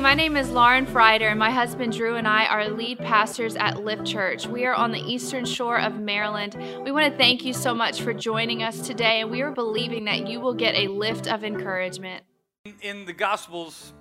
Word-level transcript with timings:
My 0.00 0.12
name 0.14 0.36
is 0.36 0.50
Lauren 0.50 0.86
Frieder, 0.86 1.30
and 1.30 1.38
my 1.38 1.50
husband 1.50 1.94
Drew 1.94 2.16
and 2.16 2.28
I 2.28 2.44
are 2.46 2.68
lead 2.68 2.98
pastors 2.98 3.56
at 3.56 3.82
Lift 3.82 4.04
Church. 4.04 4.46
We 4.46 4.66
are 4.66 4.74
on 4.74 4.92
the 4.92 5.00
eastern 5.00 5.46
shore 5.46 5.80
of 5.80 5.98
Maryland. 5.98 6.54
We 6.84 6.92
want 6.92 7.10
to 7.10 7.18
thank 7.18 7.44
you 7.44 7.54
so 7.54 7.74
much 7.74 8.02
for 8.02 8.12
joining 8.12 8.62
us 8.62 8.86
today, 8.86 9.22
and 9.22 9.30
we 9.30 9.40
are 9.40 9.50
believing 9.50 10.04
that 10.04 10.28
you 10.28 10.38
will 10.38 10.52
get 10.54 10.74
a 10.76 10.88
lift 10.88 11.26
of 11.26 11.42
encouragement. 11.42 12.24
In 12.82 13.06
the 13.06 13.14
Gospels, 13.14 13.94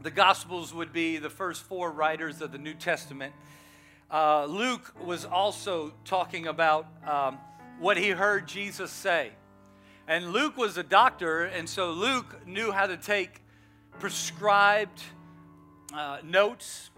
the 0.00 0.12
Gospels 0.12 0.72
would 0.72 0.92
be 0.92 1.18
the 1.18 1.30
first 1.30 1.64
four 1.64 1.90
writers 1.90 2.40
of 2.40 2.52
the 2.52 2.58
New 2.58 2.74
Testament. 2.74 3.34
Uh, 4.10 4.46
Luke 4.46 4.94
was 5.04 5.24
also 5.24 5.92
talking 6.04 6.46
about 6.46 6.86
um, 7.06 7.36
what 7.80 7.96
he 7.96 8.10
heard 8.10 8.46
Jesus 8.46 8.92
say. 8.92 9.32
And 10.06 10.32
Luke 10.32 10.56
was 10.56 10.78
a 10.78 10.84
doctor, 10.84 11.42
and 11.44 11.68
so 11.68 11.90
Luke 11.90 12.46
knew 12.46 12.70
how 12.70 12.86
to 12.86 12.96
take 12.96 13.42
prescribed 14.00 15.02
uh, 15.94 16.18
notes. 16.24 16.88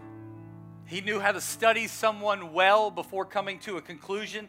He 0.85 1.01
knew 1.01 1.19
how 1.19 1.33
to 1.33 1.41
study 1.41 1.87
someone 1.87 2.53
well 2.53 2.89
before 2.89 3.25
coming 3.25 3.59
to 3.59 3.75
a 3.75 3.81
conclusion. 3.81 4.47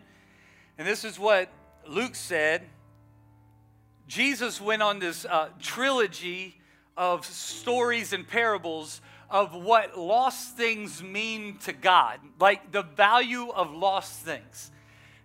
And 0.78 0.86
this 0.86 1.04
is 1.04 1.18
what 1.18 1.50
Luke 1.88 2.14
said. 2.14 2.62
Jesus 4.06 4.60
went 4.60 4.82
on 4.82 5.00
this 5.00 5.24
uh, 5.24 5.48
trilogy 5.60 6.60
of 6.96 7.26
stories 7.26 8.12
and 8.12 8.26
parables 8.26 9.00
of 9.28 9.52
what 9.56 9.98
lost 9.98 10.56
things 10.56 11.02
mean 11.02 11.58
to 11.64 11.72
God, 11.72 12.20
like 12.38 12.70
the 12.70 12.82
value 12.82 13.48
of 13.50 13.74
lost 13.74 14.20
things. 14.20 14.70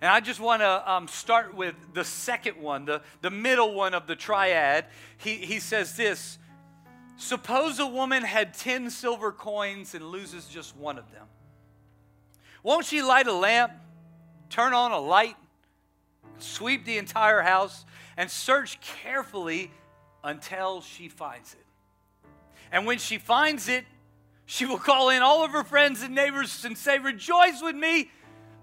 And 0.02 0.09
I 0.09 0.20
just 0.20 0.40
want 0.40 0.63
to 0.63 0.91
um, 0.91 1.07
start 1.07 1.54
with 1.54 1.76
the 1.93 2.04
second 2.04 2.57
one, 2.57 2.85
the, 2.85 3.04
the 3.21 3.30
middle 3.30 3.76
one 3.76 3.93
of 3.93 4.07
the 4.07 4.16
triad. 4.16 4.85
He, 5.18 5.35
he 5.35 5.59
says 5.59 5.96
this 5.96 6.38
Suppose 7.20 7.80
a 7.80 7.86
woman 7.86 8.23
had 8.23 8.54
10 8.54 8.90
silver 8.90 9.34
coins 9.34 9.94
and 9.94 10.05
loses 10.05 10.48
just 10.48 10.73
one 10.77 10.98
of 10.98 11.12
them. 11.12 11.27
Won't 12.63 12.85
she 12.85 13.02
light 13.02 13.27
a 13.27 13.34
lamp, 13.34 13.74
turn 14.49 14.74
on 14.74 14.93
a 14.93 14.99
light, 14.99 15.35
sweep 16.38 16.85
the 16.85 16.98
entire 16.98 17.41
house, 17.41 17.85
and 18.16 18.32
search 18.32 18.80
carefully 18.80 19.70
until 20.24 20.80
she 20.80 21.10
finds 21.10 21.55
it? 21.55 21.66
And 22.71 22.85
when 22.85 22.99
she 22.99 23.18
finds 23.18 23.68
it, 23.68 23.84
she 24.46 24.65
will 24.65 24.80
call 24.80 25.10
in 25.10 25.21
all 25.21 25.43
of 25.43 25.52
her 25.52 25.65
friends 25.65 26.02
and 26.02 26.15
neighbors 26.15 26.63
and 26.63 26.77
say, 26.77 26.99
Rejoice 26.99 27.62
with 27.62 27.76
me 27.76 28.10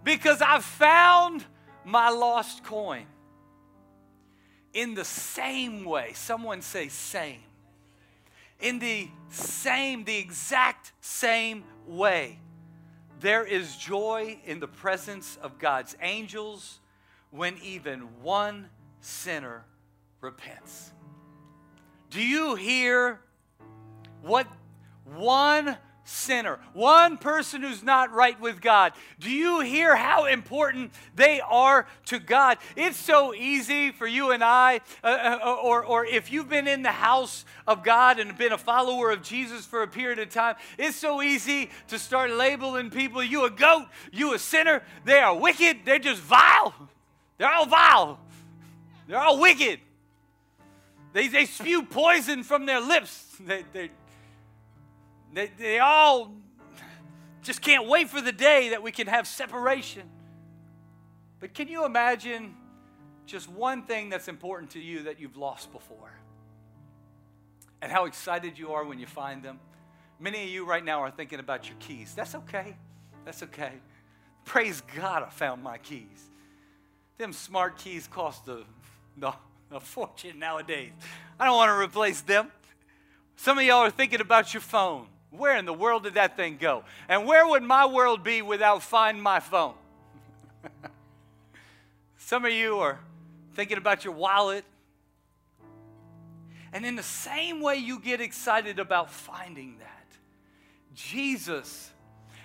because 0.03 0.41
I 0.41 0.61
found 0.61 1.45
my 1.85 2.09
lost 2.09 2.65
coin. 2.65 3.05
In 4.73 4.95
the 4.95 5.05
same 5.05 5.85
way, 5.85 6.13
someone 6.15 6.63
say, 6.63 6.89
same 6.89 7.41
in 8.61 8.79
the 8.79 9.09
same, 9.29 10.05
the 10.05 10.17
exact 10.17 10.93
same 11.01 11.65
way, 11.87 12.39
there 13.21 13.45
is 13.45 13.77
joy 13.77 14.39
in 14.45 14.61
the 14.61 14.69
presence 14.69 15.39
of 15.43 15.59
God's 15.59 15.97
angels 16.01 16.81
when 17.31 17.57
even 17.63 18.01
one 18.23 18.69
sinner 19.01 19.65
repents. 20.21 20.93
Do 22.11 22.23
you 22.23 22.55
hear 22.55 23.21
what 24.23 24.47
one 25.05 25.77
sinner, 26.07 26.59
one 26.73 27.19
person 27.19 27.63
who's 27.63 27.83
not 27.83 28.13
right 28.13 28.41
with 28.41 28.61
God. 28.61 28.93
Do 29.19 29.31
you 29.31 29.61
hear 29.61 29.97
how 29.97 30.27
important 30.27 30.93
they 31.15 31.41
are 31.41 31.87
to 32.07 32.19
God? 32.19 32.59
It's 32.77 32.97
so 32.97 33.35
easy 33.35 33.91
for 33.91 34.07
you 34.07 34.31
and 34.31 34.43
I, 34.43 34.81
uh, 35.03 35.07
uh, 35.09 35.39
uh, 35.45 35.55
or, 35.63 35.85
or 35.85 36.07
if 36.07 36.31
you've 36.31 36.49
been 36.49 36.69
in 36.69 36.83
the 36.83 36.93
house 36.93 37.45
of 37.67 37.83
God 37.83 38.21
and 38.21 38.39
been 38.39 38.53
a 38.53 38.59
follower 38.59 39.11
of 39.11 39.23
Jesus 39.23 39.67
for 39.67 39.83
a 39.83 39.89
period 39.89 40.21
of 40.21 40.31
time, 40.31 40.55
it's 40.79 40.97
so 40.97 41.23
easy 41.23 41.71
to 41.89 41.99
start 41.99 42.31
labeling 42.31 42.91
people 42.91 43.23
you 43.23 43.45
a 43.45 43.51
goat, 43.51 43.87
you 44.13 44.33
a 44.33 44.39
sinner, 44.39 44.83
they 45.05 45.19
are 45.19 45.37
wicked, 45.37 45.79
they're 45.85 45.99
just 45.99 46.23
vile. 46.23 46.73
They're 47.39 47.53
all 47.53 47.67
vile, 47.67 48.19
they're 49.09 49.19
all 49.19 49.41
wicked. 49.41 49.81
They, 51.13 51.29
they 51.29 51.47
spew 51.47 51.83
poison 51.83 52.43
from 52.43 52.67
their 52.67 52.81
lips. 52.81 53.37
They, 53.41 53.65
they, 53.73 53.91
they, 55.33 55.51
they 55.59 55.79
all 55.79 56.33
just 57.43 57.63
can't 57.63 57.87
wait 57.87 58.09
for 58.09 58.21
the 58.21 58.33
day 58.33 58.71
that 58.71 58.83
we 58.83 58.91
can 58.91 59.07
have 59.07 59.27
separation. 59.27 60.03
But 61.39 61.55
can 61.55 61.69
you 61.69 61.85
imagine 61.85 62.55
just 63.27 63.49
one 63.49 63.83
thing 63.83 64.09
that's 64.09 64.29
important 64.29 64.71
to 64.73 64.81
you 64.81 65.05
that 65.05 65.21
you've 65.21 65.37
lost 65.37 65.73
before? 65.73 66.13
And 67.83 67.93
how 67.93 68.07
excited 68.07 68.59
you 68.59 68.73
are 68.73 68.85
when 68.85 68.99
you 68.99 69.07
find 69.07 69.43
them? 69.43 69.61
Many 70.19 70.45
of 70.45 70.49
you 70.49 70.65
right 70.65 70.85
now 70.85 71.01
are 71.03 71.11
thinking 71.11 71.41
about 71.41 71.69
your 71.69 71.77
keys. 71.79 72.15
That's 72.17 72.35
okay. 72.35 72.75
That's 73.25 73.43
okay. 73.43 73.73
Praise 74.45 74.83
God, 74.97 75.23
I 75.23 75.29
found 75.29 75.63
my 75.63 75.79
keys. 75.79 76.31
Them 77.19 77.33
smart 77.33 77.79
keys 77.79 78.07
cost 78.07 78.49
a, 78.49 78.63
a, 79.23 79.35
a 79.71 79.81
fortune 79.81 80.39
nowadays. 80.39 80.93
I 81.39 81.45
don't 81.45 81.57
want 81.57 81.69
to 81.69 81.79
replace 81.79 82.23
them. 82.23 82.51
Some 83.37 83.59
of 83.59 83.65
y'all 83.65 83.79
are 83.79 83.91
thinking 83.91 84.21
about 84.21 84.55
your 84.55 84.63
phone. 84.63 85.07
Where 85.39 85.57
in 85.57 85.65
the 85.65 85.73
world 85.73 86.05
did 86.05 86.15
that 86.15 86.37
thing 86.37 86.57
go? 86.59 86.85
And 87.09 87.27
where 87.27 87.47
would 87.47 87.63
my 87.63 87.87
world 87.87 88.23
be 88.23 88.43
without 88.43 88.83
Find 88.83 89.23
My 89.23 89.41
Phone? 89.41 89.75
Some 92.19 92.45
of 92.45 92.53
you 92.53 92.79
are 92.79 92.99
thinking 93.55 93.79
about 93.79 94.05
your 94.05 94.15
wallet. 94.15 94.65
And 96.73 96.85
in 96.85 96.97
the 96.97 97.03
same 97.03 97.61
way 97.61 97.77
you 97.77 98.01
get 98.01 98.21
excited 98.21 98.79
about 98.79 99.11
finding 99.11 99.79
that, 99.79 100.07
Jesus 100.95 101.93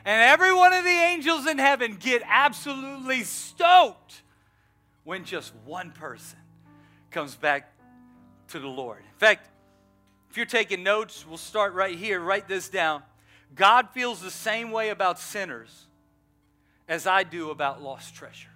and 0.04 0.22
every 0.22 0.54
one 0.54 0.74
of 0.74 0.84
the 0.84 0.90
angels 0.90 1.46
in 1.48 1.58
heaven 1.58 1.96
get 2.00 2.24
absolutely 2.26 3.24
stoked 3.24 4.24
when 5.04 5.26
just 5.26 5.54
one 5.66 5.92
person 5.92 6.40
comes 7.12 7.36
back 7.36 7.72
to 8.50 8.60
the 8.60 8.68
Lord. 8.68 9.00
In 9.00 9.20
fact, 9.20 9.48
if 10.32 10.38
you're 10.38 10.46
taking 10.46 10.82
notes, 10.82 11.26
we'll 11.28 11.38
start 11.38 11.74
right 11.74 11.98
here. 11.98 12.18
Write 12.18 12.48
this 12.48 12.70
down. 12.70 13.04
God 13.54 13.90
feels 13.90 14.22
the 14.22 14.32
same 14.32 14.72
way 14.72 14.88
about 14.88 15.20
sinners 15.20 15.88
as 16.88 17.06
I 17.06 17.24
do 17.24 17.50
about 17.50 17.84
lost 17.84 18.16
treasure. 18.16 18.48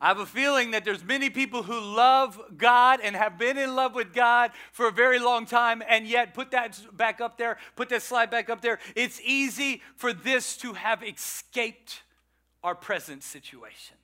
I 0.00 0.08
have 0.08 0.18
a 0.18 0.26
feeling 0.26 0.72
that 0.72 0.84
there's 0.84 1.04
many 1.04 1.30
people 1.30 1.62
who 1.62 1.78
love 1.78 2.40
God 2.56 2.98
and 3.00 3.14
have 3.14 3.38
been 3.38 3.56
in 3.58 3.76
love 3.76 3.94
with 3.94 4.12
God 4.12 4.50
for 4.72 4.88
a 4.88 4.90
very 4.90 5.20
long 5.20 5.46
time, 5.46 5.84
and 5.88 6.04
yet 6.04 6.34
put 6.34 6.50
that 6.50 6.76
back 6.96 7.20
up 7.20 7.38
there, 7.38 7.56
put 7.76 7.90
that 7.90 8.02
slide 8.02 8.28
back 8.28 8.50
up 8.50 8.62
there. 8.62 8.80
It's 8.96 9.20
easy 9.24 9.82
for 9.94 10.12
this 10.12 10.56
to 10.56 10.72
have 10.72 11.04
escaped 11.04 12.02
our 12.64 12.74
present 12.74 13.22
situation. 13.22 13.96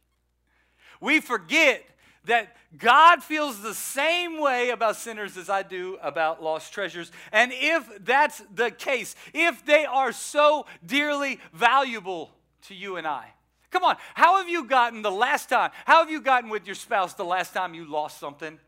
We 1.01 1.19
forget 1.19 1.83
that 2.27 2.57
God 2.77 3.23
feels 3.23 3.63
the 3.63 3.75
same 3.75 4.41
way 4.41 4.71
about 4.71 4.97
sinners 4.97 5.37
as 5.37 5.49
I 5.49 5.63
do 5.63 5.99
about 6.03 6.43
lost 6.43 6.73
treasures. 6.73 7.11
And 7.33 7.53
if 7.55 8.05
that's 8.05 8.43
the 8.55 8.71
case, 8.71 9.17
if 9.33 9.65
they 9.65 9.85
are 9.85 10.13
so 10.13 10.67
dearly 10.85 11.41
valuable 11.53 12.31
to 12.63 12.75
you 12.75 12.97
and 12.97 13.07
I, 13.07 13.33
come 13.71 13.85
on, 13.85 13.97
how 14.15 14.39
have 14.39 14.49
you 14.49 14.65
gotten 14.65 15.03
the 15.03 15.11
last 15.11 15.49
time? 15.49 15.71
How 15.85 16.01
have 16.01 16.11
you 16.11 16.21
gotten 16.21 16.51
with 16.51 16.67
your 16.67 16.75
spouse 16.75 17.15
the 17.15 17.25
last 17.25 17.55
time 17.55 17.75
you 17.75 17.85
lost 17.85 18.19
something? 18.19 18.59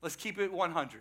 Let's 0.00 0.16
keep 0.16 0.38
it 0.38 0.52
100, 0.52 1.00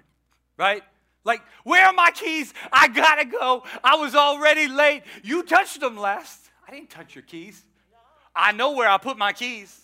right? 0.58 0.84
Like, 1.24 1.42
where 1.64 1.86
are 1.86 1.94
my 1.94 2.12
keys? 2.12 2.54
I 2.74 2.88
gotta 2.88 3.26
go. 3.26 3.64
I 3.84 3.96
was 3.96 4.16
already 4.16 4.68
late. 4.68 5.04
You 5.24 5.44
touched 5.44 5.80
them 5.80 5.98
last. 5.98 6.50
I 6.68 6.72
didn't 6.72 6.90
touch 6.90 7.16
your 7.16 7.24
keys. 7.24 7.64
I 8.36 8.52
know 8.52 8.72
where 8.72 8.90
I 8.90 8.98
put 8.98 9.18
my 9.18 9.34
keys. 9.34 9.80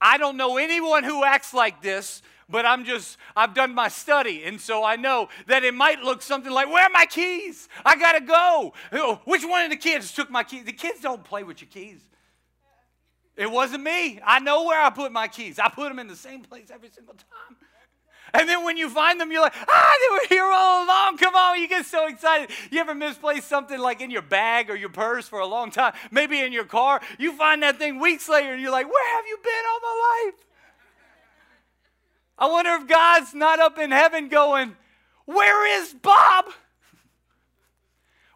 I 0.00 0.18
don't 0.18 0.36
know 0.36 0.56
anyone 0.56 1.04
who 1.04 1.24
acts 1.24 1.54
like 1.54 1.82
this, 1.82 2.22
but 2.48 2.64
I'm 2.64 2.84
just, 2.84 3.18
I've 3.34 3.54
done 3.54 3.74
my 3.74 3.88
study. 3.88 4.44
And 4.44 4.60
so 4.60 4.84
I 4.84 4.96
know 4.96 5.28
that 5.46 5.64
it 5.64 5.74
might 5.74 6.00
look 6.00 6.22
something 6.22 6.52
like, 6.52 6.68
Where 6.68 6.84
are 6.84 6.90
my 6.90 7.06
keys? 7.06 7.68
I 7.84 7.96
got 7.96 8.12
to 8.12 8.20
go. 8.20 8.72
Which 9.24 9.44
one 9.44 9.64
of 9.64 9.70
the 9.70 9.76
kids 9.76 10.12
took 10.12 10.30
my 10.30 10.44
keys? 10.44 10.64
The 10.64 10.72
kids 10.72 11.00
don't 11.00 11.24
play 11.24 11.42
with 11.42 11.60
your 11.60 11.70
keys. 11.70 12.00
It 13.36 13.50
wasn't 13.50 13.84
me. 13.84 14.18
I 14.24 14.38
know 14.38 14.64
where 14.64 14.82
I 14.82 14.90
put 14.90 15.12
my 15.12 15.28
keys. 15.28 15.58
I 15.58 15.68
put 15.68 15.88
them 15.88 15.98
in 15.98 16.08
the 16.08 16.16
same 16.16 16.42
place 16.42 16.70
every 16.72 16.88
single 16.88 17.14
time. 17.14 17.56
And 18.34 18.48
then 18.48 18.64
when 18.64 18.76
you 18.76 18.90
find 18.90 19.20
them, 19.20 19.30
you're 19.30 19.40
like, 19.40 19.54
ah, 19.68 19.92
they 20.00 20.14
were 20.14 20.28
here 20.28 20.50
all 20.52 20.84
along. 20.84 21.18
Come 21.18 21.34
on, 21.34 21.60
you 21.60 21.68
get 21.68 21.86
so 21.86 22.06
excited. 22.06 22.50
You 22.70 22.80
ever 22.80 22.94
misplace 22.94 23.44
something 23.44 23.78
like 23.78 24.00
in 24.00 24.10
your 24.10 24.22
bag 24.22 24.68
or 24.68 24.76
your 24.76 24.88
purse 24.88 25.28
for 25.28 25.40
a 25.40 25.46
long 25.46 25.70
time, 25.70 25.94
maybe 26.10 26.40
in 26.40 26.52
your 26.52 26.64
car? 26.64 27.00
You 27.18 27.32
find 27.32 27.62
that 27.62 27.78
thing 27.78 28.00
weeks 28.00 28.28
later 28.28 28.52
and 28.52 28.60
you're 28.60 28.72
like, 28.72 28.90
where 28.90 29.16
have 29.16 29.26
you 29.26 29.38
been 29.42 29.52
all 29.70 29.80
my 29.80 30.24
life? 30.24 30.46
I 32.38 32.46
wonder 32.50 32.70
if 32.72 32.86
God's 32.86 33.34
not 33.34 33.60
up 33.60 33.78
in 33.78 33.90
heaven 33.90 34.28
going, 34.28 34.76
where 35.24 35.80
is 35.80 35.94
Bob? 35.94 36.46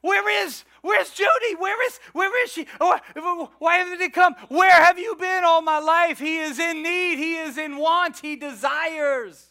Where 0.00 0.44
is 0.44 0.64
Where's 0.82 1.10
Judy? 1.10 1.54
Where 1.58 1.86
is 1.86 1.98
where 2.12 2.44
is 2.44 2.52
she? 2.52 2.66
Why 2.78 3.76
haven't 3.76 4.00
he 4.00 4.08
come? 4.08 4.34
Where 4.48 4.70
have 4.70 4.98
you 4.98 5.14
been 5.16 5.44
all 5.44 5.60
my 5.60 5.78
life? 5.78 6.18
He 6.18 6.38
is 6.38 6.58
in 6.58 6.82
need. 6.82 7.18
He 7.18 7.36
is 7.36 7.58
in 7.58 7.76
want. 7.76 8.18
He 8.18 8.36
desires. 8.36 9.49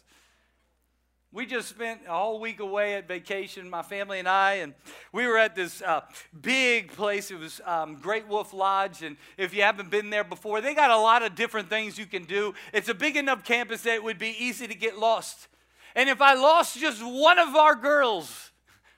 We 1.32 1.46
just 1.46 1.68
spent 1.68 2.00
a 2.08 2.12
whole 2.12 2.40
week 2.40 2.58
away 2.58 2.96
at 2.96 3.06
vacation, 3.06 3.70
my 3.70 3.82
family 3.82 4.18
and 4.18 4.28
I, 4.28 4.54
and 4.54 4.74
we 5.12 5.28
were 5.28 5.38
at 5.38 5.54
this 5.54 5.80
uh, 5.80 6.00
big 6.40 6.90
place. 6.90 7.30
It 7.30 7.38
was 7.38 7.60
um, 7.64 7.94
Great 7.94 8.26
Wolf 8.26 8.52
Lodge, 8.52 9.02
and 9.04 9.16
if 9.36 9.54
you 9.54 9.62
haven't 9.62 9.90
been 9.90 10.10
there 10.10 10.24
before, 10.24 10.60
they 10.60 10.74
got 10.74 10.90
a 10.90 10.96
lot 10.96 11.22
of 11.22 11.36
different 11.36 11.68
things 11.68 11.96
you 11.96 12.06
can 12.06 12.24
do. 12.24 12.52
It's 12.74 12.88
a 12.88 12.94
big 12.94 13.16
enough 13.16 13.44
campus 13.44 13.82
that 13.82 13.94
it 13.94 14.02
would 14.02 14.18
be 14.18 14.34
easy 14.40 14.66
to 14.66 14.74
get 14.74 14.98
lost. 14.98 15.46
And 15.94 16.08
if 16.08 16.20
I 16.20 16.34
lost 16.34 16.76
just 16.76 17.00
one 17.00 17.38
of 17.38 17.54
our 17.54 17.76
girls 17.76 18.50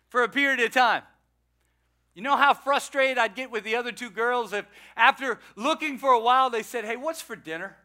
for 0.08 0.22
a 0.22 0.28
period 0.28 0.60
of 0.60 0.72
time, 0.72 1.02
you 2.14 2.22
know 2.22 2.36
how 2.36 2.54
frustrated 2.54 3.18
I'd 3.18 3.34
get 3.34 3.50
with 3.50 3.62
the 3.64 3.76
other 3.76 3.92
two 3.92 4.10
girls 4.10 4.54
if 4.54 4.64
after 4.96 5.38
looking 5.54 5.98
for 5.98 6.10
a 6.12 6.20
while 6.20 6.48
they 6.48 6.62
said, 6.62 6.84
Hey, 6.86 6.96
what's 6.96 7.20
for 7.22 7.36
dinner? 7.36 7.76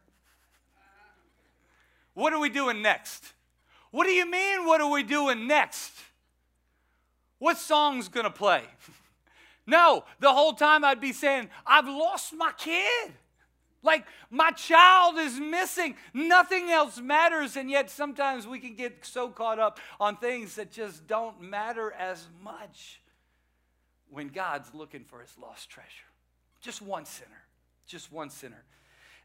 What 2.14 2.34
are 2.34 2.40
we 2.40 2.50
doing 2.50 2.82
next? 2.82 3.34
What 3.92 4.06
do 4.06 4.12
you 4.12 4.30
mean, 4.30 4.66
what 4.66 4.82
are 4.82 4.90
we 4.90 5.04
doing 5.04 5.48
next? 5.48 5.92
What 7.40 7.58
song's 7.58 8.08
gonna 8.10 8.30
play? 8.30 8.64
no, 9.68 10.04
the 10.20 10.34
whole 10.34 10.54
time 10.54 10.84
I'd 10.84 11.02
be 11.02 11.14
saying, 11.14 11.50
I've 11.66 11.88
lost 11.88 12.34
my 12.34 12.52
kid. 12.58 13.14
Like 13.84 14.06
my 14.30 14.52
child 14.52 15.18
is 15.18 15.40
missing. 15.40 15.96
Nothing 16.14 16.70
else 16.70 17.00
matters. 17.00 17.56
And 17.56 17.70
yet 17.70 17.90
sometimes 17.90 18.46
we 18.48 18.60
can 18.60 18.76
get 18.76 19.06
so 19.06 19.30
caught 19.30 19.60
up 19.60 19.80
on 20.00 20.18
things 20.18 20.56
that 20.56 20.72
just 20.72 21.08
don't 21.08 21.42
matter 21.42 21.94
as 21.94 22.28
much 22.44 23.02
when 24.10 24.30
God's 24.30 24.74
looking 24.74 25.04
for 25.04 25.22
his 25.22 25.34
lost 25.42 25.70
treasure. 25.70 25.88
Just 26.60 26.82
one 26.82 27.06
sinner. 27.06 27.44
Just 27.86 28.12
one 28.12 28.30
sinner. 28.30 28.64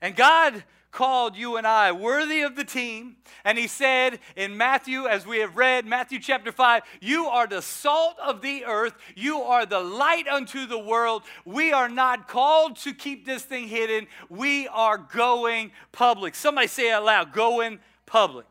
And 0.02 0.14
God 0.14 0.64
called 0.90 1.36
you 1.36 1.56
and 1.56 1.66
I 1.66 1.90
worthy 1.92 2.42
of 2.42 2.54
the 2.54 2.64
team. 2.64 3.16
And 3.44 3.56
He 3.56 3.66
said 3.66 4.20
in 4.36 4.56
Matthew, 4.56 5.06
as 5.06 5.26
we 5.26 5.38
have 5.38 5.56
read, 5.56 5.86
Matthew 5.86 6.18
chapter 6.18 6.52
5, 6.52 6.82
you 7.00 7.26
are 7.26 7.46
the 7.46 7.62
salt 7.62 8.18
of 8.22 8.42
the 8.42 8.66
earth, 8.66 8.94
you 9.16 9.38
are 9.38 9.64
the 9.64 9.80
light 9.80 10.28
unto 10.28 10.66
the 10.66 10.78
world. 10.78 11.22
We 11.46 11.72
are 11.72 11.88
not 11.88 12.28
called 12.28 12.76
to 12.80 12.92
keep 12.92 13.24
this 13.24 13.42
thing 13.42 13.68
hidden, 13.68 14.06
we 14.28 14.68
are 14.68 14.98
going 14.98 15.72
public. 15.92 16.34
Somebody 16.34 16.66
say 16.66 16.90
it 16.90 16.92
out 16.92 17.04
loud 17.04 17.32
going 17.32 17.78
public. 18.04 18.44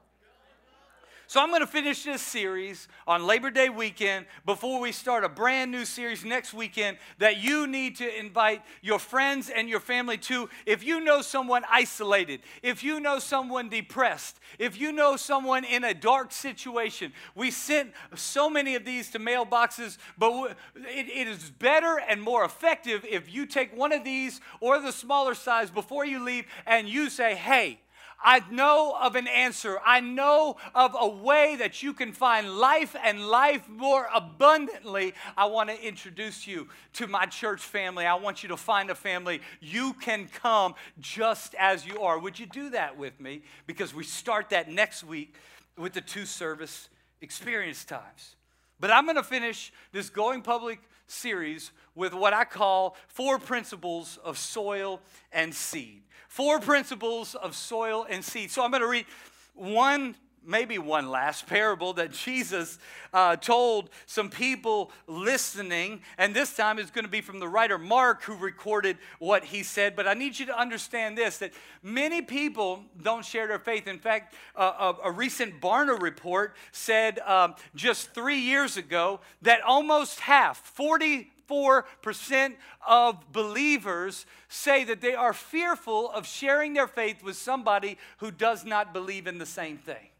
So 1.31 1.39
I'm 1.39 1.47
going 1.47 1.61
to 1.61 1.65
finish 1.65 2.03
this 2.03 2.21
series 2.21 2.89
on 3.07 3.25
Labor 3.25 3.51
Day 3.51 3.69
weekend 3.69 4.25
before 4.45 4.81
we 4.81 4.91
start 4.91 5.23
a 5.23 5.29
brand 5.29 5.71
new 5.71 5.85
series 5.85 6.25
next 6.25 6.53
weekend 6.53 6.97
that 7.19 7.37
you 7.37 7.67
need 7.67 7.95
to 7.99 8.19
invite 8.19 8.61
your 8.81 8.99
friends 8.99 9.49
and 9.49 9.69
your 9.69 9.79
family 9.79 10.17
to. 10.17 10.49
If 10.65 10.83
you 10.83 10.99
know 10.99 11.21
someone 11.21 11.63
isolated, 11.71 12.41
if 12.61 12.83
you 12.83 12.99
know 12.99 13.17
someone 13.17 13.69
depressed, 13.69 14.41
if 14.59 14.77
you 14.77 14.91
know 14.91 15.15
someone 15.15 15.63
in 15.63 15.85
a 15.85 15.93
dark 15.93 16.33
situation, 16.33 17.13
we 17.33 17.49
sent 17.49 17.93
so 18.13 18.49
many 18.49 18.75
of 18.75 18.83
these 18.83 19.09
to 19.11 19.17
mailboxes, 19.19 19.99
but 20.17 20.57
it, 20.75 21.07
it 21.07 21.29
is 21.29 21.49
better 21.49 22.01
and 22.09 22.21
more 22.21 22.43
effective 22.43 23.05
if 23.09 23.33
you 23.33 23.45
take 23.45 23.73
one 23.73 23.93
of 23.93 24.03
these 24.03 24.41
or 24.59 24.81
the 24.81 24.91
smaller 24.91 25.33
size 25.33 25.71
before 25.71 26.03
you 26.05 26.25
leave 26.25 26.43
and 26.65 26.89
you 26.89 27.09
say, 27.09 27.35
hey, 27.35 27.79
I 28.23 28.41
know 28.51 28.95
of 28.99 29.15
an 29.15 29.27
answer. 29.27 29.79
I 29.85 29.99
know 29.99 30.57
of 30.75 30.95
a 30.99 31.07
way 31.07 31.55
that 31.57 31.81
you 31.81 31.93
can 31.93 32.13
find 32.13 32.57
life 32.57 32.95
and 33.03 33.27
life 33.27 33.67
more 33.67 34.07
abundantly. 34.13 35.13
I 35.35 35.45
want 35.45 35.69
to 35.69 35.81
introduce 35.81 36.45
you 36.45 36.67
to 36.93 37.07
my 37.07 37.25
church 37.25 37.61
family. 37.61 38.05
I 38.05 38.15
want 38.15 38.43
you 38.43 38.49
to 38.49 38.57
find 38.57 38.89
a 38.89 38.95
family. 38.95 39.41
You 39.59 39.93
can 39.93 40.27
come 40.27 40.75
just 40.99 41.55
as 41.55 41.85
you 41.85 42.01
are. 42.01 42.19
Would 42.19 42.39
you 42.39 42.45
do 42.45 42.69
that 42.71 42.97
with 42.97 43.19
me? 43.19 43.41
Because 43.67 43.93
we 43.93 44.03
start 44.03 44.49
that 44.49 44.69
next 44.69 45.03
week 45.03 45.35
with 45.77 45.93
the 45.93 46.01
two 46.01 46.25
service 46.25 46.89
experience 47.21 47.83
times. 47.83 48.35
But 48.79 48.91
I'm 48.91 49.05
going 49.05 49.15
to 49.15 49.23
finish 49.23 49.71
this 49.91 50.09
Going 50.09 50.41
Public 50.41 50.79
series 51.11 51.71
with 51.95 52.13
what 52.13 52.33
I 52.33 52.45
call 52.45 52.95
four 53.07 53.37
principles 53.37 54.17
of 54.23 54.37
soil 54.37 55.01
and 55.31 55.53
seed. 55.53 56.03
Four 56.27 56.59
principles 56.59 57.35
of 57.35 57.55
soil 57.55 58.07
and 58.09 58.23
seed. 58.23 58.51
So 58.51 58.63
I'm 58.63 58.71
going 58.71 58.81
to 58.81 58.87
read 58.87 59.05
one 59.53 60.15
maybe 60.45 60.77
one 60.77 61.09
last 61.09 61.47
parable 61.47 61.93
that 61.93 62.11
Jesus 62.11 62.79
uh, 63.13 63.35
told 63.35 63.89
some 64.05 64.29
people 64.29 64.91
listening. 65.07 66.01
And 66.17 66.35
this 66.35 66.55
time 66.55 66.79
it's 66.79 66.91
going 66.91 67.05
to 67.05 67.11
be 67.11 67.21
from 67.21 67.39
the 67.39 67.47
writer 67.47 67.77
Mark 67.77 68.23
who 68.23 68.35
recorded 68.35 68.97
what 69.19 69.45
he 69.45 69.63
said. 69.63 69.95
But 69.95 70.07
I 70.07 70.13
need 70.13 70.39
you 70.39 70.45
to 70.47 70.57
understand 70.57 71.17
this 71.17 71.37
that 71.39 71.51
many 71.83 72.21
people 72.21 72.83
don't 73.01 73.25
share 73.25 73.47
their 73.47 73.59
faith. 73.59 73.87
In 73.87 73.99
fact, 73.99 74.33
uh, 74.55 74.93
a, 75.03 75.09
a, 75.09 75.11
recent 75.11 75.61
Barna 75.61 75.99
report 76.01 76.55
said 76.71 77.19
um, 77.19 77.55
just 77.75 78.13
three 78.13 78.39
years 78.39 78.77
ago 78.77 79.19
that 79.41 79.61
almost 79.61 80.21
half, 80.21 80.57
40 80.57 81.31
94% 81.51 82.55
of 82.87 83.31
believers 83.31 84.25
say 84.47 84.83
that 84.85 85.01
they 85.01 85.13
are 85.13 85.33
fearful 85.33 86.09
of 86.11 86.25
sharing 86.25 86.73
their 86.73 86.87
faith 86.87 87.23
with 87.23 87.35
somebody 87.35 87.97
who 88.17 88.31
does 88.31 88.65
not 88.65 88.93
believe 88.93 89.27
in 89.27 89.37
the 89.37 89.45
same 89.45 89.77
thing. 89.77 90.10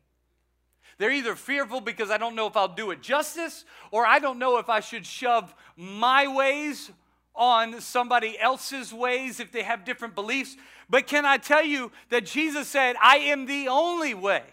They're 1.02 1.10
either 1.10 1.36
fearful 1.36 1.82
because 1.82 2.12
I 2.12 2.20
don't 2.20 2.36
know 2.36 2.46
if 2.46 2.56
I'll 2.56 2.68
do 2.68 2.92
it 2.92 3.02
justice, 3.02 3.66
or 3.90 4.06
I 4.06 4.20
don't 4.20 4.38
know 4.38 4.60
if 4.60 4.70
I 4.70 4.82
should 4.82 5.04
shove 5.04 5.52
my 5.76 6.28
ways 6.28 6.92
on 7.34 7.82
somebody 7.82 8.38
else's 8.40 8.94
ways 8.94 9.40
if 9.40 9.52
they 9.52 9.64
have 9.64 9.84
different 9.84 10.14
beliefs. 10.14 10.56
But 10.92 11.08
can 11.08 11.26
I 11.26 11.38
tell 11.38 11.66
you 11.66 11.92
that 12.10 12.28
Jesus 12.28 12.68
said, 12.68 12.98
I 13.02 13.18
am 13.18 13.48
the 13.48 13.68
only 13.68 14.14
way. 14.14 14.44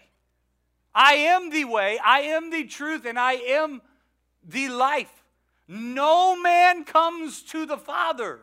I 0.95 1.13
am 1.13 1.51
the 1.51 1.65
way, 1.65 1.99
I 2.03 2.21
am 2.21 2.49
the 2.49 2.63
truth, 2.63 3.05
and 3.05 3.19
I 3.19 3.33
am 3.33 3.83
the 4.43 4.69
life. 4.69 5.23
No 5.67 6.35
man 6.35 6.83
comes 6.83 7.43
to 7.43 7.67
the 7.67 7.77
Father. 7.77 8.39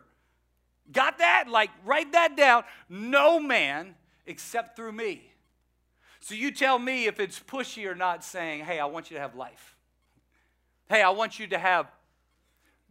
Got 0.92 1.18
that? 1.18 1.48
Like, 1.48 1.70
write 1.84 2.12
that 2.12 2.36
down. 2.36 2.62
No 2.88 3.40
man 3.40 3.96
except 4.26 4.76
through 4.76 4.92
me. 4.92 5.32
So 6.20 6.34
you 6.34 6.50
tell 6.50 6.78
me 6.78 7.06
if 7.06 7.20
it's 7.20 7.38
pushy 7.38 7.86
or 7.86 7.94
not 7.94 8.24
saying, 8.24 8.64
hey, 8.64 8.80
I 8.80 8.86
want 8.86 9.10
you 9.10 9.16
to 9.16 9.20
have 9.20 9.34
life. 9.34 9.76
Hey, 10.88 11.02
I 11.02 11.10
want 11.10 11.38
you 11.38 11.46
to 11.48 11.58
have 11.58 11.90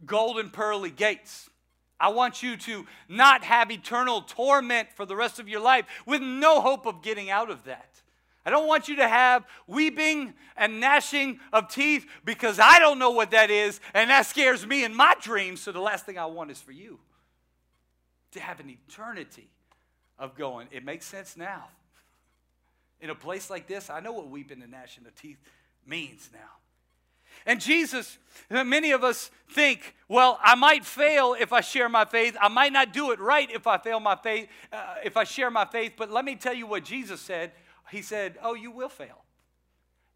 golden 0.04 0.50
pearly 0.50 0.90
gates. 0.90 1.48
I 1.98 2.10
want 2.10 2.42
you 2.42 2.56
to 2.58 2.86
not 3.08 3.42
have 3.44 3.70
eternal 3.70 4.20
torment 4.20 4.88
for 4.94 5.06
the 5.06 5.16
rest 5.16 5.38
of 5.38 5.48
your 5.48 5.60
life 5.60 5.86
with 6.04 6.20
no 6.20 6.60
hope 6.60 6.86
of 6.86 7.02
getting 7.02 7.30
out 7.30 7.50
of 7.50 7.64
that. 7.64 8.02
I 8.44 8.50
don't 8.50 8.68
want 8.68 8.86
you 8.86 8.96
to 8.96 9.08
have 9.08 9.44
weeping 9.66 10.34
and 10.56 10.78
gnashing 10.78 11.40
of 11.52 11.68
teeth 11.68 12.06
because 12.24 12.60
I 12.60 12.78
don't 12.78 12.98
know 12.98 13.10
what 13.10 13.32
that 13.32 13.50
is, 13.50 13.80
and 13.92 14.08
that 14.10 14.26
scares 14.26 14.64
me 14.64 14.84
in 14.84 14.94
my 14.94 15.14
dreams. 15.20 15.62
So 15.62 15.72
the 15.72 15.80
last 15.80 16.06
thing 16.06 16.16
I 16.16 16.26
want 16.26 16.50
is 16.50 16.60
for 16.60 16.70
you 16.70 17.00
to 18.32 18.40
have 18.40 18.60
an 18.60 18.70
eternity 18.70 19.48
of 20.18 20.36
going. 20.36 20.68
It 20.70 20.84
makes 20.84 21.06
sense 21.06 21.36
now. 21.36 21.68
In 23.00 23.10
a 23.10 23.14
place 23.14 23.50
like 23.50 23.66
this, 23.66 23.90
I 23.90 24.00
know 24.00 24.12
what 24.12 24.28
weeping 24.28 24.62
and 24.62 24.70
gnashing 24.70 25.06
of 25.06 25.14
teeth 25.14 25.38
means 25.86 26.30
now. 26.32 26.38
And 27.44 27.60
Jesus, 27.60 28.18
many 28.50 28.92
of 28.92 29.04
us 29.04 29.30
think, 29.50 29.94
well, 30.08 30.38
I 30.42 30.54
might 30.54 30.84
fail 30.84 31.36
if 31.38 31.52
I 31.52 31.60
share 31.60 31.88
my 31.88 32.04
faith. 32.04 32.36
I 32.40 32.48
might 32.48 32.72
not 32.72 32.92
do 32.92 33.10
it 33.12 33.20
right 33.20 33.48
if 33.50 33.66
I 33.66 33.76
fail 33.78 34.00
my 34.00 34.16
faith, 34.16 34.48
uh, 34.72 34.94
if 35.04 35.16
I 35.16 35.24
share 35.24 35.50
my 35.50 35.66
faith. 35.66 35.92
But 35.96 36.10
let 36.10 36.24
me 36.24 36.34
tell 36.36 36.54
you 36.54 36.66
what 36.66 36.84
Jesus 36.84 37.20
said 37.20 37.52
he 37.90 38.02
said, 38.02 38.36
Oh, 38.42 38.54
you 38.54 38.70
will 38.70 38.88
fail. 38.88 39.24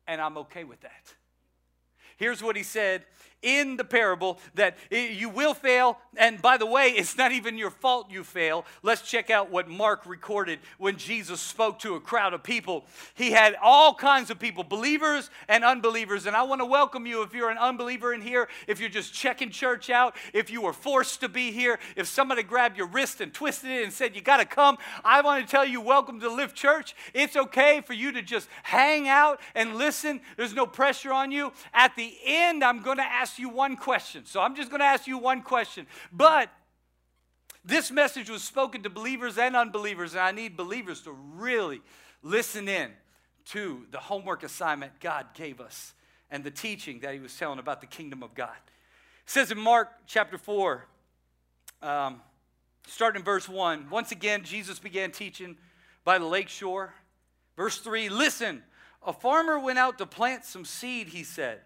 And 0.07 0.21
I'm 0.21 0.39
okay 0.39 0.65
with 0.65 0.81
that. 0.81 1.15
Here's 2.17 2.43
what 2.43 2.57
he 2.57 2.63
said 2.63 3.05
in 3.43 3.77
the 3.77 3.85
parable 3.85 4.39
that 4.55 4.77
you 4.91 5.29
will 5.29 5.55
fail. 5.55 5.99
And 6.17 6.41
by 6.43 6.57
the 6.57 6.67
way, 6.67 6.89
it's 6.89 7.17
not 7.17 7.33
even 7.33 7.57
your 7.57 7.71
fault 7.71 8.11
you 8.11 8.25
fail. 8.25 8.67
Let's 8.83 9.03
check 9.03 9.31
out 9.31 9.51
what 9.51 9.69
Mark 9.69 10.05
recorded 10.07 10.59
when 10.79 10.97
Jesus 10.97 11.41
spoke 11.41 11.79
to 11.81 11.95
a 11.95 12.01
crowd 12.01 12.35
of 12.35 12.43
people. 12.43 12.85
He 13.15 13.31
had 13.31 13.57
all 13.63 13.95
kinds 13.95 14.31
of 14.31 14.39
people, 14.39 14.65
believers 14.65 15.31
and 15.49 15.65
unbelievers. 15.65 16.27
And 16.27 16.37
I 16.37 16.43
want 16.43 16.61
to 16.61 16.67
welcome 16.67 17.07
you 17.07 17.23
if 17.23 17.35
you're 17.35 17.51
an 17.51 17.59
unbeliever 17.59 18.13
in 18.13 18.21
here, 18.21 18.49
if 18.67 18.81
you're 18.81 18.89
just 18.89 19.15
checking 19.15 19.51
church 19.51 19.91
out, 19.91 20.17
if 20.33 20.51
you 20.51 20.63
were 20.63 20.73
forced 20.73 21.21
to 21.21 21.29
be 21.29 21.53
here, 21.53 21.79
if 21.97 22.07
somebody 22.07 22.43
grabbed 22.43 22.77
your 22.77 22.87
wrist 22.89 23.21
and 23.21 23.33
twisted 23.33 23.71
it 23.71 23.85
and 23.85 23.93
said, 23.93 24.15
You 24.15 24.23
got 24.23 24.39
to 24.39 24.45
come. 24.45 24.79
I 25.05 25.21
want 25.23 25.45
to 25.45 25.51
tell 25.51 25.65
you, 25.65 25.81
welcome 25.81 26.21
to 26.21 26.29
Lift 26.29 26.57
Church. 26.57 26.95
It's 27.15 27.37
okay 27.37 27.81
for 27.81 27.95
you 27.95 28.13
to 28.13 28.23
just 28.23 28.49
hang 28.63 29.09
out 29.09 29.41
and 29.55 29.77
listen. 29.77 30.21
There's 30.37 30.55
no 30.55 30.67
pressure 30.67 31.13
on 31.13 31.31
you. 31.33 31.53
At 31.73 31.97
the 31.97 32.15
end, 32.25 32.63
I'm 32.63 32.83
going 32.83 32.99
to 32.99 33.05
ask 33.05 33.30
ask 33.31 33.39
you 33.39 33.49
one 33.49 33.77
question. 33.77 34.27
So 34.27 34.41
I'm 34.41 34.57
just 34.57 34.71
going 34.71 34.81
to 34.81 34.87
ask 34.87 35.07
you 35.07 35.17
one 35.17 35.43
question. 35.43 35.87
But 36.13 36.51
this 37.65 37.93
message 37.93 38.29
was 38.29 38.43
spoken 38.43 38.83
to 38.83 38.91
believers 38.91 39.39
and 39.39 39.55
unbelievers, 39.55 40.15
and 40.15 40.23
I 40.23 40.33
need 40.33 40.57
believers 40.57 41.03
to 41.03 41.13
really 41.13 41.81
listen 42.25 42.69
in 42.69 42.91
to 43.47 43.87
the 43.93 43.99
homework 43.99 44.43
assignment 44.43 44.99
God 44.99 45.27
gave 45.35 45.61
us 45.61 45.95
and 46.29 46.43
the 46.43 46.51
teaching 46.51 47.01
that 47.01 47.15
He 47.15 47.21
was 47.21 47.37
telling 47.37 47.61
about 47.61 47.81
the 47.81 47.87
kingdom 47.87 48.25
of 48.25 48.35
God. 48.35 48.57
It 49.25 49.31
says 49.31 49.53
in 49.53 49.59
Mark 49.61 49.89
chapter 50.07 50.37
4, 50.37 50.85
um, 51.83 52.21
starting 52.89 53.21
in 53.21 53.25
verse 53.25 53.49
1, 53.49 53.91
once 53.91 54.11
again, 54.11 54.43
Jesus 54.43 54.81
began 54.81 55.13
teaching 55.13 55.57
by 56.05 56.19
the 56.19 56.27
lake 56.27 56.49
shore. 56.49 56.95
Verse 57.57 57.79
3 57.79 58.09
Listen, 58.09 58.65
A 59.07 59.13
farmer 59.13 59.61
went 59.61 59.79
out 59.79 59.99
to 59.99 60.07
plant 60.07 60.45
some 60.45 60.65
seed, 60.65 61.09
he 61.09 61.23
said. 61.23 61.61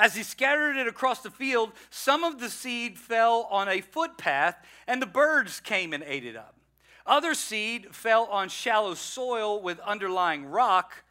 As 0.00 0.14
he 0.14 0.22
scattered 0.22 0.78
it 0.78 0.88
across 0.88 1.20
the 1.20 1.30
field, 1.30 1.72
some 1.90 2.24
of 2.24 2.40
the 2.40 2.48
seed 2.48 2.98
fell 2.98 3.46
on 3.50 3.68
a 3.68 3.82
footpath, 3.82 4.56
and 4.86 5.02
the 5.02 5.06
birds 5.06 5.60
came 5.60 5.92
and 5.92 6.02
ate 6.06 6.24
it 6.24 6.36
up. 6.36 6.56
Other 7.04 7.34
seed 7.34 7.94
fell 7.94 8.24
on 8.24 8.48
shallow 8.48 8.94
soil 8.94 9.60
with 9.60 9.78
underlying 9.80 10.46
rock. 10.46 11.04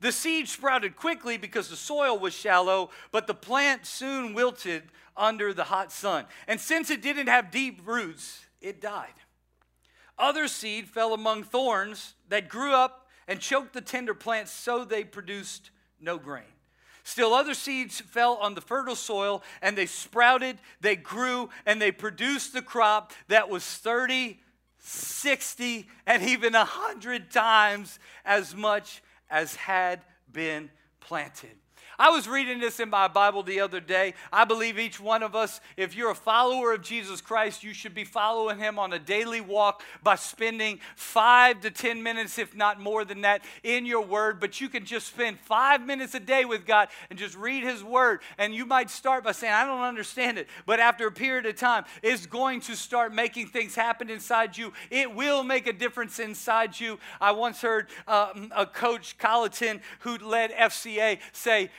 The 0.00 0.12
seed 0.12 0.46
sprouted 0.46 0.94
quickly 0.94 1.38
because 1.38 1.70
the 1.70 1.76
soil 1.76 2.18
was 2.18 2.34
shallow, 2.34 2.90
but 3.12 3.26
the 3.26 3.32
plant 3.32 3.86
soon 3.86 4.34
wilted 4.34 4.82
under 5.16 5.54
the 5.54 5.64
hot 5.64 5.90
sun. 5.90 6.26
And 6.46 6.60
since 6.60 6.90
it 6.90 7.00
didn't 7.00 7.28
have 7.28 7.50
deep 7.50 7.80
roots, 7.86 8.44
it 8.60 8.78
died. 8.78 9.14
Other 10.18 10.48
seed 10.48 10.90
fell 10.90 11.14
among 11.14 11.44
thorns 11.44 12.12
that 12.28 12.50
grew 12.50 12.74
up 12.74 13.08
and 13.26 13.40
choked 13.40 13.72
the 13.72 13.80
tender 13.80 14.12
plants 14.12 14.52
so 14.52 14.84
they 14.84 15.02
produced 15.02 15.70
no 15.98 16.18
grain. 16.18 16.53
Still, 17.04 17.34
other 17.34 17.52
seeds 17.52 18.00
fell 18.00 18.34
on 18.36 18.54
the 18.54 18.62
fertile 18.62 18.96
soil 18.96 19.42
and 19.60 19.76
they 19.76 19.84
sprouted, 19.84 20.58
they 20.80 20.96
grew, 20.96 21.50
and 21.66 21.80
they 21.80 21.92
produced 21.92 22.54
the 22.54 22.62
crop 22.62 23.12
that 23.28 23.50
was 23.50 23.62
30, 23.62 24.40
60, 24.78 25.86
and 26.06 26.22
even 26.22 26.54
100 26.54 27.30
times 27.30 27.98
as 28.24 28.54
much 28.54 29.02
as 29.30 29.54
had 29.54 30.00
been 30.32 30.70
planted. 31.00 31.56
I 31.98 32.10
was 32.10 32.28
reading 32.28 32.58
this 32.58 32.80
in 32.80 32.90
my 32.90 33.08
Bible 33.08 33.42
the 33.42 33.60
other 33.60 33.80
day. 33.80 34.14
I 34.32 34.44
believe 34.44 34.78
each 34.78 34.98
one 34.98 35.22
of 35.22 35.34
us, 35.34 35.60
if 35.76 35.94
you're 35.94 36.10
a 36.10 36.14
follower 36.14 36.72
of 36.72 36.82
Jesus 36.82 37.20
Christ, 37.20 37.62
you 37.62 37.72
should 37.72 37.94
be 37.94 38.04
following 38.04 38.58
him 38.58 38.78
on 38.78 38.92
a 38.92 38.98
daily 38.98 39.40
walk 39.40 39.82
by 40.02 40.16
spending 40.16 40.80
five 40.96 41.60
to 41.60 41.70
10 41.70 42.02
minutes, 42.02 42.38
if 42.38 42.56
not 42.56 42.80
more 42.80 43.04
than 43.04 43.20
that, 43.22 43.42
in 43.62 43.86
your 43.86 44.04
word. 44.04 44.40
But 44.40 44.60
you 44.60 44.68
can 44.68 44.84
just 44.84 45.08
spend 45.08 45.38
five 45.40 45.84
minutes 45.84 46.14
a 46.14 46.20
day 46.20 46.44
with 46.44 46.66
God 46.66 46.88
and 47.10 47.18
just 47.18 47.36
read 47.36 47.62
his 47.62 47.84
word. 47.84 48.20
And 48.38 48.54
you 48.54 48.66
might 48.66 48.90
start 48.90 49.24
by 49.24 49.32
saying, 49.32 49.52
I 49.52 49.64
don't 49.64 49.82
understand 49.82 50.38
it. 50.38 50.48
But 50.66 50.80
after 50.80 51.06
a 51.06 51.12
period 51.12 51.46
of 51.46 51.56
time, 51.56 51.84
it's 52.02 52.26
going 52.26 52.60
to 52.62 52.76
start 52.76 53.14
making 53.14 53.48
things 53.48 53.74
happen 53.74 54.10
inside 54.10 54.56
you. 54.56 54.72
It 54.90 55.14
will 55.14 55.44
make 55.44 55.66
a 55.66 55.72
difference 55.72 56.18
inside 56.18 56.78
you. 56.78 56.98
I 57.20 57.32
once 57.32 57.60
heard 57.60 57.88
uh, 58.06 58.32
a 58.54 58.66
coach, 58.66 59.16
Colleton, 59.18 59.80
who 60.00 60.16
led 60.18 60.50
FCA, 60.52 61.18
say, 61.32 61.70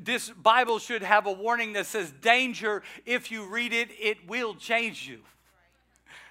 this 0.00 0.30
Bible 0.30 0.78
should 0.78 1.02
have 1.02 1.26
a 1.26 1.32
warning 1.32 1.72
that 1.74 1.86
says, 1.86 2.12
Danger, 2.20 2.82
if 3.06 3.30
you 3.30 3.46
read 3.46 3.72
it, 3.72 3.88
it 3.98 4.28
will 4.28 4.54
change 4.54 5.08
you. 5.08 5.20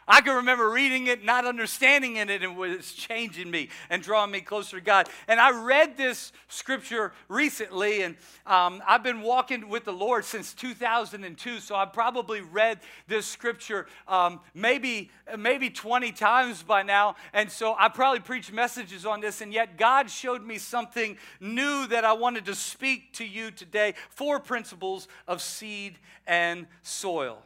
I 0.08 0.22
can 0.22 0.36
remember 0.38 0.70
reading 0.70 1.08
it, 1.08 1.26
not 1.26 1.46
understanding 1.46 2.16
it, 2.16 2.30
and 2.30 2.44
it 2.44 2.56
was 2.56 2.94
changing 2.94 3.52
me 3.52 3.70
and 3.90 4.02
drawing 4.02 4.32
me 4.32 4.40
closer 4.40 4.78
to 4.78 4.82
God. 4.82 5.10
And 5.28 5.40
I 5.40 5.52
read 5.52 5.98
this 5.98 6.32
scripture 6.48 7.12
recently, 7.28 8.04
and 8.04 8.16
um, 8.46 8.82
I've 8.88 9.04
been 9.04 9.22
walking 9.22 9.68
with 9.68 9.84
the 9.84 9.92
Lord 9.92 10.24
since 10.24 10.54
2002. 10.54 11.60
So 11.60 11.76
I've 11.76 11.92
probably 11.92 12.40
read 12.40 12.80
this 13.08 13.26
scripture 13.26 13.88
um, 14.08 14.40
maybe 14.54 15.12
maybe 15.38 15.70
20 15.70 16.12
times 16.14 16.64
by 16.64 16.84
now. 16.84 17.16
And 17.34 17.52
so 17.52 17.76
I 17.78 17.90
probably 17.90 18.22
preached 18.22 18.54
messages 18.54 19.06
on 19.06 19.20
this, 19.20 19.42
and 19.42 19.52
yet 19.52 19.78
God 19.78 20.10
showed 20.10 20.46
me 20.46 20.58
something 20.58 21.18
new 21.40 21.88
that 21.88 22.06
I 22.06 22.14
wanted 22.14 22.46
to 22.46 22.56
speak 22.56 23.14
to 23.14 23.26
you 23.26 23.52
today. 23.52 23.94
Four 24.10 24.40
principles 24.40 25.08
of 25.28 25.42
seed 25.42 26.00
and 26.26 26.68
soil. 26.82 27.44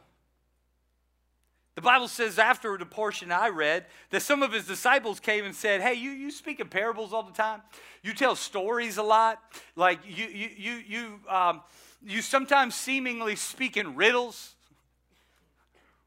The 1.74 1.80
Bible 1.80 2.08
says 2.08 2.38
after 2.38 2.76
the 2.76 2.84
portion 2.84 3.32
I 3.32 3.48
read 3.48 3.86
that 4.10 4.20
some 4.20 4.42
of 4.42 4.52
his 4.52 4.66
disciples 4.66 5.20
came 5.20 5.44
and 5.44 5.54
said, 5.54 5.80
Hey, 5.80 5.94
you, 5.94 6.10
you 6.10 6.30
speak 6.30 6.60
in 6.60 6.68
parables 6.68 7.12
all 7.12 7.22
the 7.22 7.32
time. 7.32 7.62
You 8.02 8.12
tell 8.12 8.36
stories 8.36 8.98
a 8.98 9.02
lot. 9.02 9.40
Like 9.74 10.00
you, 10.06 10.26
you, 10.26 10.48
you, 10.56 10.72
you, 10.86 11.20
um, 11.28 11.62
you 12.04 12.20
sometimes 12.20 12.74
seemingly 12.74 13.36
speak 13.36 13.76
in 13.76 13.96
riddles. 13.96 14.54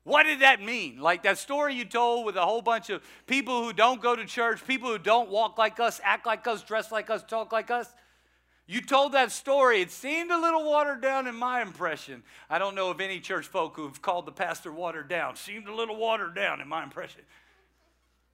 What 0.04 0.24
did 0.24 0.42
that 0.42 0.62
mean? 0.62 1.00
Like 1.00 1.24
that 1.24 1.40
story 1.40 1.74
you 1.74 1.84
told 1.84 2.28
with 2.28 2.36
a 2.36 2.46
whole 2.46 2.62
bunch 2.62 2.92
of 2.92 3.02
people 3.26 3.64
who 3.64 3.74
don't 3.74 4.00
go 4.00 4.16
to 4.16 4.24
church, 4.26 4.66
people 4.68 4.92
who 4.92 5.00
don't 5.00 5.32
walk 5.32 5.58
like 5.58 5.80
us, 5.80 6.00
act 6.04 6.28
like 6.28 6.46
us, 6.46 6.62
dress 6.62 6.92
like 6.92 7.10
us, 7.10 7.24
talk 7.24 7.52
like 7.52 7.72
us. 7.72 7.92
You 8.68 8.82
told 8.82 9.12
that 9.12 9.32
story. 9.32 9.82
It 9.82 9.92
seemed 9.92 10.32
a 10.32 10.40
little 10.40 10.64
watered 10.64 11.02
down 11.02 11.28
in 11.28 11.36
my 11.36 11.62
impression. 11.62 12.24
I 12.50 12.58
don't 12.58 12.74
know 12.74 12.90
of 12.90 13.00
any 13.00 13.20
church 13.20 13.46
folk 13.46 13.76
who've 13.76 14.02
called 14.02 14.26
the 14.26 14.32
pastor 14.32 14.72
watered 14.72 15.08
down. 15.08 15.36
Seemed 15.36 15.68
a 15.68 15.76
little 15.76 15.96
watered 15.96 16.34
down 16.34 16.62
in 16.62 16.68
my 16.68 16.84
impression. 16.84 17.22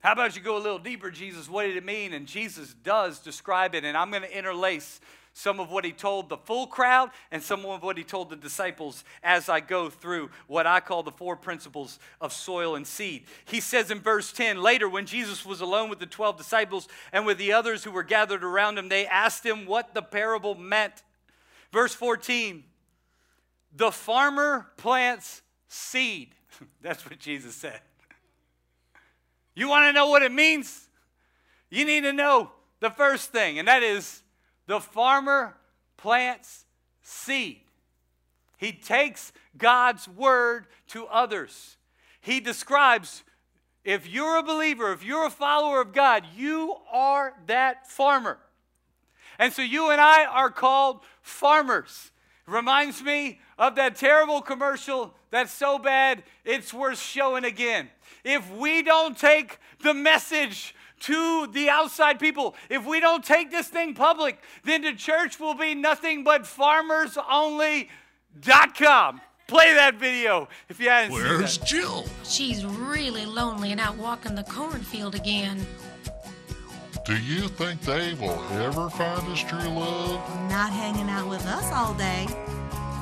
How 0.00 0.12
about 0.12 0.34
you 0.34 0.42
go 0.42 0.56
a 0.56 0.58
little 0.58 0.78
deeper, 0.78 1.10
Jesus? 1.10 1.48
What 1.48 1.64
did 1.64 1.76
it 1.76 1.84
mean? 1.84 2.12
And 2.12 2.26
Jesus 2.26 2.74
does 2.82 3.20
describe 3.20 3.74
it, 3.74 3.84
and 3.84 3.96
I'm 3.96 4.10
going 4.10 4.22
to 4.22 4.36
interlace 4.36 5.00
some 5.34 5.60
of 5.60 5.70
what 5.70 5.84
he 5.84 5.92
told 5.92 6.28
the 6.28 6.36
full 6.36 6.66
crowd 6.66 7.10
and 7.30 7.42
some 7.42 7.64
of 7.64 7.82
what 7.82 7.96
he 7.96 8.04
told 8.04 8.28
the 8.28 8.36
disciples 8.36 9.02
as 9.22 9.48
I 9.48 9.60
go 9.60 9.88
through 9.88 10.30
what 10.46 10.66
I 10.66 10.80
call 10.80 11.02
the 11.02 11.10
four 11.10 11.36
principles 11.36 11.98
of 12.20 12.32
soil 12.32 12.74
and 12.74 12.86
seed. 12.86 13.24
He 13.44 13.60
says 13.60 13.90
in 13.90 14.00
verse 14.00 14.32
10 14.32 14.60
later, 14.60 14.88
when 14.88 15.06
Jesus 15.06 15.46
was 15.46 15.60
alone 15.60 15.88
with 15.88 16.00
the 16.00 16.06
12 16.06 16.36
disciples 16.36 16.86
and 17.12 17.24
with 17.24 17.38
the 17.38 17.52
others 17.52 17.84
who 17.84 17.90
were 17.90 18.02
gathered 18.02 18.44
around 18.44 18.78
him, 18.78 18.88
they 18.88 19.06
asked 19.06 19.44
him 19.44 19.64
what 19.64 19.94
the 19.94 20.02
parable 20.02 20.54
meant. 20.54 21.02
Verse 21.72 21.94
14 21.94 22.64
the 23.74 23.90
farmer 23.90 24.66
plants 24.76 25.42
seed. 25.68 26.34
That's 26.82 27.04
what 27.08 27.18
Jesus 27.18 27.54
said. 27.54 27.80
You 29.54 29.68
want 29.68 29.88
to 29.88 29.92
know 29.92 30.08
what 30.08 30.22
it 30.22 30.32
means? 30.32 30.88
You 31.70 31.84
need 31.84 32.02
to 32.02 32.12
know 32.12 32.50
the 32.80 32.90
first 32.90 33.32
thing, 33.32 33.58
and 33.58 33.68
that 33.68 33.82
is 33.82 34.21
the 34.66 34.80
farmer 34.80 35.56
plants 35.96 36.64
seed. 37.02 37.60
He 38.56 38.72
takes 38.72 39.32
God's 39.56 40.08
word 40.08 40.66
to 40.88 41.06
others. 41.06 41.76
He 42.20 42.38
describes 42.38 43.24
if 43.84 44.08
you're 44.08 44.38
a 44.38 44.42
believer, 44.42 44.92
if 44.92 45.04
you're 45.04 45.26
a 45.26 45.30
follower 45.30 45.80
of 45.80 45.92
God, 45.92 46.24
you 46.36 46.76
are 46.92 47.34
that 47.46 47.90
farmer. 47.90 48.38
And 49.38 49.52
so 49.52 49.62
you 49.62 49.90
and 49.90 50.00
I 50.00 50.24
are 50.24 50.50
called 50.50 51.00
farmers. 51.20 52.12
Reminds 52.46 53.02
me 53.02 53.40
of 53.58 53.74
that 53.76 53.96
terrible 53.96 54.40
commercial 54.40 55.14
that's 55.30 55.52
so 55.52 55.78
bad 55.78 56.22
it's 56.44 56.72
worth 56.72 57.00
showing 57.00 57.44
again. 57.44 57.88
If 58.24 58.50
we 58.52 58.82
don't 58.82 59.16
take 59.16 59.58
the 59.82 59.94
message 59.94 60.74
to 61.02 61.46
the 61.48 61.68
outside 61.68 62.18
people. 62.18 62.54
If 62.68 62.86
we 62.86 63.00
don't 63.00 63.24
take 63.24 63.50
this 63.50 63.68
thing 63.68 63.94
public, 63.94 64.38
then 64.64 64.82
the 64.82 64.94
church 64.94 65.38
will 65.38 65.54
be 65.54 65.74
nothing 65.74 66.24
but 66.24 66.42
farmersonly.com. 66.42 69.20
Play 69.48 69.74
that 69.74 69.96
video 69.96 70.48
if 70.68 70.80
you 70.80 70.88
hadn't 70.88 71.12
Where's 71.12 71.54
seen 71.54 71.60
that. 71.60 71.66
Jill? 71.66 72.06
She's 72.24 72.64
really 72.64 73.26
lonely 73.26 73.72
and 73.72 73.80
out 73.80 73.96
walking 73.96 74.34
the 74.34 74.44
cornfield 74.44 75.14
again. 75.14 75.66
Do 77.04 77.18
you 77.18 77.48
think 77.48 77.84
Dave 77.84 78.20
will 78.20 78.40
ever 78.52 78.88
find 78.88 79.22
his 79.24 79.42
true 79.42 79.58
love? 79.58 80.20
Not 80.48 80.70
hanging 80.70 81.10
out 81.10 81.28
with 81.28 81.44
us 81.46 81.70
all 81.72 81.92
day. 81.94 82.26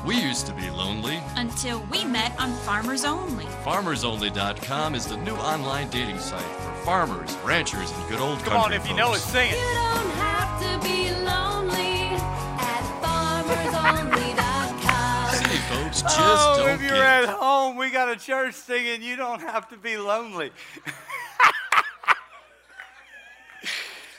We 0.07 0.19
used 0.19 0.47
to 0.47 0.54
be 0.54 0.71
lonely. 0.71 1.21
Until 1.37 1.80
we 1.90 2.07
met 2.07 2.33
on 2.40 2.50
Farmers 2.61 3.04
Only. 3.04 3.45
FarmersOnly.com 3.64 4.95
is 4.95 5.07
the 5.07 5.19
new 5.19 5.35
online 5.35 5.90
dating 5.90 6.19
site 6.19 6.40
for 6.40 6.70
farmers, 6.84 7.34
ranchers, 7.44 7.90
and 7.92 8.08
good 8.08 8.20
old 8.20 8.38
Come 8.40 8.54
on, 8.54 8.60
country 8.70 8.76
if 8.76 8.88
you 8.88 8.94
know 8.96 9.12
it, 9.12 9.18
folks. 9.18 9.32
sing 9.32 9.50
it. 9.50 9.56
You 9.56 9.75
don't 9.75 10.10
have 10.16 10.60
to 10.60 10.78
be 10.87 11.10
lonely 11.25 12.16
at 12.58 12.82
farmersonly.com. 13.02 15.34
City 15.34 15.56
folks 15.68 16.02
just 16.02 16.16
oh, 16.18 16.56
don't 16.58 16.70
if 16.70 16.80
you're 16.82 16.94
get 16.94 17.25
at 17.25 17.28
home, 17.28 17.76
we 17.76 17.90
got 17.90 18.08
a 18.10 18.16
church 18.16 18.54
singing, 18.54 19.02
you 19.02 19.16
don't 19.16 19.40
have 19.40 19.68
to 19.68 19.76
be 19.76 19.96
lonely. 19.96 20.50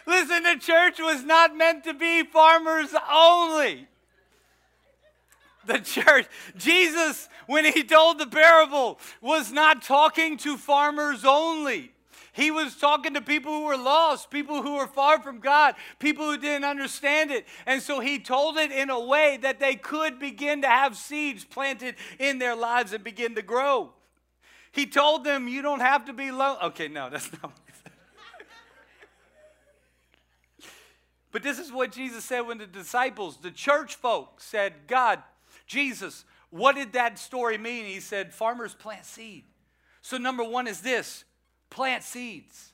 Listen, 0.07 0.43
the 0.43 0.57
church 0.59 0.99
was 0.99 1.23
not 1.23 1.55
meant 1.55 1.83
to 1.85 1.93
be 1.93 2.23
farmers 2.23 2.93
only. 3.11 3.87
The 5.65 5.79
church, 5.79 6.25
Jesus, 6.57 7.29
when 7.45 7.65
he 7.65 7.83
told 7.83 8.17
the 8.17 8.25
parable, 8.25 8.99
was 9.21 9.51
not 9.51 9.83
talking 9.83 10.37
to 10.37 10.57
farmers 10.57 11.23
only. 11.23 11.90
He 12.33 12.49
was 12.49 12.77
talking 12.77 13.13
to 13.15 13.21
people 13.21 13.51
who 13.51 13.65
were 13.65 13.77
lost, 13.77 14.31
people 14.31 14.61
who 14.61 14.75
were 14.75 14.87
far 14.87 15.21
from 15.21 15.39
God, 15.39 15.75
people 15.99 16.25
who 16.25 16.37
didn't 16.37 16.63
understand 16.63 17.29
it. 17.29 17.45
And 17.65 17.81
so 17.81 17.99
he 17.99 18.19
told 18.19 18.57
it 18.57 18.71
in 18.71 18.89
a 18.89 18.99
way 18.99 19.37
that 19.41 19.59
they 19.59 19.75
could 19.75 20.17
begin 20.17 20.61
to 20.61 20.67
have 20.67 20.95
seeds 20.95 21.43
planted 21.43 21.95
in 22.19 22.39
their 22.39 22.55
lives 22.55 22.93
and 22.93 23.03
begin 23.03 23.35
to 23.35 23.41
grow. 23.41 23.91
He 24.71 24.85
told 24.85 25.25
them, 25.25 25.49
You 25.49 25.61
don't 25.61 25.81
have 25.81 26.05
to 26.05 26.13
be 26.13 26.31
lonely. 26.31 26.61
Okay, 26.63 26.87
no, 26.87 27.09
that's 27.09 27.31
not 27.33 27.43
what 27.43 27.59
he 27.65 27.73
said. 27.83 27.91
But 31.33 31.43
this 31.43 31.59
is 31.59 31.71
what 31.71 31.91
Jesus 31.91 32.23
said 32.23 32.41
when 32.41 32.57
the 32.57 32.67
disciples, 32.67 33.37
the 33.41 33.51
church 33.51 33.95
folk, 33.95 34.39
said, 34.41 34.73
God, 34.87 35.19
Jesus, 35.65 36.25
what 36.49 36.75
did 36.75 36.93
that 36.93 37.19
story 37.19 37.57
mean? 37.57 37.85
He 37.85 37.99
said, 37.99 38.33
Farmers 38.33 38.73
plant 38.73 39.05
seed. 39.05 39.43
So, 40.01 40.17
number 40.17 40.43
one 40.43 40.67
is 40.67 40.81
this 40.81 41.25
plant 41.71 42.03
seeds. 42.03 42.73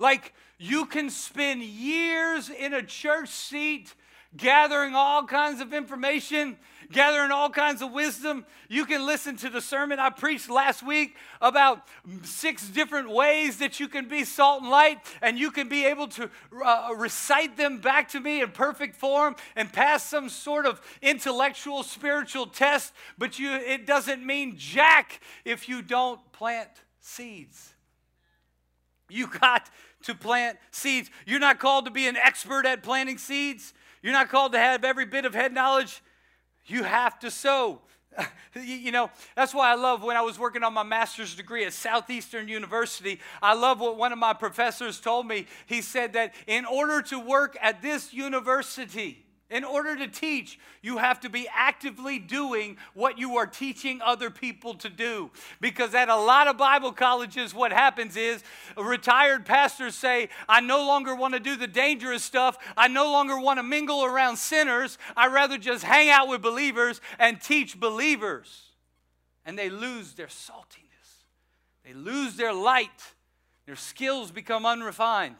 Like 0.00 0.34
you 0.58 0.86
can 0.86 1.10
spend 1.10 1.62
years 1.62 2.50
in 2.50 2.74
a 2.74 2.82
church 2.82 3.28
seat 3.28 3.94
gathering 4.36 4.94
all 4.94 5.24
kinds 5.24 5.60
of 5.60 5.72
information, 5.72 6.56
gathering 6.92 7.30
all 7.30 7.48
kinds 7.48 7.80
of 7.80 7.92
wisdom. 7.92 8.44
You 8.68 8.84
can 8.84 9.06
listen 9.06 9.36
to 9.38 9.50
the 9.50 9.60
sermon 9.60 9.98
I 9.98 10.10
preached 10.10 10.50
last 10.50 10.82
week 10.82 11.16
about 11.40 11.86
six 12.22 12.68
different 12.68 13.10
ways 13.10 13.58
that 13.58 13.80
you 13.80 13.88
can 13.88 14.08
be 14.08 14.24
salt 14.24 14.62
and 14.62 14.70
light, 14.70 14.98
and 15.22 15.38
you 15.38 15.50
can 15.50 15.68
be 15.68 15.86
able 15.86 16.08
to 16.08 16.30
uh, 16.64 16.94
recite 16.96 17.56
them 17.56 17.78
back 17.78 18.08
to 18.10 18.20
me 18.20 18.42
in 18.42 18.50
perfect 18.50 18.96
form 18.96 19.36
and 19.54 19.72
pass 19.72 20.04
some 20.04 20.28
sort 20.28 20.66
of 20.66 20.80
intellectual, 21.00 21.82
spiritual 21.82 22.46
test, 22.46 22.92
but 23.16 23.38
you, 23.38 23.52
it 23.52 23.86
doesn't 23.86 24.24
mean 24.24 24.54
jack 24.56 25.20
if 25.44 25.68
you 25.68 25.82
don't 25.82 26.20
plant 26.32 26.70
seeds. 27.00 27.75
You 29.08 29.28
got 29.28 29.70
to 30.04 30.14
plant 30.14 30.58
seeds. 30.70 31.10
You're 31.26 31.40
not 31.40 31.58
called 31.58 31.84
to 31.84 31.90
be 31.90 32.06
an 32.06 32.16
expert 32.16 32.66
at 32.66 32.82
planting 32.82 33.18
seeds. 33.18 33.74
You're 34.02 34.12
not 34.12 34.28
called 34.28 34.52
to 34.52 34.58
have 34.58 34.84
every 34.84 35.06
bit 35.06 35.24
of 35.24 35.34
head 35.34 35.52
knowledge. 35.52 36.02
You 36.66 36.82
have 36.82 37.18
to 37.20 37.30
sow. 37.30 37.80
you 38.54 38.92
know, 38.92 39.10
that's 39.34 39.54
why 39.54 39.70
I 39.70 39.74
love 39.74 40.02
when 40.02 40.16
I 40.16 40.22
was 40.22 40.38
working 40.38 40.62
on 40.62 40.72
my 40.72 40.82
master's 40.82 41.34
degree 41.34 41.64
at 41.64 41.72
Southeastern 41.72 42.48
University. 42.48 43.20
I 43.42 43.54
love 43.54 43.80
what 43.80 43.96
one 43.96 44.12
of 44.12 44.18
my 44.18 44.32
professors 44.32 45.00
told 45.00 45.26
me. 45.26 45.46
He 45.66 45.82
said 45.82 46.14
that 46.14 46.34
in 46.46 46.64
order 46.64 47.02
to 47.02 47.18
work 47.18 47.56
at 47.60 47.82
this 47.82 48.12
university, 48.12 49.25
in 49.48 49.62
order 49.62 49.94
to 49.96 50.08
teach, 50.08 50.58
you 50.82 50.98
have 50.98 51.20
to 51.20 51.28
be 51.28 51.48
actively 51.54 52.18
doing 52.18 52.76
what 52.94 53.16
you 53.16 53.36
are 53.36 53.46
teaching 53.46 54.00
other 54.02 54.28
people 54.28 54.74
to 54.74 54.88
do. 54.88 55.30
Because 55.60 55.94
at 55.94 56.08
a 56.08 56.16
lot 56.16 56.48
of 56.48 56.58
Bible 56.58 56.92
colleges, 56.92 57.54
what 57.54 57.72
happens 57.72 58.16
is 58.16 58.42
retired 58.76 59.46
pastors 59.46 59.94
say, 59.94 60.30
I 60.48 60.60
no 60.60 60.84
longer 60.84 61.14
want 61.14 61.34
to 61.34 61.40
do 61.40 61.56
the 61.56 61.68
dangerous 61.68 62.24
stuff. 62.24 62.58
I 62.76 62.88
no 62.88 63.12
longer 63.12 63.38
want 63.38 63.58
to 63.60 63.62
mingle 63.62 64.04
around 64.04 64.36
sinners. 64.36 64.98
I 65.16 65.28
rather 65.28 65.58
just 65.58 65.84
hang 65.84 66.10
out 66.10 66.26
with 66.26 66.42
believers 66.42 67.00
and 67.18 67.40
teach 67.40 67.78
believers. 67.78 68.62
And 69.44 69.56
they 69.56 69.70
lose 69.70 70.14
their 70.14 70.26
saltiness, 70.26 71.22
they 71.84 71.92
lose 71.92 72.34
their 72.34 72.52
light, 72.52 73.14
their 73.64 73.76
skills 73.76 74.32
become 74.32 74.66
unrefined. 74.66 75.36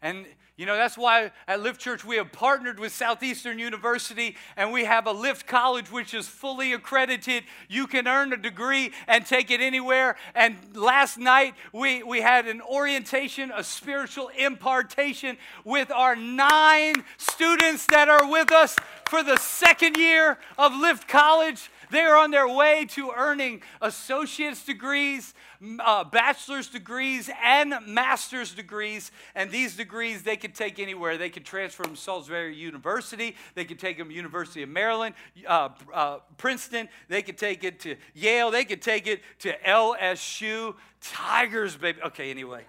And 0.00 0.24
you 0.58 0.66
know, 0.66 0.76
that's 0.76 0.98
why 0.98 1.30
at 1.46 1.62
Lift 1.62 1.80
Church 1.80 2.04
we 2.04 2.16
have 2.16 2.32
partnered 2.32 2.80
with 2.80 2.92
Southeastern 2.92 3.60
University 3.60 4.34
and 4.56 4.72
we 4.72 4.84
have 4.86 5.06
a 5.06 5.12
Lift 5.12 5.46
College 5.46 5.88
which 5.92 6.12
is 6.12 6.26
fully 6.26 6.72
accredited. 6.72 7.44
You 7.68 7.86
can 7.86 8.08
earn 8.08 8.32
a 8.32 8.36
degree 8.36 8.90
and 9.06 9.24
take 9.24 9.52
it 9.52 9.60
anywhere. 9.60 10.16
And 10.34 10.56
last 10.74 11.16
night 11.16 11.54
we, 11.72 12.02
we 12.02 12.22
had 12.22 12.48
an 12.48 12.60
orientation, 12.60 13.52
a 13.54 13.62
spiritual 13.62 14.32
impartation 14.36 15.36
with 15.64 15.92
our 15.92 16.16
nine 16.16 17.04
students 17.18 17.86
that 17.86 18.08
are 18.08 18.28
with 18.28 18.50
us 18.50 18.74
for 19.08 19.22
the 19.22 19.36
second 19.36 19.96
year 19.96 20.38
of 20.58 20.74
Lift 20.74 21.06
College. 21.06 21.70
They 21.90 22.00
are 22.00 22.16
on 22.16 22.30
their 22.30 22.48
way 22.48 22.86
to 22.90 23.12
earning 23.16 23.62
associate's 23.80 24.64
degrees, 24.64 25.34
uh, 25.80 26.04
bachelor's 26.04 26.68
degrees, 26.68 27.30
and 27.42 27.74
master's 27.86 28.54
degrees. 28.54 29.10
And 29.34 29.50
these 29.50 29.76
degrees 29.76 30.22
they 30.22 30.36
could 30.36 30.54
take 30.54 30.78
anywhere. 30.78 31.16
They 31.16 31.30
could 31.30 31.44
transfer 31.44 31.82
them 31.82 31.94
to 31.94 32.00
Salisbury 32.00 32.54
University. 32.54 33.36
They 33.54 33.64
could 33.64 33.78
take 33.78 33.98
them 33.98 34.10
University 34.10 34.62
of 34.62 34.68
Maryland, 34.68 35.14
uh, 35.46 35.70
uh, 35.92 36.18
Princeton. 36.36 36.88
They 37.08 37.22
could 37.22 37.38
take 37.38 37.64
it 37.64 37.80
to 37.80 37.96
Yale. 38.14 38.50
They 38.50 38.64
could 38.64 38.82
take 38.82 39.06
it 39.06 39.22
to 39.40 39.56
LSU. 39.66 40.74
Tigers, 41.00 41.76
baby. 41.76 42.00
Okay, 42.02 42.30
anyway. 42.30 42.64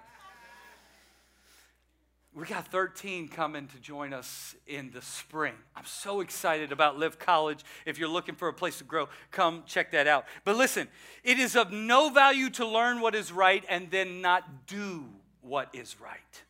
We 2.32 2.46
got 2.46 2.68
13 2.68 3.28
coming 3.28 3.66
to 3.68 3.80
join 3.80 4.12
us 4.12 4.54
in 4.68 4.92
the 4.92 5.02
spring. 5.02 5.54
I'm 5.74 5.84
so 5.84 6.20
excited 6.20 6.70
about 6.70 6.96
Lift 6.96 7.18
College. 7.18 7.64
If 7.84 7.98
you're 7.98 8.08
looking 8.08 8.36
for 8.36 8.46
a 8.46 8.52
place 8.52 8.78
to 8.78 8.84
grow, 8.84 9.08
come 9.32 9.64
check 9.66 9.90
that 9.90 10.06
out. 10.06 10.26
But 10.44 10.56
listen, 10.56 10.86
it 11.24 11.40
is 11.40 11.56
of 11.56 11.72
no 11.72 12.08
value 12.10 12.48
to 12.50 12.66
learn 12.66 13.00
what 13.00 13.16
is 13.16 13.32
right 13.32 13.64
and 13.68 13.90
then 13.90 14.20
not 14.20 14.68
do 14.68 15.06
what 15.40 15.70
is 15.72 16.00
right. 16.00 16.42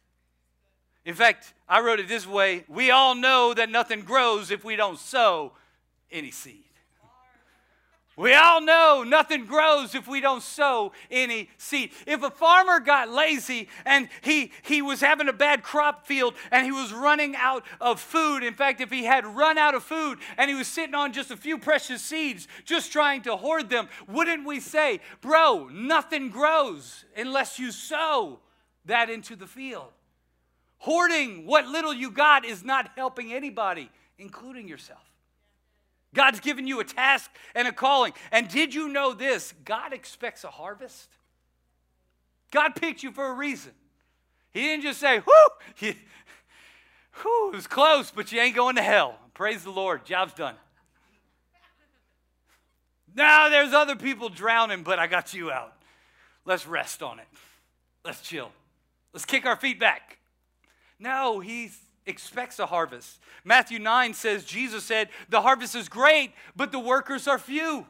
In 1.06 1.14
fact, 1.14 1.54
I 1.66 1.80
wrote 1.80 1.98
it 1.98 2.08
this 2.08 2.26
way 2.26 2.64
We 2.68 2.90
all 2.90 3.14
know 3.14 3.54
that 3.54 3.70
nothing 3.70 4.02
grows 4.02 4.50
if 4.50 4.62
we 4.62 4.76
don't 4.76 4.98
sow 4.98 5.52
any 6.12 6.30
seed. 6.30 6.69
We 8.16 8.34
all 8.34 8.60
know 8.60 9.02
nothing 9.06 9.46
grows 9.46 9.94
if 9.94 10.06
we 10.06 10.20
don't 10.20 10.42
sow 10.42 10.92
any 11.10 11.48
seed. 11.56 11.92
If 12.06 12.22
a 12.22 12.30
farmer 12.30 12.80
got 12.80 13.08
lazy 13.08 13.68
and 13.86 14.08
he, 14.20 14.52
he 14.62 14.82
was 14.82 15.00
having 15.00 15.28
a 15.28 15.32
bad 15.32 15.62
crop 15.62 16.06
field 16.06 16.34
and 16.50 16.66
he 16.66 16.72
was 16.72 16.92
running 16.92 17.34
out 17.36 17.64
of 17.80 18.00
food, 18.00 18.42
in 18.42 18.52
fact, 18.52 18.80
if 18.80 18.90
he 18.90 19.04
had 19.04 19.24
run 19.24 19.56
out 19.56 19.74
of 19.74 19.84
food 19.84 20.18
and 20.36 20.50
he 20.50 20.56
was 20.56 20.66
sitting 20.66 20.94
on 20.94 21.12
just 21.12 21.30
a 21.30 21.36
few 21.36 21.56
precious 21.56 22.02
seeds, 22.02 22.46
just 22.64 22.92
trying 22.92 23.22
to 23.22 23.36
hoard 23.36 23.70
them, 23.70 23.88
wouldn't 24.06 24.44
we 24.44 24.60
say, 24.60 25.00
Bro, 25.20 25.68
nothing 25.72 26.30
grows 26.30 27.04
unless 27.16 27.58
you 27.58 27.70
sow 27.70 28.40
that 28.84 29.08
into 29.08 29.36
the 29.36 29.46
field? 29.46 29.92
Hoarding 30.78 31.46
what 31.46 31.66
little 31.66 31.94
you 31.94 32.10
got 32.10 32.44
is 32.44 32.64
not 32.64 32.90
helping 32.96 33.32
anybody, 33.32 33.88
including 34.18 34.66
yourself. 34.66 35.09
God's 36.14 36.40
given 36.40 36.66
you 36.66 36.80
a 36.80 36.84
task 36.84 37.30
and 37.54 37.68
a 37.68 37.72
calling. 37.72 38.12
And 38.32 38.48
did 38.48 38.74
you 38.74 38.88
know 38.88 39.14
this? 39.14 39.54
God 39.64 39.92
expects 39.92 40.44
a 40.44 40.50
harvest. 40.50 41.08
God 42.50 42.74
picked 42.74 43.02
you 43.02 43.12
for 43.12 43.26
a 43.26 43.34
reason. 43.34 43.72
He 44.52 44.62
didn't 44.62 44.82
just 44.82 44.98
say, 44.98 45.20
whoo, 45.20 45.88
whoo, 47.24 47.50
it 47.52 47.56
was 47.56 47.68
close, 47.68 48.10
but 48.10 48.32
you 48.32 48.40
ain't 48.40 48.56
going 48.56 48.76
to 48.76 48.82
hell. 48.82 49.16
Praise 49.34 49.62
the 49.62 49.70
Lord, 49.70 50.04
job's 50.04 50.34
done. 50.34 50.56
Now 53.14 53.48
there's 53.48 53.72
other 53.72 53.96
people 53.96 54.28
drowning, 54.28 54.82
but 54.82 54.98
I 54.98 55.06
got 55.06 55.34
you 55.34 55.50
out. 55.50 55.74
Let's 56.44 56.66
rest 56.66 57.02
on 57.02 57.18
it. 57.18 57.26
Let's 58.04 58.20
chill. 58.20 58.50
Let's 59.12 59.24
kick 59.24 59.46
our 59.46 59.56
feet 59.56 59.78
back. 59.78 60.18
No, 60.98 61.40
he's 61.40 61.78
expects 62.06 62.58
a 62.58 62.66
harvest. 62.66 63.18
Matthew 63.44 63.78
9 63.78 64.14
says, 64.14 64.44
Jesus 64.44 64.84
said, 64.84 65.08
The 65.28 65.42
harvest 65.42 65.74
is 65.74 65.88
great, 65.88 66.32
but 66.56 66.72
the 66.72 66.78
workers 66.78 67.28
are 67.28 67.38
few. 67.38 67.86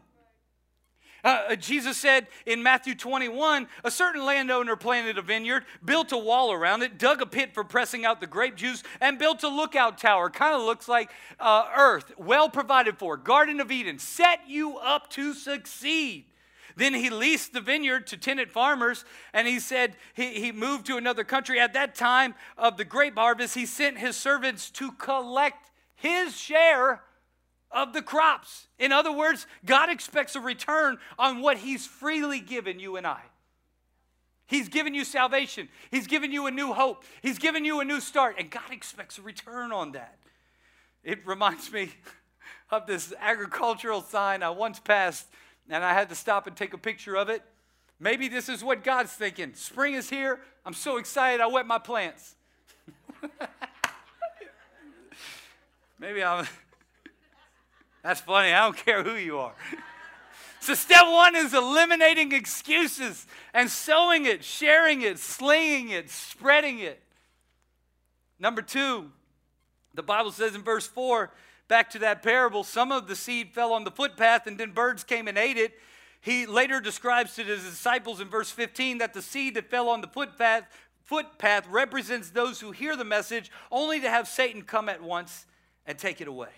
Uh, 1.23 1.42
uh, 1.51 1.57
Jesus 1.57 1.96
said 1.96 2.27
in 2.46 2.62
Matthew 2.62 2.94
21 2.94 3.68
a 3.85 3.90
certain 3.90 4.25
landowner 4.25 4.77
planted 4.77 5.18
a 5.18 5.23
vineyard, 5.23 5.64
built 5.85 6.12
a 6.12 6.18
wall 6.18 6.53
around 6.53 6.83
it, 6.83 6.99
dug 6.99 7.20
a 7.20 7.27
pit 7.27 7.53
for 7.53 7.62
pressing 7.64 8.05
out 8.05 8.20
the 8.20 8.27
grape 8.27 8.57
juice, 8.57 8.83
and 9.01 9.18
built 9.18 9.42
a 9.42 9.49
lookout 9.49 9.99
tower. 9.99 10.31
Kind 10.31 10.55
of 10.55 10.62
looks 10.62 10.88
like 10.88 11.11
uh, 11.38 11.68
earth, 11.77 12.12
well 12.16 12.49
provided 12.49 12.99
for, 12.99 13.16
Garden 13.16 13.61
of 13.61 13.70
Eden, 13.70 13.99
set 13.99 14.49
you 14.49 14.79
up 14.79 15.11
to 15.11 15.35
succeed. 15.35 16.25
Then 16.81 16.95
he 16.95 17.11
leased 17.11 17.53
the 17.53 17.61
vineyard 17.61 18.07
to 18.07 18.16
tenant 18.16 18.51
farmers, 18.51 19.05
and 19.35 19.47
he 19.47 19.61
said 19.61 19.97
he, 20.14 20.40
he 20.40 20.51
moved 20.51 20.87
to 20.87 20.97
another 20.97 21.25
country. 21.25 21.61
At 21.61 21.75
that 21.75 21.95
time 21.95 22.35
of 22.57 22.79
the 22.79 22.87
grape 22.87 23.16
harvest, 23.16 23.55
he 23.55 23.66
sent 23.66 23.99
his 23.99 24.16
servants 24.16 24.71
to 24.71 24.90
collect 24.93 25.71
his 25.95 26.35
share 26.35 27.03
of 27.71 27.93
the 27.93 28.01
crops. 28.01 28.69
In 28.79 28.93
other 28.93 29.12
words, 29.12 29.47
God 29.66 29.90
expects 29.90 30.35
a 30.35 30.40
return 30.40 30.97
on 31.19 31.43
what 31.43 31.59
he's 31.59 31.87
freely 31.87 32.40
given 32.40 32.81
you 32.81 32.97
and 32.97 33.07
I. 33.07 33.21
He's 34.47 34.71
given 34.71 34.95
you 34.95 35.05
salvation. 35.05 35.69
He's 35.90 36.07
given 36.07 36.33
you 36.33 36.47
a 36.47 36.51
new 36.51 36.73
hope. 36.73 37.05
He's 37.21 37.38
given 37.38 37.66
you 37.66 37.81
a 37.81 37.85
new 37.85 38.01
start, 38.01 38.37
and 38.38 38.51
God 38.51 38.73
expects 38.73 39.19
a 39.19 39.23
return 39.23 39.71
on 39.71 39.93
that. 39.93 40.16
It 41.05 41.27
reminds 41.27 41.71
me 41.71 41.90
of 42.71 42.87
this 42.87 43.12
agricultural 43.21 44.01
sign 44.01 44.43
I 44.43 44.49
once 44.49 44.81
passed 44.81 45.27
and 45.70 45.85
I 45.85 45.92
had 45.92 46.09
to 46.09 46.14
stop 46.14 46.46
and 46.46 46.56
take 46.56 46.74
a 46.74 46.78
picture 46.78 47.16
of 47.16 47.28
it. 47.28 47.42
Maybe 47.98 48.28
this 48.28 48.48
is 48.48 48.64
what 48.64 48.83
God's 48.83 49.12
thinking. 49.12 49.54
Spring 49.54 49.94
is 49.94 50.11
here. 50.11 50.40
I'm 50.64 50.74
so 50.74 50.96
excited 50.96 51.40
I 51.40 51.46
wet 51.46 51.66
my 51.66 51.78
plants. 51.78 52.35
Maybe 55.98 56.24
I'm. 56.24 56.46
That's 58.02 58.20
funny. 58.20 58.52
I 58.52 58.64
don't 58.64 58.76
care 58.76 59.02
who 59.02 59.16
you 59.16 59.38
are. 59.38 59.52
so, 60.61 60.72
step 60.74 61.04
one 61.06 61.37
is 61.37 61.52
eliminating 61.52 62.33
excuses 62.33 63.26
and 63.52 63.68
sowing 63.68 64.24
it, 64.24 64.42
sharing 64.42 65.02
it, 65.02 65.18
slinging 65.18 65.90
it, 65.90 66.09
spreading 66.09 66.78
it. 66.78 67.02
Number 68.38 68.62
two, 68.62 69.11
the 69.92 70.02
Bible 70.02 70.33
says 70.33 70.54
in 70.54 70.62
verse 70.62 70.87
4 70.87 71.30
back 71.70 71.88
to 71.90 72.00
that 72.00 72.22
parable, 72.22 72.64
some 72.64 72.90
of 72.90 73.06
the 73.06 73.14
seed 73.14 73.54
fell 73.54 73.72
on 73.72 73.85
the 73.85 73.90
footpath 73.92 74.46
and 74.48 74.59
then 74.59 74.72
birds 74.72 75.04
came 75.04 75.28
and 75.28 75.38
ate 75.38 75.56
it. 75.56 75.72
He 76.20 76.44
later 76.44 76.80
describes 76.80 77.37
to 77.37 77.44
his 77.44 77.62
disciples 77.62 78.20
in 78.20 78.28
verse 78.28 78.50
15 78.50 78.98
that 78.98 79.14
the 79.14 79.22
seed 79.22 79.54
that 79.54 79.70
fell 79.70 79.88
on 79.88 80.00
the 80.00 80.09
footpath, 80.09 80.64
footpath 81.04 81.66
represents 81.68 82.30
those 82.30 82.61
who 82.61 82.72
hear 82.72 82.96
the 82.96 83.04
message 83.04 83.52
only 83.70 84.00
to 84.00 84.11
have 84.11 84.26
Satan 84.26 84.62
come 84.62 84.88
at 84.88 85.00
once 85.00 85.46
and 85.87 85.96
take 85.96 86.20
it 86.20 86.28
away. 86.28 86.50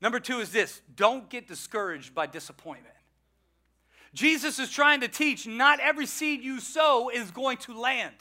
Number 0.00 0.20
two 0.20 0.38
is 0.38 0.52
this 0.52 0.80
don't 0.94 1.28
get 1.28 1.48
discouraged 1.48 2.14
by 2.14 2.26
disappointment. 2.26 2.94
Jesus 4.14 4.58
is 4.58 4.70
trying 4.70 5.00
to 5.00 5.08
teach 5.08 5.46
not 5.46 5.80
every 5.80 6.06
seed 6.06 6.40
you 6.40 6.60
sow 6.60 7.10
is 7.10 7.32
going 7.32 7.58
to 7.58 7.78
land. 7.78 8.14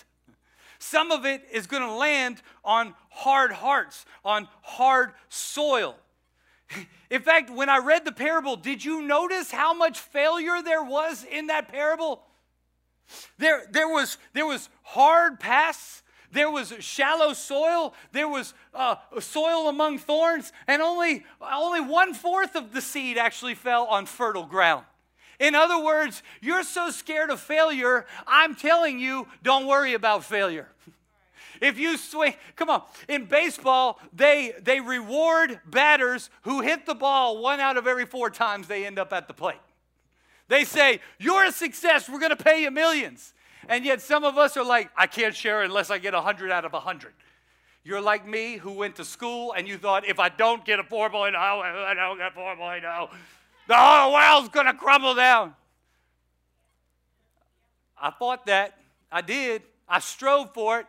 Some 0.79 1.11
of 1.11 1.25
it 1.25 1.47
is 1.51 1.67
going 1.67 1.83
to 1.83 1.93
land 1.93 2.41
on 2.63 2.95
hard 3.09 3.51
hearts, 3.51 4.05
on 4.25 4.47
hard 4.61 5.13
soil. 5.29 5.95
In 7.09 7.21
fact, 7.21 7.49
when 7.49 7.69
I 7.69 7.77
read 7.77 8.05
the 8.05 8.11
parable, 8.11 8.55
did 8.55 8.83
you 8.83 9.01
notice 9.01 9.51
how 9.51 9.73
much 9.73 9.99
failure 9.99 10.61
there 10.63 10.83
was 10.83 11.23
in 11.23 11.47
that 11.47 11.67
parable? 11.69 12.23
There, 13.37 13.63
there, 13.71 13.87
was, 13.87 14.17
there 14.33 14.45
was 14.45 14.69
hard 14.83 15.39
paths, 15.39 16.01
there 16.31 16.49
was 16.49 16.73
shallow 16.79 17.33
soil, 17.33 17.93
there 18.11 18.27
was 18.27 18.53
uh, 18.73 18.95
soil 19.19 19.69
among 19.69 19.99
thorns, 19.99 20.51
and 20.67 20.81
only, 20.81 21.23
only 21.39 21.81
one 21.81 22.13
fourth 22.13 22.55
of 22.55 22.73
the 22.73 22.81
seed 22.81 23.17
actually 23.17 23.55
fell 23.55 23.85
on 23.85 24.05
fertile 24.05 24.45
ground. 24.45 24.85
In 25.39 25.53
other 25.53 25.83
words, 25.83 26.23
you're 26.41 26.63
so 26.63 26.89
scared 26.89 27.29
of 27.29 27.39
failure, 27.39 28.05
I'm 28.25 28.55
telling 28.55 28.99
you, 28.99 29.27
don't 29.43 29.67
worry 29.67 29.93
about 29.93 30.23
failure. 30.23 30.67
If 31.61 31.77
you 31.77 31.97
swing, 31.97 32.33
come 32.55 32.69
on. 32.69 32.83
In 33.07 33.25
baseball, 33.25 33.99
they 34.13 34.53
they 34.61 34.79
reward 34.79 35.59
batters 35.65 36.29
who 36.43 36.61
hit 36.61 36.85
the 36.85 36.95
ball 36.95 37.41
one 37.41 37.59
out 37.59 37.77
of 37.77 37.87
every 37.87 38.05
four 38.05 38.29
times 38.29 38.67
they 38.67 38.85
end 38.85 38.99
up 38.99 39.13
at 39.13 39.27
the 39.27 39.33
plate. 39.33 39.57
They 40.47 40.63
say, 40.63 40.99
You're 41.19 41.45
a 41.45 41.51
success, 41.51 42.09
we're 42.09 42.19
gonna 42.19 42.35
pay 42.35 42.61
you 42.61 42.71
millions. 42.71 43.33
And 43.67 43.83
yet 43.83 44.01
some 44.01 44.23
of 44.23 44.37
us 44.37 44.57
are 44.57 44.63
like, 44.63 44.91
I 44.95 45.07
can't 45.07 45.35
share 45.35 45.63
unless 45.63 45.89
I 45.89 45.97
get 45.97 46.13
100 46.13 46.51
out 46.51 46.65
of 46.65 46.73
100. 46.73 47.13
You're 47.83 48.01
like 48.01 48.27
me 48.27 48.57
who 48.57 48.73
went 48.73 48.95
to 48.97 49.05
school 49.05 49.53
and 49.53 49.67
you 49.67 49.77
thought, 49.77 50.07
if 50.07 50.19
I 50.19 50.29
don't 50.29 50.65
get 50.65 50.79
a 50.79 50.83
4.0, 50.83 51.29
if 51.29 51.35
I 51.35 51.93
don't 51.95 52.17
get 52.17 52.35
4.0, 52.35 53.09
the 53.67 53.75
whole 53.75 54.13
world's 54.13 54.49
gonna 54.49 54.73
crumble 54.73 55.15
down. 55.15 55.55
I 57.99 58.11
thought 58.11 58.45
that. 58.47 58.77
I 59.11 59.21
did. 59.21 59.63
I 59.87 59.99
strove 59.99 60.53
for 60.53 60.79
it. 60.79 60.87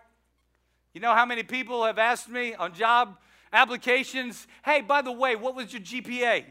You 0.96 1.02
know 1.02 1.12
how 1.12 1.26
many 1.26 1.42
people 1.42 1.84
have 1.84 1.98
asked 1.98 2.26
me 2.26 2.54
on 2.54 2.72
job 2.72 3.18
applications, 3.52 4.46
hey, 4.64 4.80
by 4.80 5.02
the 5.02 5.12
way, 5.12 5.36
what 5.36 5.54
was 5.54 5.70
your 5.70 5.82
GPA? 5.82 6.44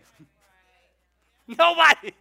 Nobody. 1.48 2.12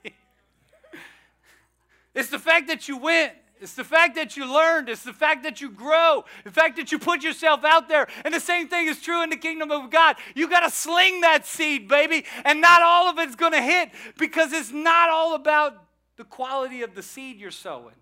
it's 2.14 2.30
the 2.30 2.38
fact 2.38 2.68
that 2.68 2.88
you 2.88 2.96
went. 2.96 3.34
It's 3.60 3.74
the 3.74 3.84
fact 3.84 4.14
that 4.14 4.38
you 4.38 4.50
learned. 4.50 4.88
It's 4.88 5.04
the 5.04 5.12
fact 5.12 5.42
that 5.42 5.60
you 5.60 5.70
grow. 5.70 6.24
The 6.44 6.50
fact 6.50 6.78
that 6.78 6.90
you 6.90 6.98
put 6.98 7.22
yourself 7.22 7.62
out 7.62 7.90
there. 7.90 8.08
And 8.24 8.32
the 8.32 8.40
same 8.40 8.68
thing 8.68 8.86
is 8.86 9.02
true 9.02 9.22
in 9.22 9.28
the 9.28 9.36
kingdom 9.36 9.70
of 9.70 9.90
God. 9.90 10.16
You 10.34 10.48
got 10.48 10.60
to 10.60 10.70
sling 10.70 11.20
that 11.20 11.44
seed, 11.44 11.88
baby. 11.88 12.24
And 12.46 12.62
not 12.62 12.80
all 12.80 13.10
of 13.10 13.18
it's 13.18 13.36
going 13.36 13.52
to 13.52 13.60
hit 13.60 13.90
because 14.16 14.54
it's 14.54 14.72
not 14.72 15.10
all 15.10 15.34
about 15.34 15.74
the 16.16 16.24
quality 16.24 16.80
of 16.80 16.94
the 16.94 17.02
seed 17.02 17.38
you're 17.38 17.50
sowing, 17.50 17.96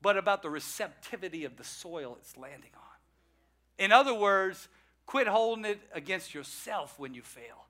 but 0.00 0.16
about 0.16 0.42
the 0.42 0.48
receptivity 0.48 1.44
of 1.44 1.56
the 1.56 1.64
soil 1.64 2.16
it's 2.20 2.36
landing 2.36 2.70
on. 2.76 2.85
In 3.78 3.92
other 3.92 4.14
words, 4.14 4.68
quit 5.04 5.26
holding 5.26 5.64
it 5.64 5.80
against 5.92 6.34
yourself 6.34 6.98
when 6.98 7.14
you 7.14 7.22
fail. 7.22 7.66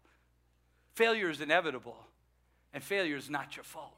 Failure 0.94 1.28
is 1.28 1.40
inevitable, 1.40 1.96
and 2.72 2.82
failure 2.82 3.16
is 3.16 3.28
not 3.28 3.56
your 3.56 3.64
fault. 3.64 3.92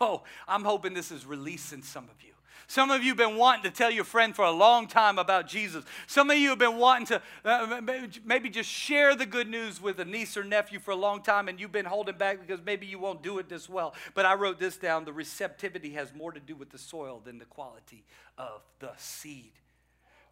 Oh, 0.00 0.22
I'm 0.46 0.64
hoping 0.64 0.94
this 0.94 1.10
is 1.10 1.24
releasing 1.24 1.82
some 1.82 2.04
of 2.04 2.22
you. 2.22 2.32
Some 2.68 2.90
of 2.90 3.02
you 3.02 3.10
have 3.10 3.16
been 3.16 3.36
wanting 3.36 3.62
to 3.64 3.70
tell 3.70 3.90
your 3.90 4.04
friend 4.04 4.34
for 4.34 4.44
a 4.44 4.50
long 4.50 4.88
time 4.88 5.18
about 5.18 5.46
Jesus. 5.46 5.84
Some 6.06 6.30
of 6.30 6.36
you 6.36 6.50
have 6.50 6.58
been 6.58 6.78
wanting 6.78 7.06
to 7.06 7.22
uh, 7.44 7.80
maybe 8.24 8.50
just 8.50 8.68
share 8.68 9.14
the 9.14 9.26
good 9.26 9.48
news 9.48 9.80
with 9.80 10.00
a 10.00 10.04
niece 10.04 10.36
or 10.36 10.42
nephew 10.42 10.80
for 10.80 10.90
a 10.90 10.96
long 10.96 11.22
time, 11.22 11.48
and 11.48 11.60
you've 11.60 11.72
been 11.72 11.84
holding 11.84 12.16
back 12.16 12.40
because 12.40 12.64
maybe 12.64 12.86
you 12.86 12.98
won't 12.98 13.22
do 13.22 13.38
it 13.38 13.48
this 13.48 13.68
well. 13.68 13.94
But 14.14 14.26
I 14.26 14.34
wrote 14.34 14.58
this 14.58 14.76
down 14.76 15.04
the 15.04 15.12
receptivity 15.12 15.90
has 15.90 16.12
more 16.12 16.32
to 16.32 16.40
do 16.40 16.56
with 16.56 16.70
the 16.70 16.78
soil 16.78 17.22
than 17.24 17.38
the 17.38 17.44
quality 17.44 18.04
of 18.36 18.62
the 18.80 18.90
seed. 18.96 19.52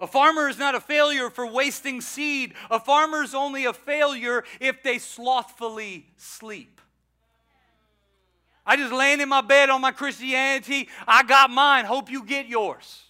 A 0.01 0.07
farmer 0.07 0.49
is 0.49 0.59
not 0.59 0.75
a 0.75 0.81
failure 0.81 1.31
for 1.31 1.47
wasting 1.47 2.01
seed. 2.01 2.55
A 2.71 2.81
farmer 2.81 3.23
is 3.23 3.35
only 3.35 3.65
a 3.65 3.73
failure 3.73 4.45
if 4.61 4.83
they 4.83 4.99
slothfully 4.99 6.07
sleep. 6.17 6.81
I 8.67 8.77
just 8.77 8.93
laying 8.93 9.21
in 9.21 9.29
my 9.29 9.41
bed 9.41 9.71
on 9.71 9.81
my 9.81 9.93
Christianity. 9.93 10.89
I 11.07 11.23
got 11.23 11.51
mine. 11.51 11.85
Hope 11.85 12.11
you 12.11 12.25
get 12.25 12.47
yours. 12.47 13.03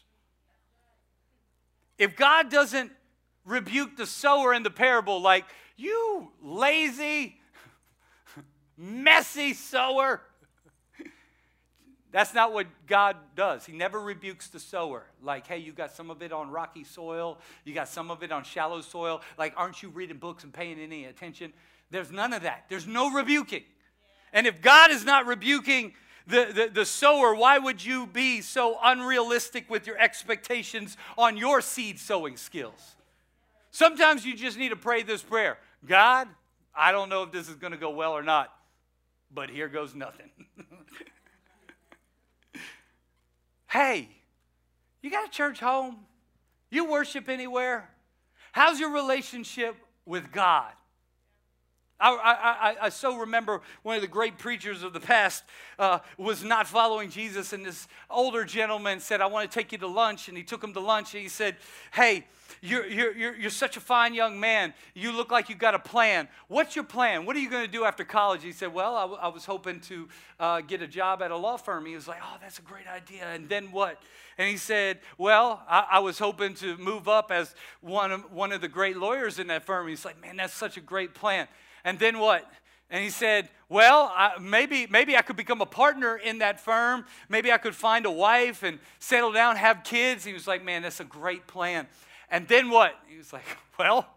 If 1.96 2.16
God 2.16 2.50
doesn't 2.50 2.90
rebuke 3.44 3.96
the 3.96 4.06
sower 4.06 4.52
in 4.52 4.62
the 4.62 4.70
parable, 4.70 5.20
like, 5.20 5.44
you 5.76 6.30
lazy, 6.42 7.38
messy 8.76 9.54
sower, 9.54 10.20
that's 12.14 12.32
not 12.32 12.52
what 12.52 12.68
God 12.86 13.16
does. 13.34 13.66
He 13.66 13.72
never 13.72 13.98
rebukes 13.98 14.46
the 14.46 14.60
sower. 14.60 15.02
Like, 15.20 15.48
hey, 15.48 15.58
you 15.58 15.72
got 15.72 15.90
some 15.90 16.10
of 16.12 16.22
it 16.22 16.30
on 16.30 16.48
rocky 16.48 16.84
soil, 16.84 17.40
you 17.64 17.74
got 17.74 17.88
some 17.88 18.08
of 18.08 18.22
it 18.22 18.30
on 18.30 18.44
shallow 18.44 18.82
soil. 18.82 19.20
Like, 19.36 19.52
aren't 19.56 19.82
you 19.82 19.88
reading 19.88 20.18
books 20.18 20.44
and 20.44 20.52
paying 20.52 20.78
any 20.78 21.06
attention? 21.06 21.52
There's 21.90 22.12
none 22.12 22.32
of 22.32 22.42
that. 22.42 22.66
There's 22.68 22.86
no 22.86 23.10
rebuking. 23.10 23.64
And 24.32 24.46
if 24.46 24.62
God 24.62 24.92
is 24.92 25.04
not 25.04 25.26
rebuking 25.26 25.94
the, 26.24 26.52
the, 26.54 26.70
the 26.72 26.86
sower, 26.86 27.34
why 27.34 27.58
would 27.58 27.84
you 27.84 28.06
be 28.06 28.42
so 28.42 28.78
unrealistic 28.80 29.68
with 29.68 29.84
your 29.84 29.98
expectations 29.98 30.96
on 31.18 31.36
your 31.36 31.60
seed 31.60 31.98
sowing 31.98 32.36
skills? 32.36 32.94
Sometimes 33.72 34.24
you 34.24 34.36
just 34.36 34.56
need 34.56 34.68
to 34.68 34.76
pray 34.76 35.02
this 35.02 35.20
prayer 35.20 35.58
God, 35.84 36.28
I 36.76 36.92
don't 36.92 37.08
know 37.08 37.24
if 37.24 37.32
this 37.32 37.48
is 37.48 37.56
going 37.56 37.72
to 37.72 37.76
go 37.76 37.90
well 37.90 38.12
or 38.12 38.22
not, 38.22 38.54
but 39.32 39.50
here 39.50 39.66
goes 39.66 39.96
nothing. 39.96 40.30
Hey, 43.74 44.08
you 45.02 45.10
got 45.10 45.26
a 45.26 45.30
church 45.30 45.58
home? 45.58 45.96
You 46.70 46.88
worship 46.88 47.28
anywhere? 47.28 47.90
How's 48.52 48.78
your 48.78 48.92
relationship 48.92 49.74
with 50.06 50.30
God? 50.30 50.70
I, 52.10 52.76
I, 52.80 52.86
I, 52.86 52.88
so 52.88 53.16
remember 53.16 53.60
one 53.82 53.96
of 53.96 54.02
the 54.02 54.08
great 54.08 54.38
preachers 54.38 54.82
of 54.82 54.92
the 54.92 55.00
past 55.00 55.44
uh, 55.78 56.00
was 56.18 56.44
not 56.44 56.66
following 56.66 57.10
Jesus, 57.10 57.52
and 57.52 57.64
this 57.64 57.88
older 58.10 58.44
gentleman 58.44 59.00
said, 59.00 59.20
I 59.20 59.26
want 59.26 59.50
to 59.50 59.54
take 59.54 59.72
you 59.72 59.78
to 59.78 59.86
lunch. 59.86 60.28
And 60.28 60.36
he 60.36 60.42
took 60.42 60.62
him 60.62 60.74
to 60.74 60.80
lunch, 60.80 61.14
and 61.14 61.22
he 61.22 61.28
said, 61.28 61.56
Hey, 61.92 62.26
you're, 62.60 62.86
you're, 62.86 63.16
you're, 63.16 63.36
you're 63.36 63.50
such 63.50 63.76
a 63.76 63.80
fine 63.80 64.14
young 64.14 64.38
man. 64.38 64.74
You 64.94 65.12
look 65.12 65.30
like 65.30 65.48
you've 65.48 65.58
got 65.58 65.74
a 65.74 65.78
plan. 65.78 66.28
What's 66.48 66.74
your 66.74 66.84
plan? 66.84 67.26
What 67.26 67.36
are 67.36 67.40
you 67.40 67.50
going 67.50 67.64
to 67.64 67.70
do 67.70 67.84
after 67.84 68.04
college? 68.04 68.42
He 68.42 68.52
said, 68.52 68.72
Well, 68.72 68.96
I, 68.96 69.02
w- 69.02 69.20
I 69.20 69.28
was 69.28 69.44
hoping 69.44 69.80
to 69.80 70.08
uh, 70.40 70.60
get 70.60 70.82
a 70.82 70.86
job 70.86 71.22
at 71.22 71.30
a 71.30 71.36
law 71.36 71.56
firm. 71.56 71.86
He 71.86 71.94
was 71.94 72.08
like, 72.08 72.20
Oh, 72.22 72.36
that's 72.40 72.58
a 72.58 72.62
great 72.62 72.86
idea. 72.86 73.26
And 73.26 73.48
then 73.48 73.70
what? 73.70 74.00
And 74.38 74.48
he 74.48 74.56
said, 74.56 75.00
Well, 75.18 75.62
I, 75.68 75.86
I 75.92 75.98
was 76.00 76.18
hoping 76.18 76.54
to 76.54 76.76
move 76.78 77.08
up 77.08 77.30
as 77.30 77.54
one 77.80 78.12
of, 78.12 78.32
one 78.32 78.52
of 78.52 78.60
the 78.60 78.68
great 78.68 78.96
lawyers 78.96 79.38
in 79.38 79.46
that 79.48 79.64
firm. 79.64 79.88
He's 79.88 80.04
like, 80.04 80.20
Man, 80.20 80.36
that's 80.36 80.54
such 80.54 80.76
a 80.76 80.80
great 80.82 81.14
plan. 81.14 81.48
And 81.84 81.98
then 81.98 82.18
what? 82.18 82.50
And 82.90 83.02
he 83.02 83.10
said, 83.10 83.48
Well, 83.68 84.12
I, 84.14 84.38
maybe, 84.40 84.86
maybe 84.86 85.16
I 85.16 85.22
could 85.22 85.36
become 85.36 85.60
a 85.60 85.66
partner 85.66 86.16
in 86.16 86.38
that 86.38 86.60
firm. 86.60 87.04
Maybe 87.28 87.52
I 87.52 87.58
could 87.58 87.74
find 87.74 88.06
a 88.06 88.10
wife 88.10 88.62
and 88.62 88.78
settle 88.98 89.32
down, 89.32 89.56
have 89.56 89.84
kids. 89.84 90.24
He 90.24 90.32
was 90.32 90.46
like, 90.46 90.64
Man, 90.64 90.82
that's 90.82 91.00
a 91.00 91.04
great 91.04 91.46
plan. 91.46 91.86
And 92.30 92.48
then 92.48 92.70
what? 92.70 92.94
He 93.08 93.18
was 93.18 93.32
like, 93.32 93.44
Well, 93.78 94.08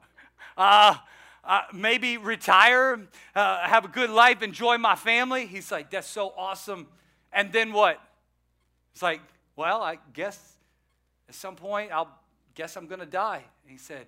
uh, 0.57 0.95
uh, 1.43 1.61
maybe 1.73 2.17
retire, 2.17 3.07
uh, 3.35 3.67
have 3.67 3.85
a 3.85 3.87
good 3.87 4.09
life, 4.09 4.41
enjoy 4.41 4.77
my 4.77 4.95
family. 4.95 5.47
He's 5.47 5.71
like, 5.71 5.91
That's 5.91 6.07
so 6.07 6.33
awesome. 6.37 6.87
And 7.33 7.51
then 7.51 7.73
what? 7.73 7.99
It's 8.93 9.01
like, 9.01 9.21
Well, 9.55 9.81
I 9.81 9.97
guess 10.13 10.57
at 11.27 11.35
some 11.35 11.55
point 11.55 11.91
I'll 11.91 12.15
guess 12.53 12.75
I'm 12.75 12.87
going 12.87 12.99
to 12.99 13.05
die. 13.05 13.43
And 13.63 13.71
he 13.71 13.77
said, 13.77 14.05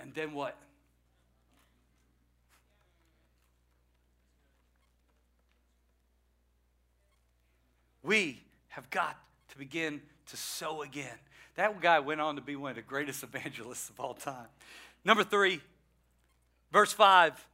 And 0.00 0.14
then 0.14 0.32
what? 0.32 0.56
We 8.02 8.42
have 8.68 8.90
got 8.90 9.16
to 9.50 9.58
begin 9.58 10.00
to 10.26 10.36
sow 10.36 10.82
again. 10.82 11.18
That 11.56 11.80
guy 11.80 12.00
went 12.00 12.20
on 12.20 12.36
to 12.36 12.42
be 12.42 12.56
one 12.56 12.70
of 12.70 12.76
the 12.76 12.82
greatest 12.82 13.22
evangelists 13.22 13.90
of 13.90 14.00
all 14.00 14.14
time. 14.14 14.46
Number 15.04 15.24
three, 15.24 15.60
verse 16.72 16.92
five, 16.92 17.46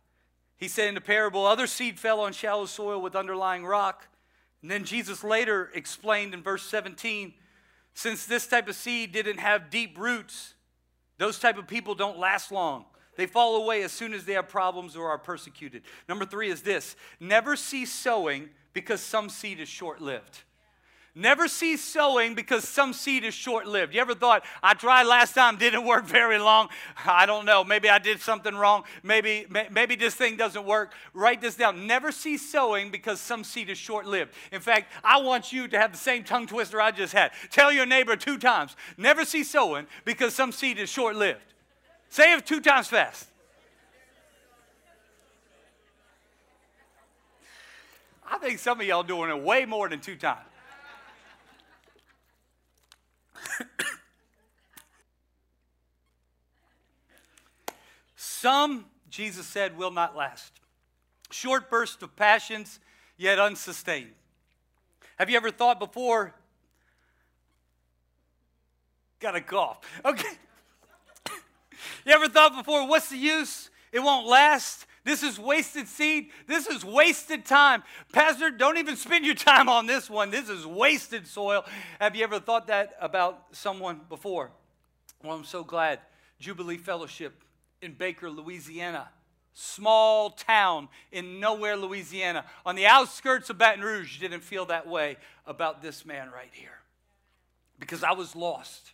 he 0.57 0.69
said 0.69 0.89
in 0.89 0.95
the 0.95 1.01
parable, 1.01 1.47
other 1.47 1.67
seed 1.67 1.99
fell 1.99 2.21
on 2.21 2.33
shallow 2.33 2.67
soil 2.67 3.01
with 3.01 3.15
underlying 3.15 3.65
rock. 3.65 4.09
And 4.63 4.71
then 4.71 4.85
Jesus 4.85 5.23
later 5.23 5.71
explained 5.75 6.35
in 6.35 6.43
verse 6.43 6.65
17, 6.65 7.33
since 7.95 8.27
this 8.27 8.47
type 8.47 8.69
of 8.69 8.75
seed 8.75 9.13
didn't 9.13 9.39
have 9.39 9.71
deep 9.71 9.97
roots, 9.99 10.55
those 11.17 11.39
type 11.39 11.59
of 11.59 11.67
people 11.67 11.95
don't 11.95 12.19
last 12.19 12.51
long. 12.51 12.85
They 13.17 13.27
fall 13.27 13.57
away 13.57 13.83
as 13.83 13.91
soon 13.93 14.15
as 14.15 14.25
they 14.25 14.35
have 14.35 14.49
problems 14.49 14.95
or 14.95 15.09
are 15.09 15.19
persecuted. 15.19 15.83
Number 16.09 16.25
three 16.25 16.51
is 16.51 16.63
this 16.63 16.95
never 17.19 17.57
cease 17.57 17.93
sowing 17.93 18.51
because 18.73 19.01
some 19.01 19.29
seed 19.29 19.61
is 19.61 19.69
short 19.69 20.01
lived. 20.01 20.43
Never 21.15 21.49
cease 21.49 21.83
sowing 21.83 22.37
because 22.37 22.63
some 22.63 22.93
seed 22.93 23.25
is 23.25 23.35
short 23.35 23.67
lived. 23.67 23.93
You 23.93 24.01
ever 24.01 24.15
thought, 24.15 24.45
I 24.63 24.75
tried 24.75 25.03
last 25.03 25.35
time, 25.35 25.57
didn't 25.57 25.85
work 25.85 26.05
very 26.05 26.39
long? 26.39 26.69
I 27.05 27.27
don't 27.27 27.45
know. 27.45 27.65
Maybe 27.65 27.89
I 27.89 27.99
did 27.99 28.21
something 28.21 28.55
wrong. 28.55 28.85
Maybe, 29.03 29.45
maybe 29.73 29.97
this 29.97 30.15
thing 30.15 30.37
doesn't 30.37 30.65
work. 30.65 30.93
Write 31.15 31.41
this 31.41 31.57
down. 31.57 31.89
Never 31.89 32.13
cease 32.13 32.49
sowing 32.49 32.93
because 32.93 33.21
some 33.21 33.43
seed 33.43 33.69
is 33.69 33.79
short 33.79 34.07
lived. 34.07 34.33
In 34.53 34.61
fact, 34.61 34.93
I 35.03 35.21
want 35.21 35.53
you 35.53 35.67
to 35.67 35.77
have 35.77 35.91
the 35.91 35.99
same 35.99 36.23
tongue 36.23 36.47
twister 36.47 36.81
I 36.81 36.93
just 36.93 37.13
had. 37.13 37.33
Tell 37.51 37.73
your 37.73 37.87
neighbor 37.87 38.15
two 38.15 38.39
times. 38.39 38.77
Never 38.97 39.25
cease 39.25 39.51
sowing 39.51 39.89
because 40.05 40.37
some 40.37 40.53
seed 40.53 40.79
is 40.79 40.89
short 40.89 41.17
lived. 41.17 41.41
Say 42.11 42.33
it 42.33 42.47
two 42.47 42.61
times 42.61 42.87
fast. 42.87 43.27
I 48.31 48.39
think 48.39 48.59
some 48.59 48.81
of 48.81 48.87
y'all 48.87 49.03
doing 49.03 49.31
it 49.31 49.43
way 49.43 49.65
more 49.65 49.89
than 49.89 50.01
two 50.01 50.17
times. 50.17 50.41
Some, 58.41 58.85
Jesus 59.11 59.47
said, 59.47 59.77
will 59.77 59.91
not 59.91 60.15
last. 60.17 60.53
Short 61.31 61.69
bursts 61.69 62.03
of 62.03 62.15
passions, 62.15 62.79
yet 63.17 63.41
unsustained. 63.41 64.13
Have 65.17 65.29
you 65.29 65.37
ever 65.37 65.51
thought 65.51 65.81
before? 65.81 66.35
Got 69.19 69.35
a 69.35 69.41
cough. 69.41 69.81
Okay. 70.05 70.29
you 72.07 72.13
ever 72.13 72.29
thought 72.29 72.57
before, 72.57 72.87
what's 72.87 73.09
the 73.09 73.17
use? 73.17 73.71
It 73.91 74.01
won't 74.01 74.27
last. 74.27 74.87
This 75.09 75.23
is 75.23 75.39
wasted 75.39 75.89
seed. 75.89 76.29
This 76.47 76.67
is 76.67 76.85
wasted 76.85 77.47
time. 77.47 77.83
Pastor, 78.13 78.51
don't 78.51 78.77
even 78.77 78.95
spend 78.95 79.25
your 79.25 79.35
time 79.35 79.67
on 79.67 79.87
this 79.87 80.11
one. 80.11 80.31
This 80.31 80.51
is 80.51 80.67
wasted 80.67 81.27
soil. 81.27 81.65
Have 81.99 82.15
you 82.15 82.25
ever 82.25 82.39
thought 82.39 82.67
that 82.67 82.95
about 83.01 83.47
someone 83.53 84.03
before? 84.11 84.51
Well, 85.25 85.35
I'm 85.35 85.45
so 85.45 85.65
glad. 85.65 86.01
Jubilee 86.39 86.77
Fellowship 86.77 87.43
in 87.81 87.95
Baker, 87.95 88.29
Louisiana. 88.29 89.09
Small 89.55 90.29
town 90.29 90.91
in 91.11 91.41
nowhere, 91.41 91.79
Louisiana. 91.79 92.45
On 92.67 92.75
the 92.75 92.85
outskirts 92.85 93.49
of 93.49 93.57
Baton 93.57 93.83
Rouge, 93.83 94.19
didn't 94.21 94.43
feel 94.43 94.67
that 94.67 94.87
way 94.87 95.17
about 95.47 95.81
this 95.81 96.05
man 96.05 96.31
right 96.31 96.53
here. 96.53 96.81
Because 97.81 98.05
I 98.05 98.13
was 98.13 98.37
lost. 98.37 98.93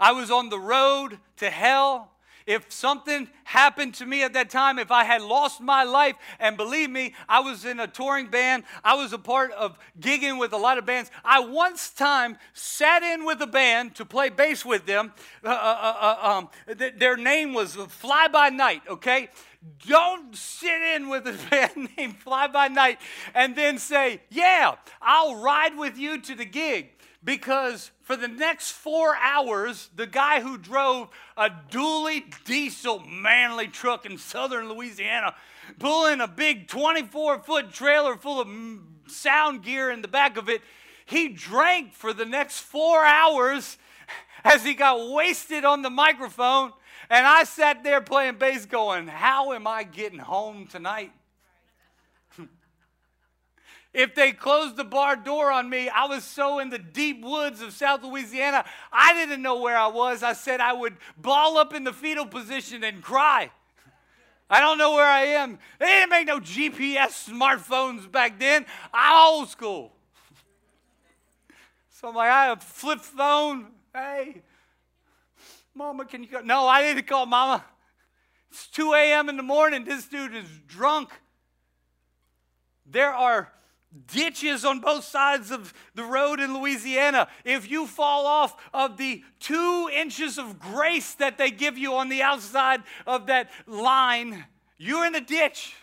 I 0.00 0.10
was 0.10 0.32
on 0.32 0.48
the 0.48 0.58
road 0.58 1.20
to 1.36 1.50
hell. 1.50 2.10
If 2.46 2.70
something 2.70 3.28
happened 3.44 3.94
to 3.94 4.06
me 4.06 4.22
at 4.22 4.34
that 4.34 4.50
time, 4.50 4.78
if 4.78 4.90
I 4.90 5.04
had 5.04 5.22
lost 5.22 5.62
my 5.62 5.82
life, 5.82 6.16
and 6.38 6.58
believe 6.58 6.90
me, 6.90 7.14
I 7.26 7.40
was 7.40 7.64
in 7.64 7.80
a 7.80 7.86
touring 7.86 8.26
band, 8.26 8.64
I 8.82 8.94
was 8.94 9.14
a 9.14 9.18
part 9.18 9.52
of 9.52 9.78
gigging 9.98 10.38
with 10.38 10.52
a 10.52 10.58
lot 10.58 10.76
of 10.76 10.84
bands. 10.84 11.10
I 11.24 11.40
once 11.40 11.88
time 11.90 12.36
sat 12.52 13.02
in 13.02 13.24
with 13.24 13.40
a 13.40 13.46
band 13.46 13.94
to 13.94 14.04
play 14.04 14.28
bass 14.28 14.62
with 14.62 14.84
them. 14.84 15.14
Uh, 15.42 15.48
uh, 15.48 15.52
uh, 15.52 15.96
uh 16.00 16.28
um, 16.28 16.48
th- 16.76 16.94
their 16.98 17.16
name 17.16 17.54
was 17.54 17.76
Fly 17.76 18.28
By 18.28 18.50
Night, 18.50 18.82
okay? 18.90 19.30
Don't 19.86 20.36
sit 20.36 20.82
in 20.94 21.08
with 21.08 21.26
a 21.26 21.32
band 21.50 21.88
named 21.96 22.16
Fly 22.18 22.48
By 22.48 22.68
Night 22.68 22.98
and 23.34 23.56
then 23.56 23.78
say, 23.78 24.20
Yeah, 24.30 24.74
I'll 25.00 25.36
ride 25.36 25.78
with 25.78 25.96
you 25.96 26.20
to 26.20 26.34
the 26.34 26.44
gig 26.44 26.93
because 27.24 27.90
for 28.02 28.16
the 28.16 28.28
next 28.28 28.72
four 28.72 29.16
hours, 29.16 29.88
the 29.96 30.06
guy 30.06 30.40
who 30.40 30.58
drove 30.58 31.08
a 31.36 31.48
dually 31.70 32.22
diesel 32.44 33.00
manly 33.00 33.66
truck 33.66 34.04
in 34.04 34.18
southern 34.18 34.68
Louisiana, 34.68 35.34
pulling 35.78 36.20
a 36.20 36.28
big 36.28 36.68
24 36.68 37.40
foot 37.40 37.72
trailer 37.72 38.16
full 38.16 38.40
of 38.40 38.48
sound 39.06 39.62
gear 39.62 39.90
in 39.90 40.02
the 40.02 40.08
back 40.08 40.36
of 40.36 40.48
it, 40.48 40.60
he 41.06 41.28
drank 41.28 41.94
for 41.94 42.12
the 42.12 42.26
next 42.26 42.60
four 42.60 43.04
hours 43.04 43.78
as 44.44 44.64
he 44.64 44.74
got 44.74 45.10
wasted 45.10 45.64
on 45.64 45.82
the 45.82 45.90
microphone. 45.90 46.72
And 47.08 47.26
I 47.26 47.44
sat 47.44 47.84
there 47.84 48.00
playing 48.00 48.36
bass 48.36 48.66
going, 48.66 49.08
How 49.08 49.52
am 49.52 49.66
I 49.66 49.84
getting 49.84 50.18
home 50.18 50.66
tonight? 50.66 51.12
If 53.94 54.16
they 54.16 54.32
closed 54.32 54.76
the 54.76 54.84
bar 54.84 55.14
door 55.14 55.52
on 55.52 55.70
me, 55.70 55.88
I 55.88 56.06
was 56.06 56.24
so 56.24 56.58
in 56.58 56.68
the 56.68 56.80
deep 56.80 57.22
woods 57.22 57.62
of 57.62 57.72
South 57.72 58.02
Louisiana, 58.02 58.64
I 58.92 59.14
didn't 59.14 59.40
know 59.40 59.60
where 59.60 59.76
I 59.76 59.86
was. 59.86 60.24
I 60.24 60.32
said 60.32 60.60
I 60.60 60.72
would 60.72 60.96
ball 61.16 61.56
up 61.56 61.72
in 61.72 61.84
the 61.84 61.92
fetal 61.92 62.26
position 62.26 62.82
and 62.82 63.00
cry. 63.00 63.52
I 64.50 64.60
don't 64.60 64.78
know 64.78 64.94
where 64.94 65.06
I 65.06 65.22
am. 65.22 65.60
They 65.78 65.86
didn't 65.86 66.10
make 66.10 66.26
no 66.26 66.40
GPS 66.40 67.30
smartphones 67.30 68.10
back 68.10 68.40
then. 68.40 68.66
I'm 68.92 69.32
old 69.32 69.48
school. 69.48 69.92
So 71.88 72.08
I'm 72.08 72.16
like, 72.16 72.28
I 72.28 72.46
have 72.46 72.58
a 72.58 72.60
flip 72.60 73.00
phone. 73.00 73.68
Hey, 73.94 74.42
Mama, 75.74 76.04
can 76.04 76.22
you 76.22 76.28
go? 76.28 76.40
No, 76.40 76.66
I 76.66 76.82
didn't 76.82 77.06
call 77.06 77.24
Mama. 77.24 77.64
It's 78.50 78.66
2 78.66 78.92
a.m. 78.92 79.28
in 79.28 79.36
the 79.36 79.44
morning. 79.44 79.84
This 79.84 80.06
dude 80.06 80.34
is 80.34 80.48
drunk. 80.66 81.10
There 82.84 83.14
are 83.14 83.50
ditches 84.06 84.64
on 84.64 84.80
both 84.80 85.04
sides 85.04 85.50
of 85.50 85.72
the 85.94 86.04
road 86.04 86.40
in 86.40 86.58
Louisiana. 86.58 87.28
If 87.44 87.70
you 87.70 87.86
fall 87.86 88.26
off 88.26 88.56
of 88.72 88.96
the 88.96 89.22
two 89.40 89.88
inches 89.94 90.38
of 90.38 90.58
grace 90.58 91.14
that 91.14 91.38
they 91.38 91.50
give 91.50 91.78
you 91.78 91.94
on 91.94 92.08
the 92.08 92.22
outside 92.22 92.82
of 93.06 93.26
that 93.26 93.50
line, 93.66 94.44
you're 94.78 95.06
in 95.06 95.14
a 95.14 95.20
ditch. 95.20 95.74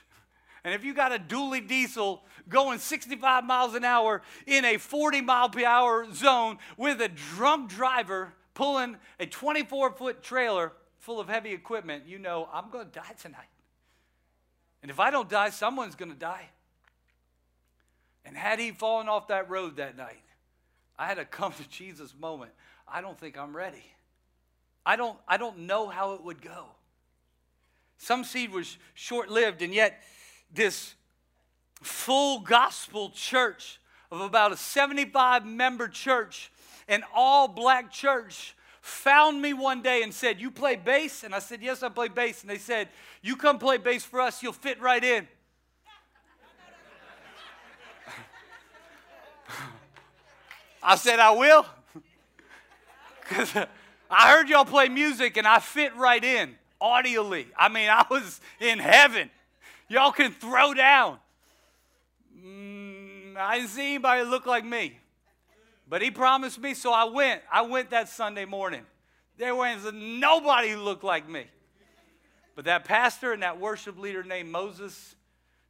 And 0.64 0.74
if 0.74 0.84
you 0.84 0.94
got 0.94 1.12
a 1.12 1.18
dually 1.18 1.66
diesel 1.66 2.24
going 2.48 2.80
65 2.80 3.46
miles 3.46 3.74
an 3.76 3.84
hour 3.84 4.22
in 4.46 4.66
a 4.66 4.78
40 4.78 5.22
mile 5.22 5.50
per 5.50 5.66
hour 5.66 6.12
zone 6.14 6.58
with 6.78 7.02
a 7.02 7.08
drunk 7.08 7.70
driver 7.70 8.34
pulling 8.54 8.98
a 9.20 9.26
24 9.26 9.94
foot 9.94 10.22
trailer 10.22 10.74
full 11.00 11.20
of 11.20 11.30
heavy 11.30 11.52
equipment, 11.52 12.04
you 12.06 12.20
know 12.20 12.48
I'm 12.54 12.70
going 12.70 12.86
to 12.86 12.92
die 12.92 13.16
tonight. 13.20 13.48
And 14.82 14.92
if 14.92 15.00
I 15.00 15.12
don't 15.12 15.30
die, 15.30 15.50
someone's 15.50 15.96
going 15.96 16.12
to 16.12 16.18
die. 16.18 16.50
And 18.26 18.38
had 18.38 18.60
he 18.60 18.72
fallen 18.72 19.10
off 19.10 19.28
that 19.28 19.50
road 19.50 19.78
that 19.78 19.98
night, 19.98 20.24
I 20.98 21.08
had 21.08 21.18
a 21.18 21.26
come 21.26 21.54
to 21.54 21.70
Jesus 21.70 22.14
moment. 22.20 22.52
I 22.88 23.02
don't 23.02 23.20
think 23.20 23.38
I'm 23.38 23.56
ready. 23.56 23.84
I 24.86 24.96
don't, 24.96 25.18
I 25.28 25.38
don't 25.38 25.60
know 25.60 25.88
how 25.88 26.14
it 26.14 26.24
would 26.24 26.42
go. 26.42 26.66
Some 27.98 28.24
seed 28.24 28.52
was 28.52 28.78
short 28.94 29.30
lived, 29.30 29.62
and 29.62 29.74
yet 29.74 30.02
this 30.54 30.96
full 31.82 32.40
gospel 32.40 33.12
church 33.12 33.80
of 34.12 34.22
about 34.22 34.52
a 34.52 34.58
75 34.58 35.46
member 35.46 35.88
church, 35.88 36.52
an 36.88 37.04
all 37.14 37.48
black 37.48 37.92
church, 37.92 38.56
found 38.82 39.42
me 39.42 39.54
one 39.54 39.82
day 39.82 40.02
and 40.02 40.14
said, 40.14 40.42
You 40.42 40.52
play 40.52 40.76
bass? 40.76 41.24
And 41.24 41.34
I 41.34 41.40
said, 41.40 41.62
Yes, 41.62 41.84
I 41.84 41.90
play 41.90 42.08
bass. 42.08 42.42
And 42.42 42.50
they 42.50 42.58
said, 42.58 42.90
You 43.22 43.36
come 43.36 43.60
play 43.60 43.78
bass 43.78 44.04
for 44.04 44.20
us, 44.20 44.42
you'll 44.44 44.54
fit 44.54 44.82
right 44.82 45.04
in. 45.04 45.28
I 50.84 50.96
said, 50.96 51.20
I 51.20 51.32
will. 51.32 51.66
Because 53.22 53.56
I 54.10 54.32
heard 54.34 54.50
y'all 54.50 54.66
play 54.66 54.90
music 54.90 55.38
and 55.38 55.48
I 55.48 55.60
fit 55.60 55.96
right 55.96 56.22
in 56.22 56.56
audially. 56.82 57.46
I 57.56 57.70
mean, 57.70 57.90
I 57.90 58.06
was 58.10 58.42
in 58.60 58.78
heaven. 58.78 59.30
Y'all 59.88 60.12
can 60.12 60.34
throw 60.34 60.74
down. 60.74 61.18
Mm, 62.38 63.38
I 63.38 63.58
didn't 63.58 63.70
see 63.70 63.88
anybody 63.88 64.24
look 64.24 64.46
like 64.46 64.66
me. 64.66 64.98
But 65.88 66.02
he 66.02 66.12
promised 66.12 66.60
me, 66.60 66.74
so 66.74 66.92
I 66.92 67.06
went. 67.06 67.42
I 67.52 67.62
went 67.62 67.92
that 67.92 68.10
Sunday 68.10 68.46
morning. 68.46 68.82
There 69.38 69.56
was 69.56 69.92
nobody 69.94 70.70
who 70.70 70.80
looked 70.80 71.04
like 71.04 71.28
me. 71.30 71.46
But 72.56 72.66
that 72.66 72.86
pastor 72.86 73.34
and 73.34 73.44
that 73.44 73.60
worship 73.60 73.98
leader 73.98 74.24
named 74.24 74.50
Moses, 74.50 75.16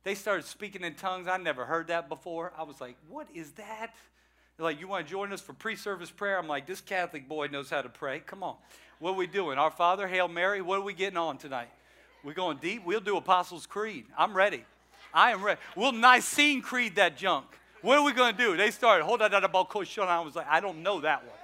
they 0.03 0.15
started 0.15 0.45
speaking 0.45 0.83
in 0.83 0.95
tongues. 0.95 1.27
I 1.27 1.37
never 1.37 1.65
heard 1.65 1.87
that 1.87 2.09
before. 2.09 2.53
I 2.57 2.63
was 2.63 2.81
like, 2.81 2.97
what 3.09 3.27
is 3.33 3.51
that? 3.53 3.93
They're 4.57 4.65
like, 4.65 4.79
you 4.79 4.87
want 4.87 5.05
to 5.05 5.11
join 5.11 5.31
us 5.31 5.41
for 5.41 5.53
pre-service 5.53 6.11
prayer? 6.11 6.37
I'm 6.37 6.47
like, 6.47 6.65
this 6.65 6.81
Catholic 6.81 7.27
boy 7.27 7.47
knows 7.47 7.69
how 7.69 7.81
to 7.81 7.89
pray. 7.89 8.19
Come 8.19 8.43
on. 8.43 8.55
What 8.99 9.11
are 9.11 9.17
we 9.17 9.27
doing? 9.27 9.57
Our 9.57 9.71
Father, 9.71 10.07
Hail 10.07 10.27
Mary, 10.27 10.61
what 10.61 10.79
are 10.79 10.83
we 10.83 10.93
getting 10.93 11.17
on 11.17 11.37
tonight? 11.37 11.69
We're 12.23 12.33
going 12.33 12.57
deep. 12.57 12.85
We'll 12.85 12.99
do 12.99 13.17
Apostles' 13.17 13.65
Creed. 13.65 14.05
I'm 14.17 14.35
ready. 14.35 14.63
I 15.13 15.31
am 15.31 15.43
ready. 15.43 15.59
We'll 15.75 15.91
Nicene 15.91 16.61
Creed 16.61 16.95
that 16.95 17.17
junk. 17.17 17.45
What 17.81 17.97
are 17.97 18.03
we 18.03 18.13
going 18.13 18.35
to 18.35 18.37
do? 18.37 18.55
They 18.57 18.69
started, 18.69 19.03
hold 19.05 19.21
on, 19.21 19.33
about 19.33 19.75
I 19.75 20.19
was 20.19 20.35
like, 20.35 20.47
I 20.47 20.59
don't 20.59 20.83
know 20.83 21.01
that 21.01 21.23
one. 21.23 21.35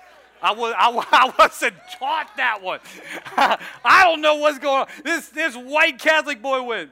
I, 0.42 0.54
was, 0.54 0.74
I, 0.78 0.90
I 1.12 1.34
wasn't 1.38 1.76
taught 1.98 2.38
that 2.38 2.62
one. 2.62 2.80
I 3.36 4.04
don't 4.04 4.22
know 4.22 4.36
what's 4.36 4.60
going 4.60 4.82
on. 4.82 4.88
This, 5.04 5.30
this 5.30 5.56
white 5.56 5.98
Catholic 5.98 6.42
boy 6.42 6.62
went. 6.62 6.92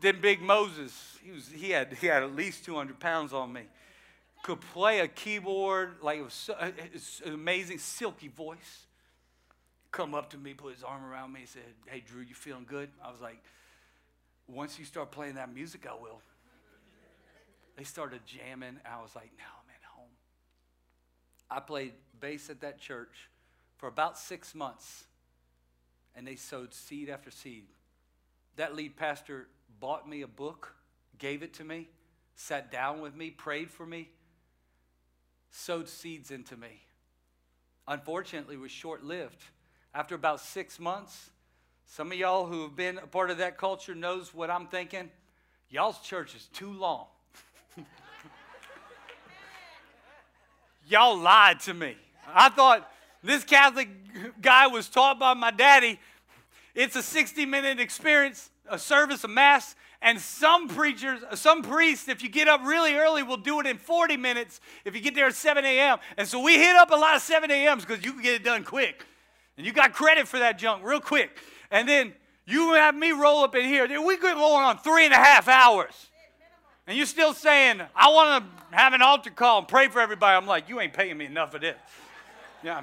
Then 0.00 0.20
Big 0.20 0.40
Moses, 0.40 1.18
he, 1.24 1.32
was, 1.32 1.48
he, 1.48 1.70
had, 1.70 1.92
he 1.94 2.06
had 2.06 2.22
at 2.22 2.34
least 2.34 2.64
200 2.64 2.98
pounds 3.00 3.32
on 3.32 3.52
me. 3.52 3.62
Could 4.44 4.60
play 4.60 5.00
a 5.00 5.08
keyboard, 5.08 5.96
like 6.00 6.18
it 6.18 6.24
was, 6.24 6.34
so, 6.34 6.54
uh, 6.54 6.70
an 7.24 7.34
amazing, 7.34 7.78
silky 7.78 8.28
voice. 8.28 8.86
Come 9.90 10.14
up 10.14 10.30
to 10.30 10.36
me, 10.38 10.54
put 10.54 10.74
his 10.74 10.84
arm 10.84 11.04
around 11.04 11.32
me, 11.32 11.40
and 11.40 11.48
said, 11.48 11.62
Hey, 11.86 12.02
Drew, 12.06 12.22
you 12.22 12.34
feeling 12.34 12.66
good? 12.68 12.90
I 13.04 13.10
was 13.10 13.20
like, 13.20 13.42
Once 14.46 14.78
you 14.78 14.84
start 14.84 15.10
playing 15.10 15.34
that 15.34 15.52
music, 15.52 15.86
I 15.90 15.94
will. 15.94 16.20
They 17.76 17.84
started 17.84 18.20
jamming, 18.26 18.80
I 18.84 19.00
was 19.00 19.14
like, 19.14 19.30
now 19.38 19.44
I'm 19.62 19.70
at 19.70 19.84
home. 19.94 20.10
I 21.48 21.60
played 21.60 21.92
bass 22.20 22.50
at 22.50 22.60
that 22.62 22.80
church 22.80 23.28
for 23.76 23.88
about 23.88 24.18
six 24.18 24.52
months, 24.52 25.04
and 26.16 26.26
they 26.26 26.34
sowed 26.34 26.74
seed 26.74 27.08
after 27.08 27.30
seed. 27.30 27.66
That 28.56 28.74
lead 28.74 28.96
pastor 28.96 29.46
bought 29.80 30.08
me 30.08 30.22
a 30.22 30.26
book, 30.26 30.74
gave 31.18 31.42
it 31.42 31.54
to 31.54 31.64
me, 31.64 31.88
sat 32.34 32.70
down 32.70 33.00
with 33.00 33.14
me, 33.14 33.30
prayed 33.30 33.70
for 33.70 33.86
me, 33.86 34.08
sowed 35.50 35.88
seeds 35.88 36.30
into 36.30 36.56
me. 36.56 36.82
Unfortunately, 37.86 38.56
it 38.56 38.60
was 38.60 38.70
short 38.70 39.02
lived. 39.02 39.42
After 39.94 40.14
about 40.14 40.40
six 40.40 40.78
months, 40.78 41.30
some 41.86 42.12
of 42.12 42.18
y'all 42.18 42.46
who 42.46 42.62
have 42.62 42.76
been 42.76 42.98
a 42.98 43.06
part 43.06 43.30
of 43.30 43.38
that 43.38 43.56
culture 43.56 43.94
knows 43.94 44.34
what 44.34 44.50
I'm 44.50 44.66
thinking. 44.66 45.10
Y'all's 45.70 45.98
church 46.00 46.34
is 46.34 46.46
too 46.52 46.70
long. 46.72 47.06
y'all 50.88 51.16
lied 51.16 51.60
to 51.60 51.72
me. 51.72 51.96
I 52.32 52.50
thought 52.50 52.90
this 53.22 53.42
Catholic 53.42 53.88
guy 54.40 54.66
was 54.66 54.88
taught 54.88 55.18
by 55.18 55.34
my 55.34 55.50
daddy. 55.50 55.98
It's 56.74 56.94
a 56.94 57.02
60 57.02 57.46
minute 57.46 57.80
experience, 57.80 58.50
a 58.70 58.78
service, 58.78 59.24
a 59.24 59.28
mass, 59.28 59.74
and 60.00 60.20
some 60.20 60.68
preachers, 60.68 61.20
some 61.34 61.62
priests, 61.62 62.08
if 62.08 62.22
you 62.22 62.28
get 62.28 62.46
up 62.46 62.60
really 62.64 62.94
early, 62.94 63.22
will 63.22 63.36
do 63.36 63.58
it 63.60 63.66
in 63.66 63.78
40 63.78 64.16
minutes 64.16 64.60
if 64.84 64.94
you 64.94 65.00
get 65.00 65.14
there 65.14 65.26
at 65.26 65.34
7 65.34 65.64
a.m. 65.64 65.98
And 66.16 66.28
so 66.28 66.40
we 66.40 66.56
hit 66.56 66.76
up 66.76 66.90
a 66.90 66.96
lot 66.96 67.16
of 67.16 67.22
7 67.22 67.50
a.m.s 67.50 67.84
because 67.84 68.04
you 68.04 68.12
can 68.12 68.22
get 68.22 68.34
it 68.34 68.44
done 68.44 68.62
quick. 68.62 69.04
And 69.56 69.66
you 69.66 69.72
got 69.72 69.92
credit 69.92 70.28
for 70.28 70.38
that 70.38 70.58
junk 70.58 70.84
real 70.84 71.00
quick. 71.00 71.36
And 71.70 71.88
then 71.88 72.12
you 72.46 72.74
have 72.74 72.94
me 72.94 73.10
roll 73.10 73.42
up 73.42 73.56
in 73.56 73.64
here. 73.64 73.86
We 74.00 74.16
could 74.16 74.36
go 74.36 74.54
on 74.54 74.78
three 74.78 75.04
and 75.04 75.12
a 75.12 75.16
half 75.16 75.48
hours. 75.48 76.06
And 76.86 76.96
you're 76.96 77.04
still 77.04 77.34
saying, 77.34 77.82
I 77.94 78.08
want 78.08 78.44
to 78.70 78.76
have 78.76 78.92
an 78.94 79.02
altar 79.02 79.30
call 79.30 79.58
and 79.58 79.68
pray 79.68 79.88
for 79.88 80.00
everybody. 80.00 80.36
I'm 80.36 80.46
like, 80.46 80.68
you 80.68 80.80
ain't 80.80 80.92
paying 80.92 81.18
me 81.18 81.26
enough 81.26 81.54
of 81.54 81.60
this. 81.60 81.76
Yeah, 82.62 82.80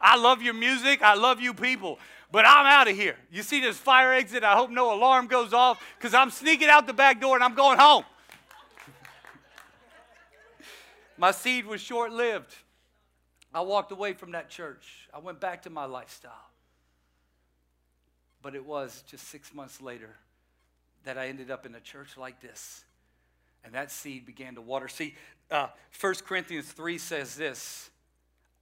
I 0.00 0.16
love 0.16 0.40
your 0.40 0.54
music. 0.54 1.02
I 1.02 1.14
love 1.14 1.40
you 1.40 1.52
people. 1.52 1.98
But 2.32 2.44
I'm 2.46 2.66
out 2.66 2.88
of 2.88 2.96
here. 2.96 3.16
You 3.30 3.42
see 3.42 3.60
this 3.60 3.76
fire 3.76 4.12
exit? 4.12 4.44
I 4.44 4.54
hope 4.54 4.70
no 4.70 4.94
alarm 4.94 5.26
goes 5.26 5.52
off 5.52 5.82
because 5.98 6.14
I'm 6.14 6.30
sneaking 6.30 6.68
out 6.68 6.86
the 6.86 6.92
back 6.92 7.20
door 7.20 7.34
and 7.34 7.42
I'm 7.42 7.54
going 7.54 7.78
home. 7.78 8.04
my 11.18 11.32
seed 11.32 11.66
was 11.66 11.80
short 11.80 12.12
lived. 12.12 12.54
I 13.52 13.62
walked 13.62 13.90
away 13.90 14.12
from 14.12 14.32
that 14.32 14.48
church. 14.48 15.08
I 15.12 15.18
went 15.18 15.40
back 15.40 15.62
to 15.62 15.70
my 15.70 15.86
lifestyle. 15.86 16.50
But 18.42 18.54
it 18.54 18.64
was 18.64 19.02
just 19.08 19.28
six 19.28 19.52
months 19.52 19.80
later 19.80 20.16
that 21.04 21.18
I 21.18 21.28
ended 21.28 21.50
up 21.50 21.66
in 21.66 21.74
a 21.74 21.80
church 21.80 22.16
like 22.16 22.40
this. 22.40 22.84
And 23.64 23.74
that 23.74 23.90
seed 23.90 24.24
began 24.24 24.54
to 24.54 24.60
water. 24.60 24.88
See, 24.88 25.14
uh, 25.50 25.68
1 26.00 26.14
Corinthians 26.26 26.70
3 26.70 26.96
says 26.96 27.34
this 27.34 27.89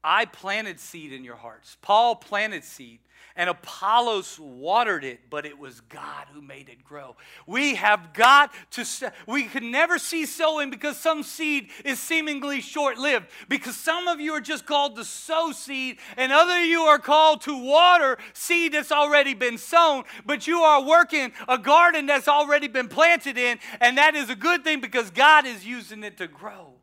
I 0.09 0.25
planted 0.25 0.81
seed 0.81 1.12
in 1.12 1.23
your 1.23 1.37
hearts. 1.37 1.77
Paul 1.83 2.16
planted 2.16 2.64
seed, 2.64 3.01
and 3.37 3.51
Apollos 3.51 4.38
watered 4.38 5.05
it, 5.05 5.21
but 5.29 5.44
it 5.44 5.59
was 5.59 5.83
God 5.83 6.29
who 6.33 6.40
made 6.40 6.71
it 6.71 6.83
grow. 6.83 7.14
We 7.47 7.75
have 7.75 8.14
got 8.14 8.55
to, 8.71 9.12
we 9.27 9.44
can 9.44 9.71
never 9.71 9.99
see 9.99 10.25
sowing 10.25 10.71
because 10.71 10.97
some 10.97 11.23
seed 11.23 11.68
is 11.85 12.01
seemingly 12.01 12.62
short 12.62 12.97
lived. 12.97 13.27
Because 13.51 13.77
some 13.77 14.09
of 14.09 14.18
you 14.18 14.33
are 14.33 14.40
just 14.40 14.64
called 14.64 14.97
to 14.97 15.05
sow 15.05 15.53
seed, 15.53 15.99
and 16.16 16.33
other 16.33 16.64
you 16.64 16.81
are 16.81 16.99
called 16.99 17.42
to 17.42 17.62
water 17.62 18.16
seed 18.33 18.73
that's 18.73 18.90
already 18.90 19.35
been 19.35 19.59
sown, 19.59 20.05
but 20.25 20.47
you 20.47 20.61
are 20.61 20.83
working 20.83 21.33
a 21.49 21.59
garden 21.59 22.07
that's 22.07 22.29
already 22.29 22.68
been 22.68 22.88
planted 22.88 23.37
in, 23.37 23.59
and 23.79 23.99
that 23.99 24.14
is 24.14 24.31
a 24.31 24.35
good 24.35 24.64
thing 24.64 24.81
because 24.81 25.11
God 25.11 25.44
is 25.44 25.66
using 25.66 26.03
it 26.03 26.16
to 26.16 26.27
grow. 26.27 26.78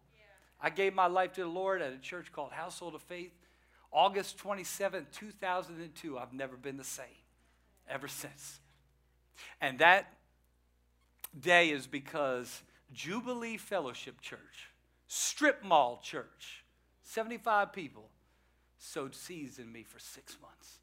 I 0.62 0.70
gave 0.70 0.94
my 0.94 1.08
life 1.08 1.34
to 1.34 1.42
the 1.42 1.48
Lord 1.48 1.82
at 1.82 1.94
a 1.94 1.98
church 1.98 2.32
called 2.32 2.52
Household 2.52 2.96
of 2.96 3.02
Faith. 3.02 3.34
August 3.92 4.38
27, 4.38 5.08
2002. 5.12 6.18
I've 6.18 6.34
never 6.34 6.58
been 6.58 6.78
the 6.78 6.84
same 6.84 7.06
ever 7.88 8.08
since. 8.08 8.60
And 9.62 9.80
that 9.80 10.14
day 11.40 11.70
is 11.70 11.88
because 11.88 12.62
Jubilee 12.94 13.58
Fellowship 13.58 14.22
Church, 14.22 14.70
Strip 15.08 15.64
Mall 15.64 16.00
Church, 16.04 16.64
75 17.04 17.72
people 17.72 18.10
sowed 18.78 19.16
seeds 19.16 19.60
in 19.60 19.72
me 19.72 19.84
for 19.84 20.00
six 20.00 20.38
months. 20.42 20.80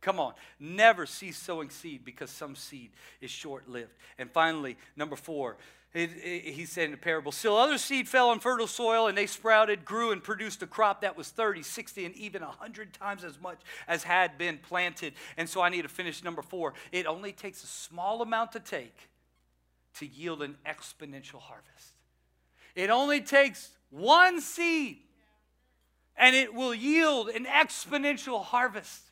Come 0.00 0.18
on, 0.18 0.32
never 0.58 1.04
cease 1.04 1.36
sowing 1.36 1.68
seed 1.68 2.04
because 2.04 2.30
some 2.30 2.56
seed 2.56 2.90
is 3.20 3.30
short 3.30 3.68
lived. 3.68 3.92
And 4.18 4.30
finally, 4.30 4.78
number 4.96 5.16
four, 5.16 5.58
it, 5.92 6.10
it, 6.22 6.52
he 6.54 6.66
said 6.66 6.84
in 6.84 6.90
the 6.92 6.96
parable, 6.96 7.32
still 7.32 7.56
other 7.56 7.76
seed 7.76 8.08
fell 8.08 8.30
on 8.30 8.38
fertile 8.38 8.68
soil 8.68 9.08
and 9.08 9.18
they 9.18 9.26
sprouted, 9.26 9.84
grew, 9.84 10.12
and 10.12 10.22
produced 10.22 10.62
a 10.62 10.66
crop 10.66 11.00
that 11.00 11.16
was 11.16 11.30
30, 11.30 11.62
60, 11.62 12.04
and 12.04 12.14
even 12.14 12.42
100 12.42 12.92
times 12.92 13.24
as 13.24 13.40
much 13.40 13.58
as 13.88 14.04
had 14.04 14.38
been 14.38 14.58
planted. 14.58 15.14
And 15.36 15.48
so 15.48 15.60
I 15.60 15.68
need 15.68 15.82
to 15.82 15.88
finish 15.88 16.22
number 16.22 16.42
four. 16.42 16.74
It 16.92 17.06
only 17.06 17.32
takes 17.32 17.64
a 17.64 17.66
small 17.66 18.22
amount 18.22 18.52
to 18.52 18.60
take 18.60 18.96
to 19.94 20.06
yield 20.06 20.42
an 20.42 20.56
exponential 20.64 21.40
harvest. 21.40 21.94
It 22.76 22.90
only 22.90 23.20
takes 23.20 23.70
one 23.90 24.40
seed 24.40 24.98
and 26.16 26.36
it 26.36 26.54
will 26.54 26.74
yield 26.74 27.30
an 27.30 27.46
exponential 27.46 28.44
harvest. 28.44 29.09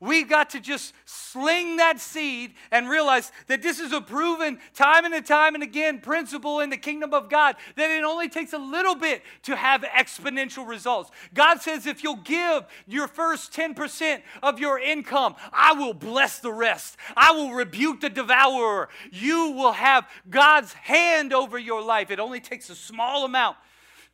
We 0.00 0.24
got 0.24 0.50
to 0.50 0.60
just 0.60 0.92
sling 1.04 1.76
that 1.76 2.00
seed 2.00 2.54
and 2.70 2.88
realize 2.88 3.32
that 3.46 3.62
this 3.62 3.80
is 3.80 3.92
a 3.92 4.00
proven 4.00 4.58
time 4.74 5.04
and 5.04 5.26
time 5.26 5.54
and 5.54 5.62
again 5.62 6.00
principle 6.00 6.60
in 6.60 6.70
the 6.70 6.76
kingdom 6.76 7.14
of 7.14 7.30
God 7.30 7.56
that 7.76 7.90
it 7.90 8.04
only 8.04 8.28
takes 8.28 8.52
a 8.52 8.58
little 8.58 8.94
bit 8.94 9.22
to 9.44 9.56
have 9.56 9.82
exponential 9.82 10.66
results. 10.68 11.10
God 11.32 11.62
says, 11.62 11.86
if 11.86 12.02
you'll 12.02 12.16
give 12.16 12.64
your 12.86 13.08
first 13.08 13.52
10% 13.52 14.20
of 14.42 14.58
your 14.58 14.78
income, 14.78 15.34
I 15.52 15.72
will 15.72 15.94
bless 15.94 16.38
the 16.40 16.52
rest. 16.52 16.96
I 17.16 17.32
will 17.32 17.52
rebuke 17.52 18.00
the 18.00 18.10
devourer. 18.10 18.88
You 19.10 19.50
will 19.50 19.72
have 19.72 20.06
God's 20.28 20.74
hand 20.74 21.32
over 21.32 21.58
your 21.58 21.82
life. 21.82 22.10
It 22.10 22.20
only 22.20 22.40
takes 22.40 22.68
a 22.68 22.74
small 22.74 23.24
amount 23.24 23.56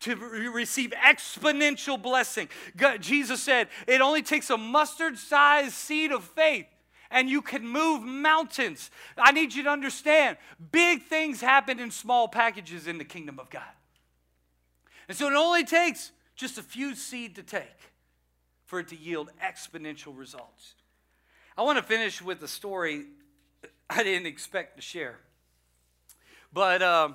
to 0.03 0.17
receive 0.17 0.91
exponential 0.91 2.01
blessing. 2.01 2.49
God, 2.77 3.01
Jesus 3.01 3.43
said, 3.43 3.69
it 3.87 4.01
only 4.01 4.23
takes 4.23 4.51
a 4.51 4.57
mustard 4.57 5.19
sized 5.19 5.75
seed 5.75 6.13
of 6.13 6.25
faith 6.25 6.67
and 7.11 7.29
you 7.29 7.43
can 7.43 7.67
move 7.67 8.03
mountains. 8.03 8.91
I 9.17 9.33
need 9.33 9.55
you 9.55 9.63
to 9.65 9.71
understand 9.71 10.39
big 10.73 11.03
things 11.05 11.41
happen 11.41 11.79
in 11.79 11.91
small 11.91 12.27
packages 12.27 12.87
in 12.87 12.99
the 12.99 13.05
kingdom 13.05 13.39
of 13.39 13.51
God. 13.51 13.63
And 15.09 15.17
so 15.17 15.29
it 15.29 15.35
only 15.35 15.65
takes 15.65 16.11
just 16.35 16.59
a 16.59 16.63
few 16.63 16.95
seed 16.95 17.37
to 17.37 17.43
take 17.43 17.63
for 18.65 18.81
it 18.81 18.89
to 18.89 18.97
yield 18.97 19.31
exponential 19.45 20.17
results. 20.17 20.75
I 21.57 21.63
want 21.63 21.77
to 21.79 21.85
finish 21.85 22.23
with 22.23 22.43
a 22.43 22.49
story 22.49 23.05
I 23.91 24.03
didn't 24.03 24.27
expect 24.27 24.77
to 24.77 24.83
share. 24.83 25.19
But 26.53 26.83
um, 26.83 27.15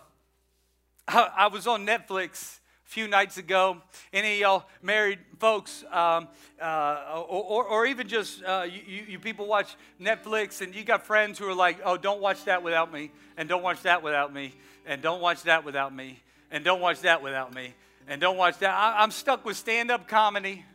I, 1.08 1.30
I 1.36 1.48
was 1.48 1.66
on 1.66 1.86
Netflix 1.86 2.60
few 2.88 3.08
nights 3.08 3.38
ago. 3.38 3.78
Any 4.14 4.36
of 4.36 4.40
y'all 4.40 4.66
married 4.82 5.20
folks, 5.40 5.84
um, 5.92 6.30
uh, 6.62 7.22
or, 7.28 7.66
or, 7.66 7.86
even 7.86 8.08
just 8.08 8.42
uh, 8.44 8.66
you, 8.66 9.04
you 9.10 9.20
people 9.20 9.46
watch 9.46 9.76
Netflix 10.02 10.62
and 10.62 10.74
you 10.74 10.84
got 10.84 11.06
friends 11.06 11.38
who 11.38 11.48
are 11.48 11.54
like, 11.54 11.80
oh, 11.84 11.98
don't 11.98 12.22
watch 12.22 12.46
that 12.46 12.64
without 12.64 12.92
me, 12.92 13.12
and 13.36 13.48
don't 13.50 13.62
watch 13.62 13.82
that 13.84 14.02
without 14.02 14.34
me, 14.34 14.54
and 14.86 15.02
don't 15.02 15.22
watch 15.22 15.44
that 15.44 15.66
without 15.66 15.94
me, 15.94 16.20
and 16.50 16.64
don't 16.64 16.80
watch 16.80 17.02
that 17.02 17.22
without 17.22 17.54
me, 17.54 17.74
and 18.08 18.22
don't 18.22 18.38
watch 18.38 18.58
that. 18.60 18.74
I, 18.74 19.04
I'm 19.04 19.12
stuck 19.12 19.46
with 19.46 19.58
stand 19.58 19.92
up 19.92 20.08
comedy. 20.08 20.66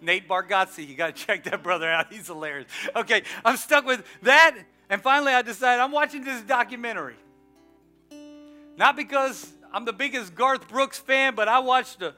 Nate 0.00 0.28
Bargatze, 0.28 0.86
you 0.86 0.94
got 0.94 1.16
to 1.16 1.24
check 1.26 1.44
that 1.44 1.62
brother 1.64 1.90
out. 1.90 2.12
He's 2.12 2.28
hilarious. 2.28 2.68
Okay, 2.94 3.22
I'm 3.44 3.56
stuck 3.56 3.84
with 3.84 4.04
that. 4.22 4.56
And 4.88 5.02
finally, 5.02 5.32
I 5.32 5.42
decided 5.42 5.80
I'm 5.80 5.90
watching 5.90 6.22
this 6.22 6.42
documentary. 6.42 7.16
Not 8.76 8.94
because 8.96 9.50
I'm 9.72 9.84
the 9.84 9.92
biggest 9.92 10.34
Garth 10.34 10.68
Brooks 10.68 10.98
fan, 10.98 11.34
but 11.34 11.48
I 11.48 11.60
watched 11.60 12.00
the 12.00 12.14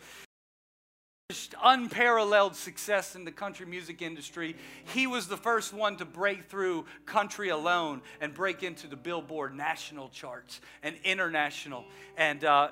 unparalleled 1.62 2.57
success 2.57 3.14
in 3.14 3.25
the 3.25 3.31
country 3.31 3.66
music 3.66 4.03
industry. 4.03 4.57
He 4.94 5.07
was 5.07 5.29
the 5.29 5.37
first 5.37 5.73
one 5.73 5.97
to 5.99 6.05
break 6.05 6.49
through 6.49 6.87
country 7.05 7.51
alone 7.51 8.01
and 8.21 8.33
break 8.33 8.62
into 8.62 8.87
the 8.87 8.97
Billboard 8.97 9.55
national 9.55 10.09
charts 10.09 10.61
and 10.83 10.96
international. 11.04 11.85
And 12.17 12.44
uh, 12.44 12.69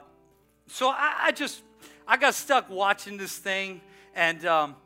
so 0.66 0.88
I, 0.88 1.14
I, 1.24 1.32
just, 1.32 1.62
I 2.08 2.16
got 2.16 2.34
stuck 2.34 2.70
watching 2.70 3.18
this 3.18 3.36
thing. 3.36 3.82
And 4.14 4.44
um, 4.46 4.76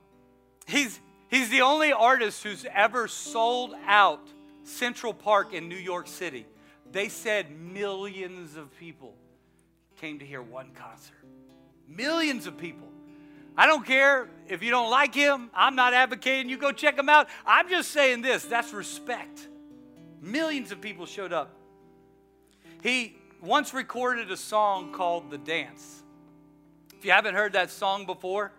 he's, 0.66 0.98
he's 1.28 1.48
the 1.48 1.62
only 1.62 1.92
artist 1.92 2.42
who's 2.42 2.66
ever 2.74 3.06
sold 3.06 3.74
out 3.86 4.26
Central 4.64 5.14
Park 5.14 5.54
in 5.54 5.68
New 5.68 5.76
York 5.76 6.08
City. 6.08 6.44
They 6.92 7.08
said 7.08 7.50
millions 7.50 8.56
of 8.56 8.76
people 8.78 9.14
came 10.00 10.18
to 10.18 10.24
hear 10.24 10.42
one 10.42 10.70
concert. 10.74 11.14
Millions 11.86 12.46
of 12.46 12.56
people. 12.56 12.88
I 13.56 13.66
don't 13.66 13.84
care 13.84 14.28
if 14.48 14.62
you 14.62 14.70
don't 14.70 14.90
like 14.90 15.14
him. 15.14 15.50
I'm 15.54 15.76
not 15.76 15.92
advocating 15.92 16.48
you 16.48 16.56
go 16.56 16.72
check 16.72 16.98
him 16.98 17.08
out. 17.08 17.28
I'm 17.44 17.68
just 17.68 17.90
saying 17.90 18.22
this 18.22 18.44
that's 18.44 18.72
respect. 18.72 19.48
Millions 20.20 20.72
of 20.72 20.80
people 20.80 21.06
showed 21.06 21.32
up 21.32 21.54
He 22.82 23.16
once 23.42 23.72
recorded 23.72 24.30
a 24.30 24.36
song 24.36 24.92
called 24.92 25.30
The 25.30 25.38
Dance. 25.38 26.02
If 26.96 27.04
you 27.04 27.12
haven't 27.12 27.34
heard 27.34 27.54
that 27.54 27.70
song 27.70 28.04
before, 28.04 28.52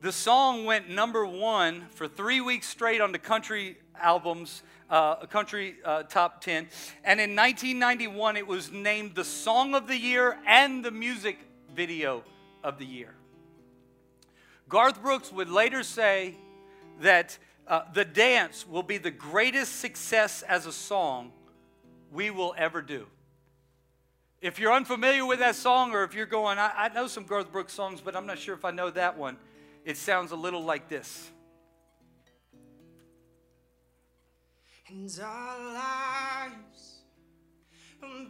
the 0.00 0.12
song 0.12 0.64
went 0.64 0.88
number 0.88 1.26
one 1.26 1.86
for 1.90 2.06
three 2.06 2.40
weeks 2.40 2.68
straight 2.68 3.00
on 3.00 3.12
the 3.12 3.18
country 3.18 3.78
albums, 3.96 4.62
uh, 4.90 5.16
a 5.22 5.26
country 5.26 5.76
uh, 5.84 6.02
top 6.04 6.40
10. 6.40 6.68
And 7.04 7.20
in 7.20 7.36
1991, 7.36 8.36
it 8.36 8.46
was 8.46 8.70
named 8.70 9.14
the 9.14 9.24
Song 9.24 9.74
of 9.74 9.86
the 9.86 9.96
Year 9.96 10.38
and 10.46 10.84
the 10.84 10.90
Music 10.90 11.38
Video 11.74 12.24
of 12.64 12.78
the 12.78 12.86
Year. 12.86 13.14
Garth 14.68 15.02
Brooks 15.02 15.32
would 15.32 15.48
later 15.48 15.82
say 15.82 16.34
that 17.00 17.38
uh, 17.66 17.82
the 17.92 18.04
dance 18.04 18.66
will 18.66 18.82
be 18.82 18.98
the 18.98 19.10
greatest 19.10 19.80
success 19.80 20.42
as 20.42 20.66
a 20.66 20.72
song 20.72 21.32
we 22.12 22.30
will 22.30 22.54
ever 22.56 22.82
do. 22.82 23.06
If 24.40 24.58
you're 24.58 24.72
unfamiliar 24.72 25.26
with 25.26 25.40
that 25.40 25.56
song, 25.56 25.92
or 25.92 26.04
if 26.04 26.14
you're 26.14 26.26
going, 26.26 26.58
I, 26.58 26.70
I 26.76 26.88
know 26.90 27.08
some 27.08 27.24
Garth 27.24 27.50
Brooks 27.50 27.72
songs, 27.72 28.00
but 28.00 28.14
I'm 28.14 28.26
not 28.26 28.38
sure 28.38 28.54
if 28.54 28.64
I 28.64 28.70
know 28.70 28.90
that 28.90 29.18
one, 29.18 29.36
it 29.84 29.96
sounds 29.96 30.32
a 30.32 30.36
little 30.36 30.62
like 30.62 30.88
this. 30.88 31.30
And 34.90 35.20
our 35.22 35.74
lives 35.74 37.00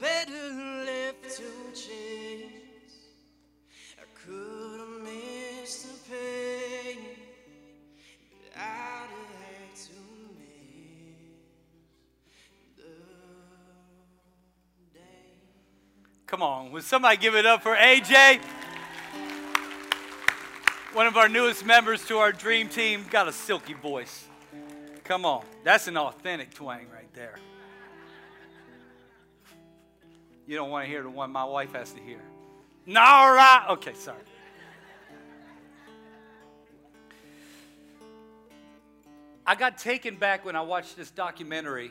better 0.00 0.32
left 0.84 1.36
to. 1.36 1.42
I 3.96 4.04
could 4.14 4.80
have 4.80 5.02
missed 5.02 5.82
the 5.86 6.10
pain, 6.10 6.98
had 8.52 9.06
to 9.06 9.92
miss 10.36 11.16
the 12.76 12.82
day. 14.94 15.00
Come 16.26 16.42
on, 16.42 16.72
would 16.72 16.82
somebody 16.82 17.16
give 17.18 17.36
it 17.36 17.46
up 17.46 17.62
for 17.62 17.76
AJ? 17.76 18.40
One 20.92 21.06
of 21.06 21.16
our 21.16 21.28
newest 21.28 21.64
members 21.64 22.04
to 22.06 22.18
our 22.18 22.32
dream 22.32 22.68
team 22.68 23.04
got 23.10 23.28
a 23.28 23.32
silky 23.32 23.74
voice. 23.74 24.24
Come 25.08 25.24
on, 25.24 25.42
that's 25.64 25.88
an 25.88 25.96
authentic 25.96 26.52
twang 26.52 26.86
right 26.92 27.10
there. 27.14 27.38
You 30.46 30.54
don't 30.54 30.68
want 30.68 30.84
to 30.84 30.90
hear 30.90 31.02
the 31.02 31.08
one 31.08 31.32
my 31.32 31.44
wife 31.44 31.72
has 31.72 31.92
to 31.92 32.00
hear. 32.00 32.20
No, 32.84 33.00
all 33.00 33.32
right. 33.32 33.64
Okay, 33.70 33.94
sorry. 33.94 34.18
I 39.46 39.54
got 39.54 39.78
taken 39.78 40.16
back 40.16 40.44
when 40.44 40.54
I 40.54 40.60
watched 40.60 40.94
this 40.98 41.10
documentary 41.10 41.90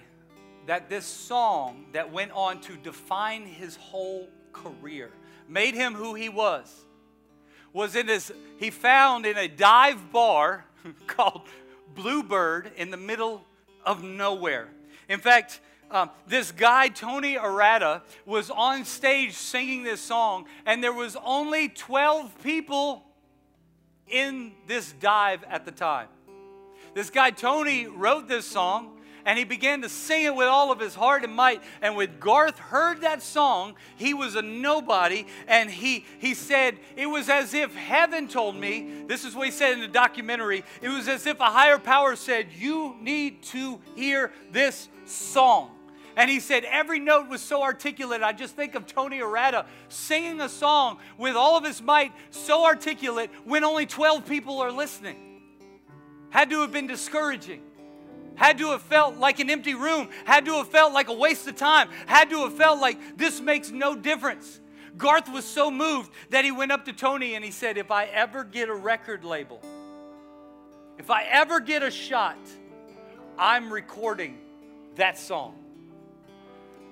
that 0.67 0.87
this 0.87 1.07
song 1.07 1.87
that 1.93 2.11
went 2.11 2.31
on 2.33 2.61
to 2.61 2.77
define 2.77 3.47
his 3.47 3.77
whole 3.77 4.29
career, 4.53 5.09
made 5.49 5.73
him 5.73 5.95
who 5.95 6.13
he 6.13 6.29
was, 6.29 6.85
was 7.73 7.95
in 7.95 8.09
his, 8.09 8.31
he 8.59 8.69
found 8.69 9.25
in 9.25 9.39
a 9.39 9.47
dive 9.47 10.11
bar 10.11 10.65
called 11.07 11.41
Bluebird 11.95 12.71
in 12.77 12.91
the 12.91 12.97
middle 12.97 13.43
of 13.85 14.03
nowhere. 14.03 14.69
In 15.09 15.19
fact, 15.19 15.59
um, 15.89 16.09
this 16.27 16.51
guy, 16.51 16.89
Tony 16.89 17.35
Arata, 17.35 18.01
was 18.25 18.49
on 18.49 18.83
stage 18.83 19.33
singing 19.33 19.83
this 19.83 20.01
song, 20.01 20.45
and 20.65 20.83
there 20.83 20.93
was 20.93 21.15
only 21.23 21.69
12 21.69 22.43
people 22.43 23.03
in 24.07 24.53
this 24.67 24.91
dive 24.93 25.43
at 25.49 25.65
the 25.65 25.71
time. 25.71 26.07
This 26.93 27.09
guy, 27.09 27.31
Tony, 27.31 27.87
wrote 27.87 28.27
this 28.27 28.45
song 28.45 28.96
and 29.27 29.37
he 29.37 29.43
began 29.43 29.81
to 29.81 29.89
sing 29.89 30.23
it 30.23 30.33
with 30.33 30.47
all 30.47 30.71
of 30.71 30.79
his 30.79 30.95
heart 30.95 31.25
and 31.25 31.33
might. 31.35 31.61
And 31.81 31.97
when 31.97 32.17
Garth 32.17 32.57
heard 32.57 33.01
that 33.01 33.21
song, 33.21 33.75
he 33.97 34.13
was 34.13 34.35
a 34.35 34.41
nobody. 34.41 35.27
And 35.49 35.69
he, 35.69 36.05
he 36.19 36.33
said, 36.33 36.77
It 36.95 37.07
was 37.07 37.27
as 37.27 37.53
if 37.53 37.75
heaven 37.75 38.29
told 38.29 38.55
me, 38.55 39.03
this 39.05 39.25
is 39.25 39.35
what 39.35 39.45
he 39.45 39.51
said 39.51 39.73
in 39.73 39.81
the 39.81 39.87
documentary, 39.89 40.63
it 40.81 40.87
was 40.87 41.09
as 41.09 41.27
if 41.27 41.41
a 41.41 41.45
higher 41.45 41.77
power 41.77 42.15
said, 42.15 42.47
You 42.57 42.95
need 43.01 43.43
to 43.43 43.81
hear 43.97 44.31
this 44.53 44.87
song. 45.05 45.71
And 46.15 46.31
he 46.31 46.39
said 46.39 46.63
every 46.63 46.99
note 46.99 47.27
was 47.27 47.41
so 47.41 47.61
articulate. 47.61 48.23
I 48.23 48.31
just 48.31 48.55
think 48.55 48.75
of 48.75 48.87
Tony 48.87 49.19
Arata 49.19 49.65
singing 49.89 50.39
a 50.39 50.47
song 50.47 50.99
with 51.17 51.35
all 51.35 51.57
of 51.57 51.65
his 51.65 51.81
might, 51.81 52.13
so 52.31 52.63
articulate, 52.63 53.29
when 53.43 53.65
only 53.65 53.85
12 53.85 54.25
people 54.25 54.61
are 54.61 54.71
listening. 54.71 55.17
Had 56.29 56.49
to 56.51 56.61
have 56.61 56.71
been 56.71 56.87
discouraging. 56.87 57.61
Had 58.37 58.59
to 58.59 58.69
have 58.69 58.83
felt 58.83 59.17
like 59.17 59.39
an 59.39 59.49
empty 59.49 59.73
room. 59.73 60.09
Had 60.23 60.45
to 60.45 60.53
have 60.53 60.69
felt 60.69 60.93
like 60.93 61.09
a 61.09 61.13
waste 61.13 61.47
of 61.47 61.55
time. 61.55 61.89
Had 62.05 62.29
to 62.29 62.43
have 62.43 62.53
felt 62.53 62.79
like 62.79 63.17
this 63.17 63.41
makes 63.41 63.71
no 63.71 63.95
difference. 63.95 64.59
Garth 64.95 65.27
was 65.29 65.43
so 65.43 65.69
moved 65.69 66.11
that 66.29 66.45
he 66.45 66.51
went 66.51 66.71
up 66.71 66.85
to 66.85 66.93
Tony 66.93 67.33
and 67.33 67.43
he 67.43 67.51
said, 67.51 67.77
If 67.77 67.91
I 67.91 68.05
ever 68.05 68.43
get 68.43 68.69
a 68.69 68.75
record 68.75 69.23
label, 69.23 69.59
if 70.99 71.09
I 71.09 71.23
ever 71.23 71.59
get 71.59 71.81
a 71.81 71.91
shot, 71.91 72.37
I'm 73.39 73.73
recording 73.73 74.37
that 74.95 75.17
song. 75.17 75.55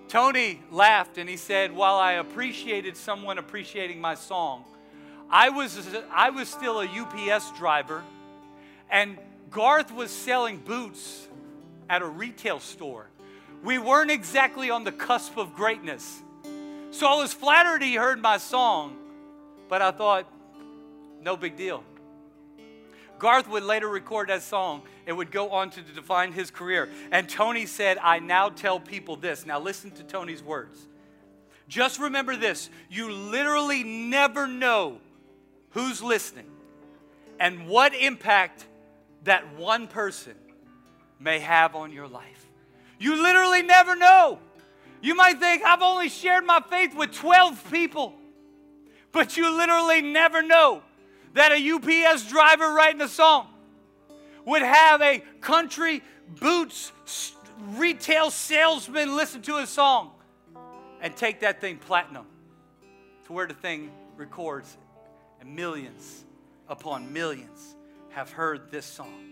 Tony 0.07 0.61
laughed 0.71 1.19
and 1.19 1.29
he 1.29 1.37
said, 1.37 1.71
While 1.71 1.95
I 1.95 2.13
appreciated 2.13 2.97
someone 2.97 3.37
appreciating 3.37 4.01
my 4.01 4.15
song, 4.15 4.65
I 5.29 5.49
was, 5.49 5.87
I 6.11 6.31
was 6.31 6.49
still 6.49 6.81
a 6.81 6.85
UPS 6.85 7.51
driver 7.57 8.03
and 8.89 9.17
Garth 9.55 9.93
was 9.93 10.11
selling 10.11 10.57
boots 10.57 11.29
at 11.89 12.01
a 12.01 12.05
retail 12.05 12.59
store. 12.59 13.07
We 13.63 13.77
weren't 13.77 14.11
exactly 14.11 14.69
on 14.69 14.83
the 14.83 14.91
cusp 14.91 15.37
of 15.37 15.53
greatness. 15.53 16.21
So 16.91 17.07
I 17.07 17.15
was 17.15 17.31
flattered 17.31 17.81
he 17.81 17.95
heard 17.95 18.21
my 18.21 18.37
song, 18.37 18.97
but 19.69 19.81
I 19.81 19.91
thought, 19.91 20.29
no 21.21 21.37
big 21.37 21.55
deal. 21.55 21.85
Garth 23.17 23.47
would 23.47 23.63
later 23.63 23.87
record 23.87 24.27
that 24.27 24.41
song. 24.41 24.81
It 25.05 25.13
would 25.13 25.31
go 25.31 25.51
on 25.51 25.69
to 25.69 25.81
define 25.81 26.33
his 26.33 26.51
career. 26.51 26.89
And 27.09 27.29
Tony 27.29 27.65
said, 27.65 27.97
I 28.01 28.19
now 28.19 28.49
tell 28.49 28.77
people 28.77 29.15
this. 29.15 29.45
Now 29.45 29.61
listen 29.61 29.89
to 29.91 30.03
Tony's 30.03 30.43
words. 30.43 30.85
Just 31.69 31.97
remember 31.97 32.35
this 32.35 32.69
you 32.89 33.09
literally 33.09 33.85
never 33.85 34.47
know 34.47 34.99
who's 35.69 36.03
listening 36.03 36.51
and 37.39 37.69
what 37.69 37.95
impact 37.95 38.65
that 39.25 39.55
one 39.57 39.87
person 39.87 40.35
may 41.19 41.39
have 41.39 41.75
on 41.75 41.91
your 41.91 42.07
life. 42.07 42.47
You 42.97 43.21
literally 43.21 43.61
never 43.61 43.95
know. 43.95 44.39
You 45.01 45.15
might 45.15 45.39
think, 45.39 45.63
I've 45.63 45.81
only 45.81 46.09
shared 46.09 46.45
my 46.45 46.61
faith 46.69 46.95
with 46.95 47.11
12 47.11 47.71
people, 47.71 48.13
but 49.11 49.37
you 49.37 49.55
literally 49.55 50.01
never 50.01 50.41
know 50.41 50.81
that 51.33 51.51
a 51.51 51.71
UPS 51.71 52.29
driver 52.29 52.73
writing 52.73 53.01
a 53.01 53.07
song 53.07 53.47
would 54.45 54.61
have 54.61 55.01
a 55.01 55.19
country 55.41 56.01
boots 56.39 56.91
retail 57.75 58.31
salesman 58.31 59.15
listen 59.15 59.41
to 59.41 59.57
a 59.57 59.67
song 59.67 60.11
and 61.01 61.15
take 61.15 61.41
that 61.41 61.61
thing 61.61 61.77
platinum 61.77 62.25
to 63.25 63.33
where 63.33 63.47
the 63.47 63.53
thing 63.53 63.91
records 64.17 64.77
and 65.39 65.55
millions 65.55 66.25
upon 66.67 67.11
millions 67.11 67.74
have 68.15 68.31
heard 68.31 68.71
this 68.71 68.85
song. 68.85 69.25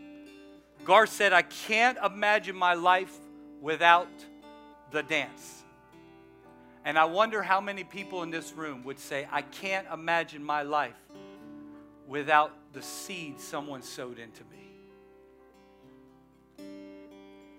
Gar 0.84 1.08
said, 1.08 1.32
I 1.32 1.42
can't 1.42 1.98
imagine 2.04 2.54
my 2.54 2.74
life 2.74 3.16
without 3.62 4.10
the 4.92 5.02
dance. 5.02 5.64
And 6.84 7.00
I 7.00 7.06
wonder 7.06 7.42
how 7.42 7.62
many 7.62 7.86
people 7.86 8.24
in 8.24 8.30
this 8.30 8.52
room 8.52 8.84
would 8.84 9.00
say, 9.00 9.26
I 9.32 9.42
can't 9.42 9.88
imagine 9.92 10.44
my 10.44 10.64
life 10.64 10.98
without 12.10 12.52
the 12.74 12.82
seed 12.82 13.40
someone 13.40 13.82
sowed 13.84 14.20
into 14.20 14.44
me. 14.52 14.58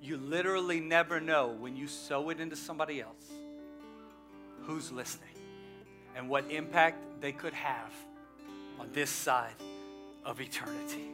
You 0.02 0.18
literally 0.18 0.80
never 0.80 1.20
know 1.20 1.56
when 1.58 1.74
you 1.74 1.88
sow 1.88 2.28
it 2.28 2.38
into 2.38 2.54
somebody 2.54 3.00
else 3.00 3.30
who's 4.64 4.92
listening 4.92 5.30
and 6.14 6.28
what 6.28 6.50
impact 6.50 6.98
they 7.22 7.32
could 7.32 7.54
have 7.54 7.94
on 8.78 8.90
this 8.92 9.08
side 9.08 9.54
of 10.22 10.42
eternity. 10.42 11.13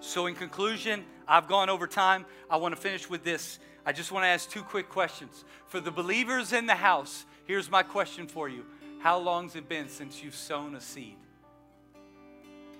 So, 0.00 0.26
in 0.26 0.34
conclusion, 0.34 1.04
I've 1.28 1.46
gone 1.46 1.68
over 1.68 1.86
time. 1.86 2.24
I 2.48 2.56
want 2.56 2.74
to 2.74 2.80
finish 2.80 3.08
with 3.08 3.22
this. 3.22 3.58
I 3.84 3.92
just 3.92 4.10
want 4.10 4.24
to 4.24 4.28
ask 4.28 4.50
two 4.50 4.62
quick 4.62 4.88
questions. 4.88 5.44
For 5.66 5.78
the 5.78 5.90
believers 5.90 6.52
in 6.52 6.66
the 6.66 6.74
house, 6.74 7.26
here's 7.44 7.70
my 7.70 7.82
question 7.82 8.26
for 8.26 8.48
you 8.48 8.64
How 9.00 9.18
long's 9.18 9.56
it 9.56 9.68
been 9.68 9.88
since 9.88 10.22
you've 10.22 10.34
sown 10.34 10.74
a 10.74 10.80
seed? 10.80 11.16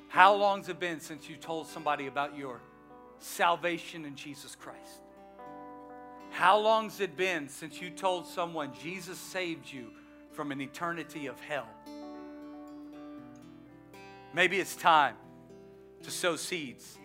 How 0.09 0.35
long's 0.35 0.69
it 0.69 0.81
been 0.81 0.99
since 0.99 1.29
you 1.29 1.37
told 1.37 1.67
somebody 1.69 2.07
about 2.07 2.37
your 2.37 2.61
salvation 3.19 4.05
in 4.05 4.17
Jesus 4.17 4.57
Christ? 4.57 5.03
How 6.31 6.59
long's 6.59 7.01
it 7.01 7.17
been 7.17 7.49
since 7.49 7.81
you 7.81 7.91
told 7.91 8.27
someone 8.27 8.73
Jesus 8.83 9.19
saved 9.19 9.71
you 9.71 9.91
from 10.33 10.53
an 10.53 10.61
eternity 10.61 11.27
of 11.27 11.39
hell? 11.41 11.69
Maybe 14.33 14.59
it's 14.59 14.77
time 14.77 15.17
to 16.03 16.11
sow 16.11 16.37
seeds. 16.37 17.00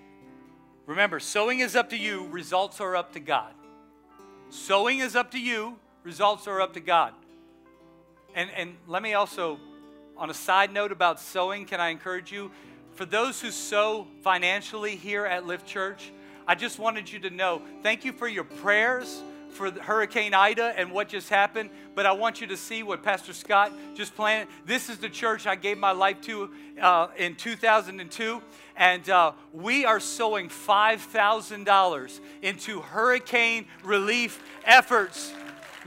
Remember, 0.86 1.20
sowing 1.20 1.60
is 1.60 1.76
up 1.76 1.90
to 1.90 1.98
you, 1.98 2.28
results 2.28 2.80
are 2.80 2.96
up 2.96 3.14
to 3.14 3.20
God. 3.20 3.54
Sowing 4.50 5.00
is 5.00 5.16
up 5.16 5.32
to 5.32 5.40
you, 5.40 5.78
Results 6.06 6.48
are 6.48 6.62
up 6.62 6.74
to 6.74 6.80
God. 6.80 7.14
And, 8.36 8.52
and 8.56 8.76
let 8.88 9.02
me 9.02 9.16
also, 9.16 9.60
on 10.16 10.30
a 10.30 10.36
side 10.36 10.72
note 10.72 10.92
about 10.92 11.20
sowing, 11.20 11.66
can 11.66 11.82
I 11.82 11.90
encourage 11.90 12.32
you? 12.32 12.52
For 12.92 13.06
those 13.06 13.42
who 13.42 13.50
sow 13.50 14.06
financially 14.22 14.96
here 14.98 15.26
at 15.26 15.48
Lift 15.48 15.66
Church, 15.66 16.12
I 16.48 16.54
just 16.54 16.78
wanted 16.78 17.12
you 17.12 17.18
to 17.22 17.32
know 17.32 17.64
thank 17.82 18.06
you 18.06 18.14
for 18.14 18.28
your 18.28 18.44
prayers 18.44 19.24
for 19.56 19.72
Hurricane 19.72 20.34
Ida 20.34 20.74
and 20.78 20.92
what 20.92 21.08
just 21.08 21.30
happened, 21.30 21.70
but 21.96 22.06
I 22.06 22.12
want 22.12 22.42
you 22.42 22.48
to 22.48 22.58
see 22.58 22.84
what 22.84 23.02
Pastor 23.02 23.34
Scott 23.34 23.72
just 23.96 24.14
planned. 24.16 24.50
This 24.66 24.90
is 24.90 24.98
the 24.98 25.10
church 25.10 25.48
I 25.48 25.56
gave 25.56 25.78
my 25.78 25.92
life 25.92 26.20
to 26.22 26.52
uh, 26.82 27.08
in 27.18 27.36
2002, 27.36 28.42
and 28.76 29.10
uh, 29.10 29.32
we 29.54 29.86
are 29.86 30.02
sowing 30.02 30.50
$5,000 30.50 32.20
into 32.42 32.82
hurricane 32.82 33.66
relief 33.84 34.44
efforts 34.66 35.34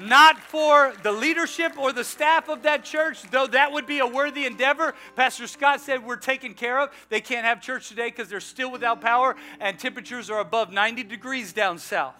not 0.00 0.38
for 0.38 0.94
the 1.02 1.10
leadership 1.10 1.76
or 1.76 1.92
the 1.92 2.04
staff 2.04 2.48
of 2.48 2.62
that 2.62 2.84
church, 2.84 3.20
though 3.32 3.48
that 3.48 3.72
would 3.72 3.84
be 3.84 3.98
a 3.98 4.06
worthy 4.06 4.46
endeavor. 4.46 4.94
Pastor 5.16 5.48
Scott 5.48 5.80
said 5.80 6.06
we're 6.06 6.14
taken 6.14 6.54
care 6.54 6.78
of. 6.78 6.90
They 7.08 7.20
can't 7.20 7.44
have 7.44 7.60
church 7.60 7.88
today 7.88 8.06
because 8.06 8.28
they're 8.28 8.38
still 8.38 8.70
without 8.70 9.00
power 9.00 9.34
and 9.58 9.76
temperatures 9.76 10.30
are 10.30 10.38
above 10.38 10.72
90 10.72 11.02
degrees 11.02 11.52
down 11.52 11.78
south. 11.78 12.14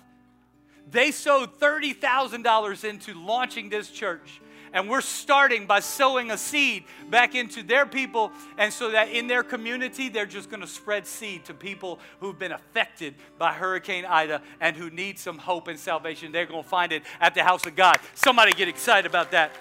They 0.91 1.11
sowed 1.11 1.59
$30,000 1.59 2.85
into 2.85 3.15
launching 3.15 3.69
this 3.69 3.91
church. 3.91 4.41
And 4.71 4.89
we're 4.89 5.01
starting 5.01 5.67
by 5.67 5.81
sowing 5.81 6.31
a 6.31 6.37
seed 6.37 6.85
back 7.09 7.35
into 7.35 7.63
their 7.63 7.87
people, 7.87 8.31
and 8.59 8.71
so 8.71 8.91
that 8.91 9.09
in 9.09 9.27
their 9.27 9.43
community, 9.43 10.11
they're 10.11 10.27
just 10.27 10.51
going 10.51 10.61
to 10.61 10.67
spread 10.67 11.07
seed 11.07 11.47
to 11.47 11.55
people 11.55 11.99
who've 12.21 12.39
been 12.39 12.53
affected 12.53 13.15
by 13.39 13.55
Hurricane 13.55 14.05
Ida 14.05 14.43
and 14.61 14.77
who 14.77 14.91
need 14.91 15.19
some 15.19 15.39
hope 15.39 15.69
and 15.69 15.79
salvation. 15.79 16.33
They're 16.33 16.45
going 16.45 16.63
to 16.63 16.69
find 16.69 16.93
it 16.93 17.03
at 17.19 17.35
the 17.35 17.43
house 17.43 17.65
of 17.65 17.77
God. 17.77 17.97
Somebody 18.15 18.53
get 18.53 18.69
excited 18.69 19.09
about 19.09 19.31
that. 19.31 19.53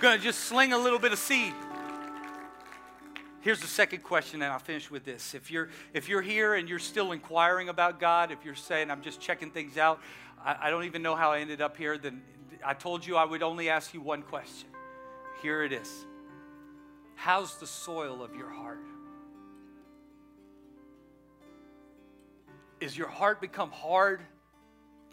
Going 0.00 0.18
to 0.18 0.22
just 0.22 0.40
sling 0.40 0.74
a 0.74 0.78
little 0.78 0.98
bit 0.98 1.12
of 1.12 1.18
seed. 1.18 1.54
Here's 3.46 3.60
the 3.60 3.68
second 3.68 4.02
question, 4.02 4.42
and 4.42 4.52
I'll 4.52 4.58
finish 4.58 4.90
with 4.90 5.04
this. 5.04 5.32
If 5.32 5.52
you're, 5.52 5.68
if 5.94 6.08
you're 6.08 6.20
here 6.20 6.56
and 6.56 6.68
you're 6.68 6.80
still 6.80 7.12
inquiring 7.12 7.68
about 7.68 8.00
God, 8.00 8.32
if 8.32 8.44
you're 8.44 8.56
saying, 8.56 8.90
I'm 8.90 9.02
just 9.02 9.20
checking 9.20 9.52
things 9.52 9.78
out, 9.78 10.00
I, 10.44 10.56
I 10.62 10.70
don't 10.70 10.82
even 10.82 11.00
know 11.00 11.14
how 11.14 11.30
I 11.30 11.38
ended 11.38 11.60
up 11.60 11.76
here, 11.76 11.96
then 11.96 12.22
I 12.64 12.74
told 12.74 13.06
you 13.06 13.16
I 13.16 13.24
would 13.24 13.44
only 13.44 13.68
ask 13.68 13.94
you 13.94 14.00
one 14.00 14.22
question. 14.22 14.68
Here 15.42 15.62
it 15.62 15.72
is 15.72 15.88
How's 17.14 17.56
the 17.58 17.68
soil 17.68 18.20
of 18.20 18.34
your 18.34 18.50
heart? 18.50 18.80
Is 22.80 22.98
your 22.98 23.06
heart 23.06 23.40
become 23.40 23.70
hard, 23.70 24.22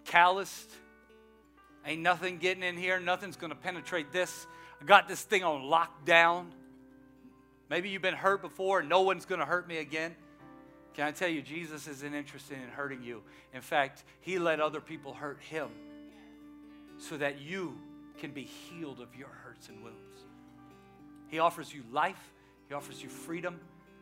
calloused? 0.06 0.72
Ain't 1.86 2.02
nothing 2.02 2.40
getting 2.40 2.64
in 2.64 2.78
here, 2.78 3.00
nothing's 3.00 3.36
gonna 3.36 3.54
penetrate 3.54 4.12
this. 4.12 4.48
I 4.82 4.86
got 4.86 5.08
this 5.08 5.22
thing 5.22 5.44
on 5.44 5.62
lockdown. 5.62 6.48
Maybe 7.74 7.90
you've 7.90 8.04
been 8.04 8.14
hurt 8.14 8.44
before, 8.44 8.84
no 8.84 9.02
one's 9.02 9.26
going 9.26 9.40
to 9.40 9.48
hurt 9.48 9.68
me 9.68 9.80
again. 9.80 10.16
Can 10.94 11.08
I 11.08 11.12
tell 11.12 11.28
you, 11.28 11.42
Jesus 11.42 11.88
isn't 11.88 12.14
interested 12.14 12.60
in 12.60 12.70
hurting 12.70 13.02
you. 13.02 13.24
In 13.52 13.62
fact, 13.62 14.04
He 14.22 14.38
let 14.38 14.60
other 14.60 14.80
people 14.80 15.12
hurt 15.12 15.40
Him 15.40 15.70
so 17.00 17.18
that 17.18 17.42
you 17.42 17.76
can 18.20 18.30
be 18.30 18.44
healed 18.44 19.00
of 19.00 19.16
your 19.16 19.30
hurts 19.44 19.70
and 19.70 19.84
wounds. 19.84 20.22
He 21.30 21.40
offers 21.40 21.74
you 21.74 21.82
life, 21.92 22.32
He 22.68 22.76
offers 22.76 23.02
you 23.02 23.10
freedom 23.10 23.60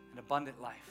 and 0.10 0.20
abundant 0.20 0.62
life. 0.62 0.90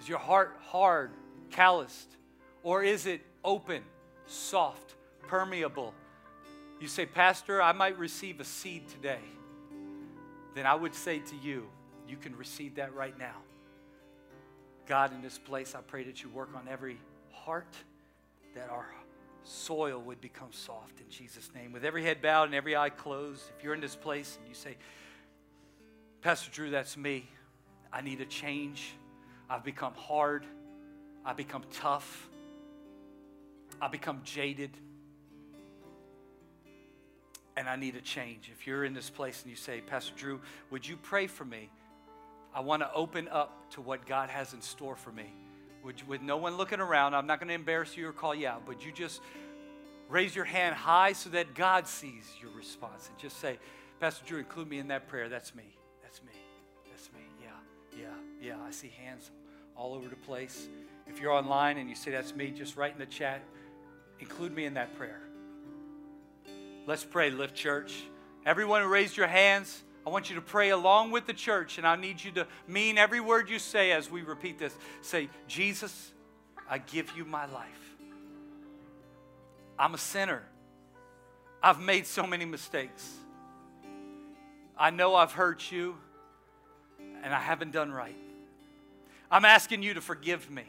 Is 0.00 0.08
your 0.08 0.20
heart 0.20 0.56
hard, 0.62 1.10
calloused, 1.50 2.16
or 2.62 2.82
is 2.82 3.04
it 3.04 3.20
open, 3.44 3.82
soft, 4.26 4.94
permeable? 5.28 5.92
You 6.80 6.88
say, 6.88 7.04
Pastor, 7.04 7.60
I 7.60 7.72
might 7.72 7.98
receive 7.98 8.40
a 8.40 8.44
seed 8.44 8.88
today 8.88 9.20
then 10.54 10.66
I 10.66 10.74
would 10.74 10.94
say 10.94 11.18
to 11.18 11.36
you, 11.36 11.66
you 12.08 12.16
can 12.16 12.36
receive 12.36 12.76
that 12.76 12.94
right 12.94 13.18
now. 13.18 13.36
God, 14.86 15.12
in 15.12 15.22
this 15.22 15.38
place, 15.38 15.74
I 15.74 15.80
pray 15.80 16.04
that 16.04 16.22
you 16.22 16.28
work 16.28 16.50
on 16.54 16.68
every 16.68 16.98
heart, 17.32 17.74
that 18.54 18.68
our 18.70 18.86
soil 19.42 20.00
would 20.00 20.20
become 20.20 20.52
soft 20.52 21.00
in 21.00 21.08
Jesus' 21.08 21.50
name. 21.54 21.72
With 21.72 21.84
every 21.84 22.04
head 22.04 22.22
bowed 22.22 22.44
and 22.44 22.54
every 22.54 22.76
eye 22.76 22.90
closed, 22.90 23.42
if 23.56 23.64
you're 23.64 23.74
in 23.74 23.80
this 23.80 23.96
place 23.96 24.36
and 24.38 24.48
you 24.48 24.54
say, 24.54 24.76
Pastor 26.20 26.50
Drew, 26.50 26.70
that's 26.70 26.96
me. 26.96 27.28
I 27.92 28.00
need 28.00 28.20
a 28.20 28.26
change. 28.26 28.94
I've 29.48 29.64
become 29.64 29.94
hard. 29.94 30.46
I've 31.24 31.36
become 31.36 31.62
tough. 31.72 32.28
I've 33.80 33.92
become 33.92 34.20
jaded 34.24 34.70
and 37.56 37.68
I 37.68 37.76
need 37.76 37.96
a 37.96 38.00
change. 38.00 38.50
If 38.52 38.66
you're 38.66 38.84
in 38.84 38.94
this 38.94 39.10
place 39.10 39.42
and 39.42 39.50
you 39.50 39.56
say, 39.56 39.80
Pastor 39.80 40.12
Drew, 40.16 40.40
would 40.70 40.86
you 40.86 40.96
pray 40.96 41.26
for 41.26 41.44
me? 41.44 41.70
I 42.54 42.60
want 42.60 42.82
to 42.82 42.92
open 42.92 43.28
up 43.28 43.70
to 43.72 43.80
what 43.80 44.06
God 44.06 44.28
has 44.30 44.52
in 44.52 44.62
store 44.62 44.96
for 44.96 45.10
me. 45.12 45.32
Would 45.84 46.00
you, 46.00 46.06
with 46.06 46.22
no 46.22 46.36
one 46.36 46.56
looking 46.56 46.80
around, 46.80 47.14
I'm 47.14 47.26
not 47.26 47.40
going 47.40 47.48
to 47.48 47.54
embarrass 47.54 47.96
you 47.96 48.08
or 48.08 48.12
call 48.12 48.34
you 48.34 48.46
out, 48.46 48.62
but 48.66 48.84
you 48.84 48.92
just 48.92 49.20
raise 50.08 50.34
your 50.34 50.44
hand 50.44 50.74
high 50.74 51.12
so 51.12 51.30
that 51.30 51.54
God 51.54 51.86
sees 51.86 52.24
your 52.40 52.50
response 52.52 53.08
and 53.08 53.18
just 53.18 53.40
say, 53.40 53.58
Pastor 54.00 54.24
Drew, 54.26 54.38
include 54.38 54.68
me 54.68 54.78
in 54.78 54.88
that 54.88 55.08
prayer. 55.08 55.28
That's 55.28 55.54
me. 55.54 55.64
That's 56.02 56.22
me. 56.22 56.32
That's 56.90 57.10
me. 57.12 57.20
Yeah, 57.42 58.00
yeah, 58.00 58.48
yeah. 58.48 58.56
I 58.66 58.70
see 58.70 58.92
hands 59.04 59.30
all 59.76 59.94
over 59.94 60.08
the 60.08 60.16
place. 60.16 60.68
If 61.06 61.20
you're 61.20 61.32
online 61.32 61.78
and 61.78 61.88
you 61.88 61.96
say 61.96 62.10
that's 62.10 62.34
me, 62.34 62.50
just 62.50 62.76
write 62.76 62.92
in 62.92 62.98
the 62.98 63.06
chat, 63.06 63.42
include 64.20 64.54
me 64.54 64.64
in 64.64 64.74
that 64.74 64.96
prayer. 64.96 65.20
Let's 66.86 67.04
pray, 67.04 67.30
Lift 67.30 67.54
Church. 67.54 67.94
Everyone 68.44 68.82
who 68.82 68.88
raised 68.88 69.16
your 69.16 69.26
hands, 69.26 69.82
I 70.06 70.10
want 70.10 70.28
you 70.28 70.36
to 70.36 70.42
pray 70.42 70.68
along 70.68 71.12
with 71.12 71.26
the 71.26 71.32
church, 71.32 71.78
and 71.78 71.86
I 71.86 71.96
need 71.96 72.22
you 72.22 72.30
to 72.32 72.46
mean 72.68 72.98
every 72.98 73.20
word 73.20 73.48
you 73.48 73.58
say 73.58 73.92
as 73.92 74.10
we 74.10 74.20
repeat 74.20 74.58
this. 74.58 74.76
Say, 75.00 75.30
Jesus, 75.48 76.12
I 76.68 76.76
give 76.76 77.10
you 77.16 77.24
my 77.24 77.46
life. 77.46 77.96
I'm 79.78 79.94
a 79.94 79.98
sinner. 79.98 80.42
I've 81.62 81.80
made 81.80 82.06
so 82.06 82.26
many 82.26 82.44
mistakes. 82.44 83.14
I 84.76 84.90
know 84.90 85.14
I've 85.14 85.32
hurt 85.32 85.72
you, 85.72 85.96
and 87.22 87.32
I 87.32 87.40
haven't 87.40 87.72
done 87.72 87.90
right. 87.90 88.18
I'm 89.30 89.46
asking 89.46 89.82
you 89.82 89.94
to 89.94 90.02
forgive 90.02 90.50
me. 90.50 90.66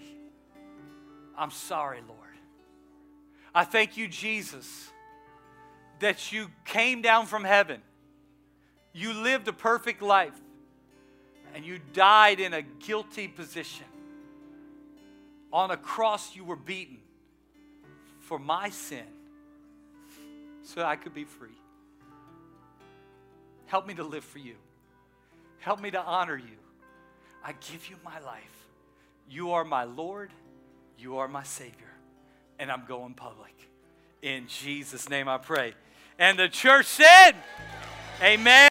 I'm 1.38 1.51
sorry, 1.51 1.99
Lord. 2.07 2.20
I 3.53 3.66
thank 3.66 3.97
you, 3.97 4.07
Jesus 4.07 4.91
that 6.05 6.31
you 6.31 6.51
came 6.65 7.01
down 7.01 7.25
from 7.25 7.43
heaven. 7.43 7.81
You 8.93 9.11
lived 9.11 9.47
a 9.47 9.53
perfect 9.53 10.03
life 10.03 10.39
and 11.55 11.65
you 11.65 11.79
died 11.93 12.39
in 12.39 12.53
a 12.53 12.61
guilty 12.61 13.27
position. 13.27 13.87
On 15.51 15.71
a 15.71 15.77
cross, 15.77 16.35
you 16.35 16.43
were 16.43 16.55
beaten 16.55 16.99
for 18.19 18.37
my 18.37 18.69
sin 18.69 19.07
so 20.61 20.83
I 20.83 20.95
could 20.95 21.15
be 21.15 21.23
free. 21.23 21.57
Help 23.65 23.87
me 23.87 23.95
to 23.95 24.03
live 24.03 24.23
for 24.23 24.37
you. 24.37 24.57
Help 25.57 25.81
me 25.81 25.89
to 25.89 25.99
honor 25.99 26.37
you. 26.37 26.57
I 27.43 27.53
give 27.71 27.89
you 27.89 27.95
my 28.05 28.19
life. 28.19 28.67
You 29.27 29.53
are 29.53 29.65
my 29.65 29.85
Lord. 29.85 30.29
You 30.99 31.17
are 31.17 31.27
my 31.27 31.41
Savior. 31.41 31.93
And 32.59 32.71
I'm 32.71 32.83
going 32.87 33.15
public. 33.15 33.55
In 34.21 34.45
Jesus' 34.47 35.09
name 35.09 35.27
I 35.27 35.39
pray. 35.39 35.73
And 36.18 36.39
the 36.39 36.47
church 36.47 36.86
said, 36.86 37.34
Amen. 38.22 38.55